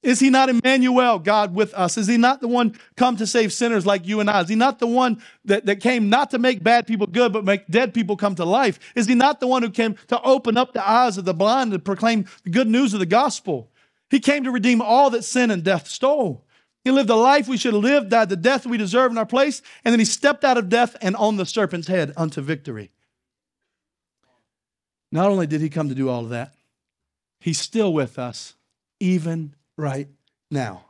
Is 0.03 0.19
he 0.19 0.31
not 0.31 0.49
Emmanuel, 0.49 1.21
God 1.21 1.55
with 1.55 1.73
us? 1.75 1.97
Is 1.97 2.09
he 2.09 2.17
not 2.17 2.41
the 2.41 2.49
one 2.49 2.77
come 2.97 3.17
to 3.19 3.27
save 3.27 3.53
sinners 3.53 3.87
like 3.87 4.07
you 4.07 4.19
and 4.19 4.29
I? 4.29 4.41
Is 4.41 4.49
he 4.49 4.57
not 4.57 4.81
the 4.81 4.87
one 4.87 5.23
that, 5.45 5.67
that 5.67 5.77
came 5.77 6.09
not 6.09 6.31
to 6.33 6.41
make 6.41 6.65
bad 6.65 6.89
people 6.89 7.07
good, 7.07 7.33
but 7.33 7.45
make 7.45 7.69
dead 7.69 7.95
people 7.95 8.17
come 8.17 8.35
to 8.35 8.45
life? 8.45 8.81
Is 8.97 9.07
he 9.07 9.15
not 9.15 9.39
the 9.39 9.47
one 9.47 9.63
who 9.63 9.71
came 9.71 9.97
to 10.09 10.21
open 10.23 10.57
up 10.57 10.73
the 10.73 10.87
eyes 10.87 11.19
of 11.19 11.25
the 11.25 11.35
blind 11.35 11.73
and 11.73 11.85
proclaim 11.85 12.27
the 12.43 12.51
good 12.51 12.67
news 12.67 12.93
of 12.95 13.01
the 13.01 13.07
gospel? 13.07 13.71
He 14.11 14.19
came 14.19 14.43
to 14.43 14.51
redeem 14.51 14.83
all 14.83 15.09
that 15.11 15.23
sin 15.23 15.53
and 15.53 15.63
death 15.63 15.87
stole. 15.87 16.45
He 16.85 16.91
lived 16.91 17.09
the 17.09 17.15
life 17.15 17.47
we 17.47 17.57
should 17.57 17.75
have 17.75 17.83
lived, 17.83 18.11
died 18.11 18.29
the 18.29 18.37
death 18.37 18.67
we 18.67 18.77
deserve 18.77 19.13
in 19.13 19.19
our 19.19 19.27
place, 19.27 19.63
and 19.85 19.93
then 19.93 20.01
he 20.01 20.05
stepped 20.05 20.45
out 20.45 20.59
of 20.59 20.69
death 20.69 20.97
and 21.01 21.15
on 21.15 21.37
the 21.37 21.47
serpent's 21.47 21.87
head 21.87 22.13
unto 22.17 22.41
victory. 22.41 22.91
Not 25.13 25.31
only 25.31 25.47
did 25.47 25.61
he 25.61 25.69
come 25.69 25.89
to 25.91 25.95
do 25.95 26.09
all 26.09 26.25
of 26.25 26.31
that, 26.31 26.55
he's 27.39 27.61
still 27.61 27.93
with 27.93 28.19
us, 28.19 28.55
even 28.99 29.55
right 29.77 30.09
now. 30.51 30.87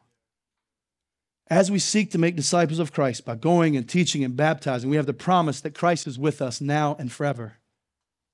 As 1.48 1.70
we 1.70 1.78
seek 1.78 2.10
to 2.12 2.18
make 2.18 2.36
disciples 2.36 2.78
of 2.78 2.92
Christ 2.92 3.24
by 3.24 3.34
going 3.34 3.76
and 3.76 3.88
teaching 3.88 4.24
and 4.24 4.36
baptizing, 4.36 4.88
we 4.88 4.96
have 4.96 5.06
the 5.06 5.12
promise 5.12 5.60
that 5.60 5.74
Christ 5.74 6.06
is 6.06 6.18
with 6.18 6.40
us 6.40 6.60
now 6.60 6.96
and 6.98 7.12
forever. 7.12 7.58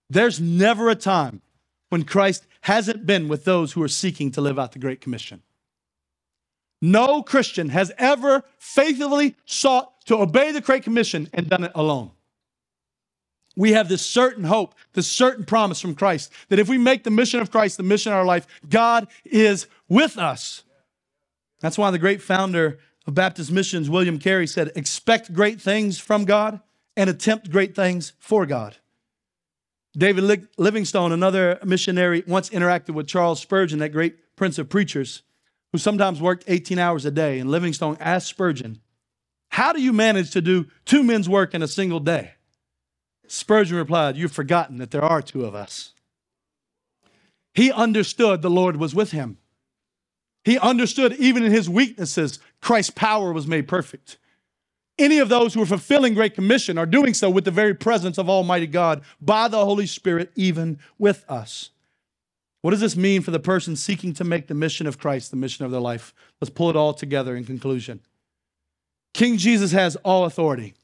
There's 0.08 0.40
never 0.40 0.88
a 0.88 0.94
time 0.94 1.42
when 1.88 2.04
Christ 2.04 2.46
hasn't 2.62 3.06
been 3.06 3.28
with 3.28 3.44
those 3.44 3.72
who 3.72 3.82
are 3.82 3.88
seeking 3.88 4.30
to 4.32 4.40
live 4.40 4.58
out 4.58 4.72
the 4.72 4.78
Great 4.78 5.00
Commission. 5.00 5.42
No 6.80 7.22
Christian 7.22 7.70
has 7.70 7.92
ever 7.98 8.44
faithfully 8.58 9.34
sought 9.44 10.04
to 10.06 10.16
obey 10.16 10.52
the 10.52 10.60
Great 10.60 10.84
Commission 10.84 11.28
and 11.32 11.48
done 11.48 11.64
it 11.64 11.72
alone. 11.74 12.12
We 13.58 13.72
have 13.72 13.88
this 13.88 14.06
certain 14.06 14.44
hope, 14.44 14.76
this 14.92 15.08
certain 15.08 15.44
promise 15.44 15.80
from 15.80 15.96
Christ 15.96 16.32
that 16.48 16.60
if 16.60 16.68
we 16.68 16.78
make 16.78 17.02
the 17.02 17.10
mission 17.10 17.40
of 17.40 17.50
Christ 17.50 17.76
the 17.76 17.82
mission 17.82 18.12
of 18.12 18.18
our 18.18 18.24
life, 18.24 18.46
God 18.70 19.08
is 19.24 19.66
with 19.88 20.16
us. 20.16 20.62
That's 21.58 21.76
why 21.76 21.90
the 21.90 21.98
great 21.98 22.22
founder 22.22 22.78
of 23.04 23.16
Baptist 23.16 23.50
Missions, 23.50 23.90
William 23.90 24.20
Carey, 24.20 24.46
said, 24.46 24.70
Expect 24.76 25.32
great 25.32 25.60
things 25.60 25.98
from 25.98 26.24
God 26.24 26.60
and 26.96 27.10
attempt 27.10 27.50
great 27.50 27.74
things 27.74 28.12
for 28.20 28.46
God. 28.46 28.76
David 29.92 30.46
Livingstone, 30.56 31.10
another 31.10 31.58
missionary, 31.64 32.22
once 32.28 32.50
interacted 32.50 32.94
with 32.94 33.08
Charles 33.08 33.40
Spurgeon, 33.40 33.80
that 33.80 33.88
great 33.88 34.36
prince 34.36 34.58
of 34.58 34.68
preachers 34.68 35.22
who 35.72 35.78
sometimes 35.78 36.20
worked 36.20 36.44
18 36.46 36.78
hours 36.78 37.04
a 37.04 37.10
day. 37.10 37.40
And 37.40 37.50
Livingstone 37.50 37.96
asked 37.98 38.28
Spurgeon, 38.28 38.80
How 39.48 39.72
do 39.72 39.82
you 39.82 39.92
manage 39.92 40.30
to 40.30 40.40
do 40.40 40.66
two 40.84 41.02
men's 41.02 41.28
work 41.28 41.54
in 41.54 41.62
a 41.62 41.66
single 41.66 41.98
day? 41.98 42.34
Spurgeon 43.28 43.76
replied, 43.76 44.16
You've 44.16 44.32
forgotten 44.32 44.78
that 44.78 44.90
there 44.90 45.04
are 45.04 45.22
two 45.22 45.44
of 45.44 45.54
us. 45.54 45.92
He 47.54 47.70
understood 47.70 48.42
the 48.42 48.50
Lord 48.50 48.76
was 48.76 48.94
with 48.94 49.12
him. 49.12 49.38
He 50.44 50.58
understood 50.58 51.12
even 51.14 51.42
in 51.42 51.52
his 51.52 51.68
weaknesses, 51.68 52.38
Christ's 52.60 52.90
power 52.90 53.32
was 53.32 53.46
made 53.46 53.68
perfect. 53.68 54.18
Any 54.98 55.18
of 55.18 55.28
those 55.28 55.54
who 55.54 55.62
are 55.62 55.66
fulfilling 55.66 56.14
Great 56.14 56.34
Commission 56.34 56.78
are 56.78 56.86
doing 56.86 57.14
so 57.14 57.30
with 57.30 57.44
the 57.44 57.50
very 57.50 57.74
presence 57.74 58.18
of 58.18 58.28
Almighty 58.28 58.66
God 58.66 59.02
by 59.20 59.46
the 59.46 59.64
Holy 59.64 59.86
Spirit, 59.86 60.32
even 60.34 60.78
with 60.98 61.24
us. 61.28 61.70
What 62.62 62.72
does 62.72 62.80
this 62.80 62.96
mean 62.96 63.22
for 63.22 63.30
the 63.30 63.38
person 63.38 63.76
seeking 63.76 64.12
to 64.14 64.24
make 64.24 64.48
the 64.48 64.54
mission 64.54 64.86
of 64.86 64.98
Christ 64.98 65.30
the 65.30 65.36
mission 65.36 65.64
of 65.64 65.70
their 65.70 65.80
life? 65.80 66.12
Let's 66.40 66.50
pull 66.50 66.70
it 66.70 66.76
all 66.76 66.94
together 66.94 67.36
in 67.36 67.44
conclusion. 67.44 68.00
King 69.14 69.36
Jesus 69.36 69.72
has 69.72 69.96
all 69.96 70.24
authority. 70.24 70.74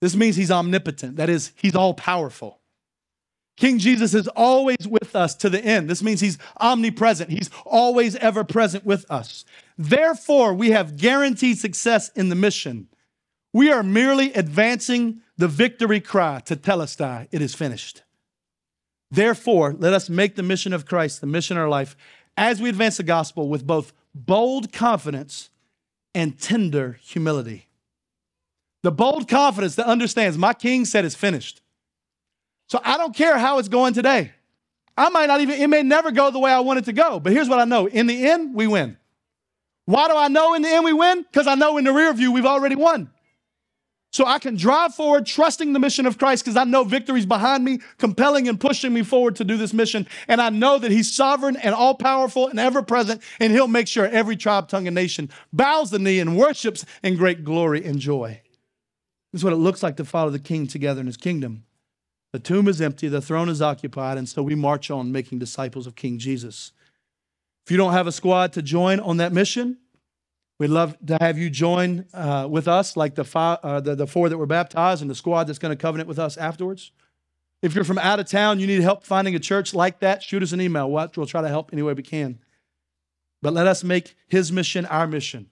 This 0.00 0.16
means 0.16 0.36
he's 0.36 0.50
omnipotent, 0.50 1.16
that 1.16 1.28
is, 1.28 1.52
he's 1.56 1.74
all 1.74 1.94
powerful. 1.94 2.60
King 3.56 3.78
Jesus 3.78 4.14
is 4.14 4.26
always 4.28 4.88
with 4.88 5.14
us 5.14 5.34
to 5.34 5.50
the 5.50 5.62
end. 5.62 5.90
This 5.90 6.02
means 6.02 6.20
he's 6.20 6.38
omnipresent. 6.58 7.28
He's 7.28 7.50
always 7.66 8.16
ever 8.16 8.42
present 8.42 8.86
with 8.86 9.04
us. 9.10 9.44
Therefore, 9.76 10.54
we 10.54 10.70
have 10.70 10.96
guaranteed 10.96 11.58
success 11.58 12.08
in 12.16 12.30
the 12.30 12.34
mission. 12.34 12.88
We 13.52 13.70
are 13.70 13.82
merely 13.82 14.32
advancing 14.32 15.20
the 15.36 15.48
victory 15.48 16.00
cry 16.00 16.40
tetelestai, 16.44 17.28
it 17.30 17.42
is 17.42 17.54
finished. 17.54 18.02
Therefore, 19.10 19.74
let 19.76 19.92
us 19.92 20.08
make 20.08 20.36
the 20.36 20.42
mission 20.42 20.72
of 20.72 20.86
Christ 20.86 21.20
the 21.20 21.26
mission 21.26 21.56
of 21.56 21.62
our 21.62 21.68
life 21.68 21.96
as 22.36 22.62
we 22.62 22.68
advance 22.68 22.96
the 22.96 23.02
gospel 23.02 23.48
with 23.48 23.66
both 23.66 23.92
bold 24.14 24.72
confidence 24.72 25.50
and 26.14 26.38
tender 26.38 26.98
humility. 27.02 27.69
The 28.82 28.92
bold 28.92 29.28
confidence 29.28 29.74
that 29.76 29.86
understands 29.86 30.38
my 30.38 30.54
king 30.54 30.84
said 30.84 31.04
it's 31.04 31.14
finished. 31.14 31.60
So 32.68 32.80
I 32.84 32.96
don't 32.96 33.14
care 33.14 33.36
how 33.36 33.58
it's 33.58 33.68
going 33.68 33.94
today. 33.94 34.32
I 34.96 35.08
might 35.08 35.26
not 35.26 35.40
even, 35.40 35.60
it 35.60 35.68
may 35.68 35.82
never 35.82 36.10
go 36.10 36.30
the 36.30 36.38
way 36.38 36.52
I 36.52 36.60
want 36.60 36.78
it 36.78 36.84
to 36.86 36.92
go. 36.92 37.20
But 37.20 37.32
here's 37.32 37.48
what 37.48 37.58
I 37.58 37.64
know 37.64 37.86
in 37.86 38.06
the 38.06 38.28
end, 38.28 38.54
we 38.54 38.66
win. 38.66 38.96
Why 39.86 40.08
do 40.08 40.16
I 40.16 40.28
know 40.28 40.54
in 40.54 40.62
the 40.62 40.68
end 40.68 40.84
we 40.84 40.92
win? 40.92 41.22
Because 41.22 41.46
I 41.46 41.54
know 41.54 41.76
in 41.78 41.84
the 41.84 41.92
rear 41.92 42.12
view 42.12 42.32
we've 42.32 42.46
already 42.46 42.76
won. 42.76 43.10
So 44.12 44.26
I 44.26 44.40
can 44.40 44.56
drive 44.56 44.94
forward 44.94 45.24
trusting 45.24 45.72
the 45.72 45.78
mission 45.78 46.04
of 46.04 46.18
Christ 46.18 46.44
because 46.44 46.56
I 46.56 46.64
know 46.64 46.82
victory's 46.82 47.26
behind 47.26 47.64
me, 47.64 47.78
compelling 47.98 48.48
and 48.48 48.58
pushing 48.58 48.92
me 48.92 49.02
forward 49.02 49.36
to 49.36 49.44
do 49.44 49.56
this 49.56 49.72
mission. 49.72 50.06
And 50.26 50.40
I 50.40 50.50
know 50.50 50.78
that 50.78 50.90
He's 50.90 51.12
sovereign 51.12 51.56
and 51.56 51.74
all 51.74 51.94
powerful 51.94 52.48
and 52.48 52.58
ever 52.58 52.82
present, 52.82 53.22
and 53.38 53.52
He'll 53.52 53.68
make 53.68 53.86
sure 53.86 54.06
every 54.06 54.36
tribe, 54.36 54.68
tongue, 54.68 54.88
and 54.88 54.94
nation 54.96 55.30
bows 55.52 55.90
the 55.90 56.00
knee 56.00 56.18
and 56.18 56.36
worships 56.36 56.84
in 57.04 57.16
great 57.16 57.44
glory 57.44 57.84
and 57.84 58.00
joy. 58.00 58.40
This 59.32 59.40
is 59.40 59.44
what 59.44 59.52
it 59.52 59.56
looks 59.56 59.82
like 59.82 59.96
to 59.96 60.04
follow 60.04 60.30
the 60.30 60.38
King 60.38 60.66
together 60.66 61.00
in 61.00 61.06
His 61.06 61.16
kingdom. 61.16 61.64
The 62.32 62.38
tomb 62.38 62.68
is 62.68 62.80
empty, 62.80 63.08
the 63.08 63.20
throne 63.20 63.48
is 63.48 63.60
occupied, 63.60 64.18
and 64.18 64.28
so 64.28 64.42
we 64.42 64.54
march 64.54 64.90
on 64.90 65.12
making 65.12 65.38
disciples 65.38 65.86
of 65.86 65.96
King 65.96 66.18
Jesus. 66.18 66.72
If 67.64 67.70
you 67.70 67.76
don't 67.76 67.92
have 67.92 68.06
a 68.06 68.12
squad 68.12 68.52
to 68.54 68.62
join 68.62 69.00
on 69.00 69.16
that 69.18 69.32
mission, 69.32 69.78
We'd 70.60 70.68
love 70.68 70.94
to 71.06 71.16
have 71.22 71.38
you 71.38 71.48
join 71.48 72.04
uh, 72.12 72.46
with 72.48 72.68
us, 72.68 72.94
like 72.94 73.14
the, 73.14 73.24
five, 73.24 73.60
uh, 73.62 73.80
the, 73.80 73.94
the 73.94 74.06
four 74.06 74.28
that 74.28 74.36
were 74.36 74.44
baptized 74.44 75.00
and 75.00 75.10
the 75.10 75.14
squad 75.14 75.44
that's 75.44 75.58
going 75.58 75.74
to 75.74 75.80
covenant 75.80 76.06
with 76.06 76.18
us 76.18 76.36
afterwards. 76.36 76.92
If 77.62 77.74
you're 77.74 77.82
from 77.82 77.96
out 77.96 78.20
of 78.20 78.28
town, 78.28 78.60
you 78.60 78.66
need 78.66 78.82
help 78.82 79.02
finding 79.02 79.34
a 79.34 79.38
church 79.38 79.72
like 79.72 80.00
that, 80.00 80.22
shoot 80.22 80.42
us 80.42 80.52
an 80.52 80.60
email. 80.60 80.90
We'll, 80.90 81.10
we'll 81.16 81.24
try 81.24 81.40
to 81.40 81.48
help 81.48 81.70
any 81.72 81.80
way 81.80 81.94
we 81.94 82.02
can. 82.02 82.40
But 83.40 83.54
let 83.54 83.66
us 83.66 83.82
make 83.82 84.14
his 84.28 84.52
mission 84.52 84.84
our 84.84 85.06
mission, 85.06 85.48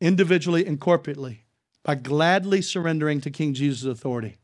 individually 0.00 0.66
and 0.66 0.80
corporately, 0.80 1.42
by 1.84 1.94
gladly 1.94 2.62
surrendering 2.62 3.20
to 3.22 3.30
King 3.30 3.54
Jesus' 3.54 3.84
authority, 3.84 4.38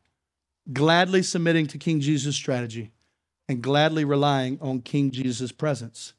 gladly 0.72 1.22
submitting 1.22 1.66
to 1.68 1.78
King 1.78 2.01
Jesus' 2.01 2.37
strategy, 2.37 2.93
and 3.49 3.62
gladly 3.62 4.05
relying 4.05 4.59
on 4.61 4.80
King 4.80 5.11
Jesus' 5.11 5.53
presence. 5.53 6.14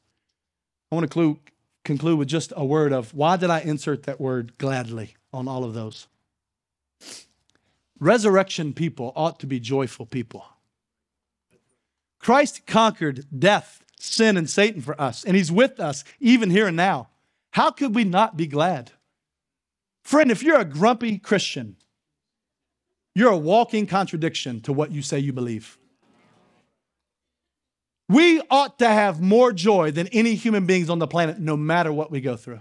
I 0.90 0.94
want 0.94 1.10
to 1.10 1.38
conclude 1.84 2.18
with 2.18 2.28
just 2.28 2.52
a 2.56 2.64
word 2.64 2.92
of 2.92 3.12
why 3.14 3.36
did 3.36 3.50
I 3.50 3.60
insert 3.60 4.04
that 4.04 4.20
word 4.20 4.56
gladly 4.58 5.16
on 5.32 5.48
all 5.48 5.64
of 5.64 5.74
those? 5.74 6.06
Resurrection 8.00 8.72
people 8.72 9.12
ought 9.16 9.40
to 9.40 9.46
be 9.46 9.60
joyful 9.60 10.06
people. 10.06 10.46
Christ 12.18 12.66
conquered 12.66 13.26
death, 13.36 13.84
sin, 13.98 14.36
and 14.36 14.48
Satan 14.48 14.80
for 14.80 15.00
us, 15.00 15.24
and 15.24 15.36
he's 15.36 15.52
with 15.52 15.80
us 15.80 16.04
even 16.20 16.50
here 16.50 16.68
and 16.68 16.76
now. 16.76 17.08
How 17.52 17.70
could 17.70 17.94
we 17.94 18.04
not 18.04 18.36
be 18.36 18.46
glad? 18.46 18.92
Friend, 20.08 20.30
if 20.30 20.42
you're 20.42 20.58
a 20.58 20.64
grumpy 20.64 21.18
Christian, 21.18 21.76
you're 23.14 23.30
a 23.30 23.36
walking 23.36 23.86
contradiction 23.86 24.62
to 24.62 24.72
what 24.72 24.90
you 24.90 25.02
say 25.02 25.18
you 25.18 25.34
believe. 25.34 25.76
We 28.08 28.40
ought 28.50 28.78
to 28.78 28.88
have 28.88 29.20
more 29.20 29.52
joy 29.52 29.90
than 29.90 30.06
any 30.06 30.34
human 30.34 30.64
beings 30.64 30.88
on 30.88 30.98
the 30.98 31.06
planet, 31.06 31.38
no 31.38 31.58
matter 31.58 31.92
what 31.92 32.10
we 32.10 32.22
go 32.22 32.36
through. 32.36 32.60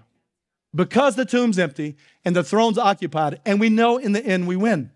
Because 0.75 1.15
the 1.15 1.23
tomb's 1.23 1.57
empty 1.57 1.95
and 2.25 2.35
the 2.35 2.43
throne's 2.43 2.77
occupied, 2.77 3.39
and 3.45 3.61
we 3.61 3.69
know 3.69 3.95
in 3.95 4.11
the 4.11 4.25
end 4.25 4.45
we 4.45 4.57
win. 4.57 4.91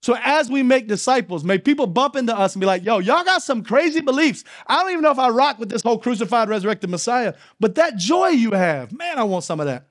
So 0.00 0.16
as 0.22 0.48
we 0.48 0.62
make 0.62 0.86
disciples, 0.86 1.42
may 1.42 1.58
people 1.58 1.88
bump 1.88 2.14
into 2.14 2.38
us 2.38 2.54
and 2.54 2.60
be 2.60 2.68
like, 2.68 2.84
yo, 2.84 3.00
y'all 3.00 3.24
got 3.24 3.42
some 3.42 3.64
crazy 3.64 4.00
beliefs. 4.00 4.44
I 4.68 4.80
don't 4.80 4.92
even 4.92 5.02
know 5.02 5.10
if 5.10 5.18
I 5.18 5.30
rock 5.30 5.58
with 5.58 5.70
this 5.70 5.82
whole 5.82 5.98
crucified, 5.98 6.48
resurrected 6.48 6.88
Messiah, 6.88 7.34
but 7.58 7.74
that 7.74 7.96
joy 7.96 8.28
you 8.28 8.52
have, 8.52 8.92
man, 8.92 9.18
I 9.18 9.24
want 9.24 9.42
some 9.42 9.58
of 9.58 9.66
that. 9.66 9.88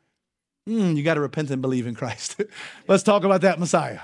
Mm, 0.67 0.95
you 0.95 1.03
got 1.03 1.13
to 1.13 1.21
repent 1.21 1.51
and 1.51 1.61
believe 1.61 1.87
in 1.87 1.95
Christ. 1.95 2.41
Let's 2.87 3.03
talk 3.03 3.23
about 3.23 3.41
that 3.41 3.59
Messiah. 3.59 3.99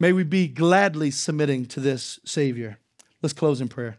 May 0.00 0.12
we 0.12 0.24
be 0.24 0.48
gladly 0.48 1.10
submitting 1.10 1.66
to 1.66 1.80
this 1.80 2.20
Savior. 2.24 2.78
Let's 3.20 3.32
close 3.32 3.60
in 3.60 3.68
prayer. 3.68 3.98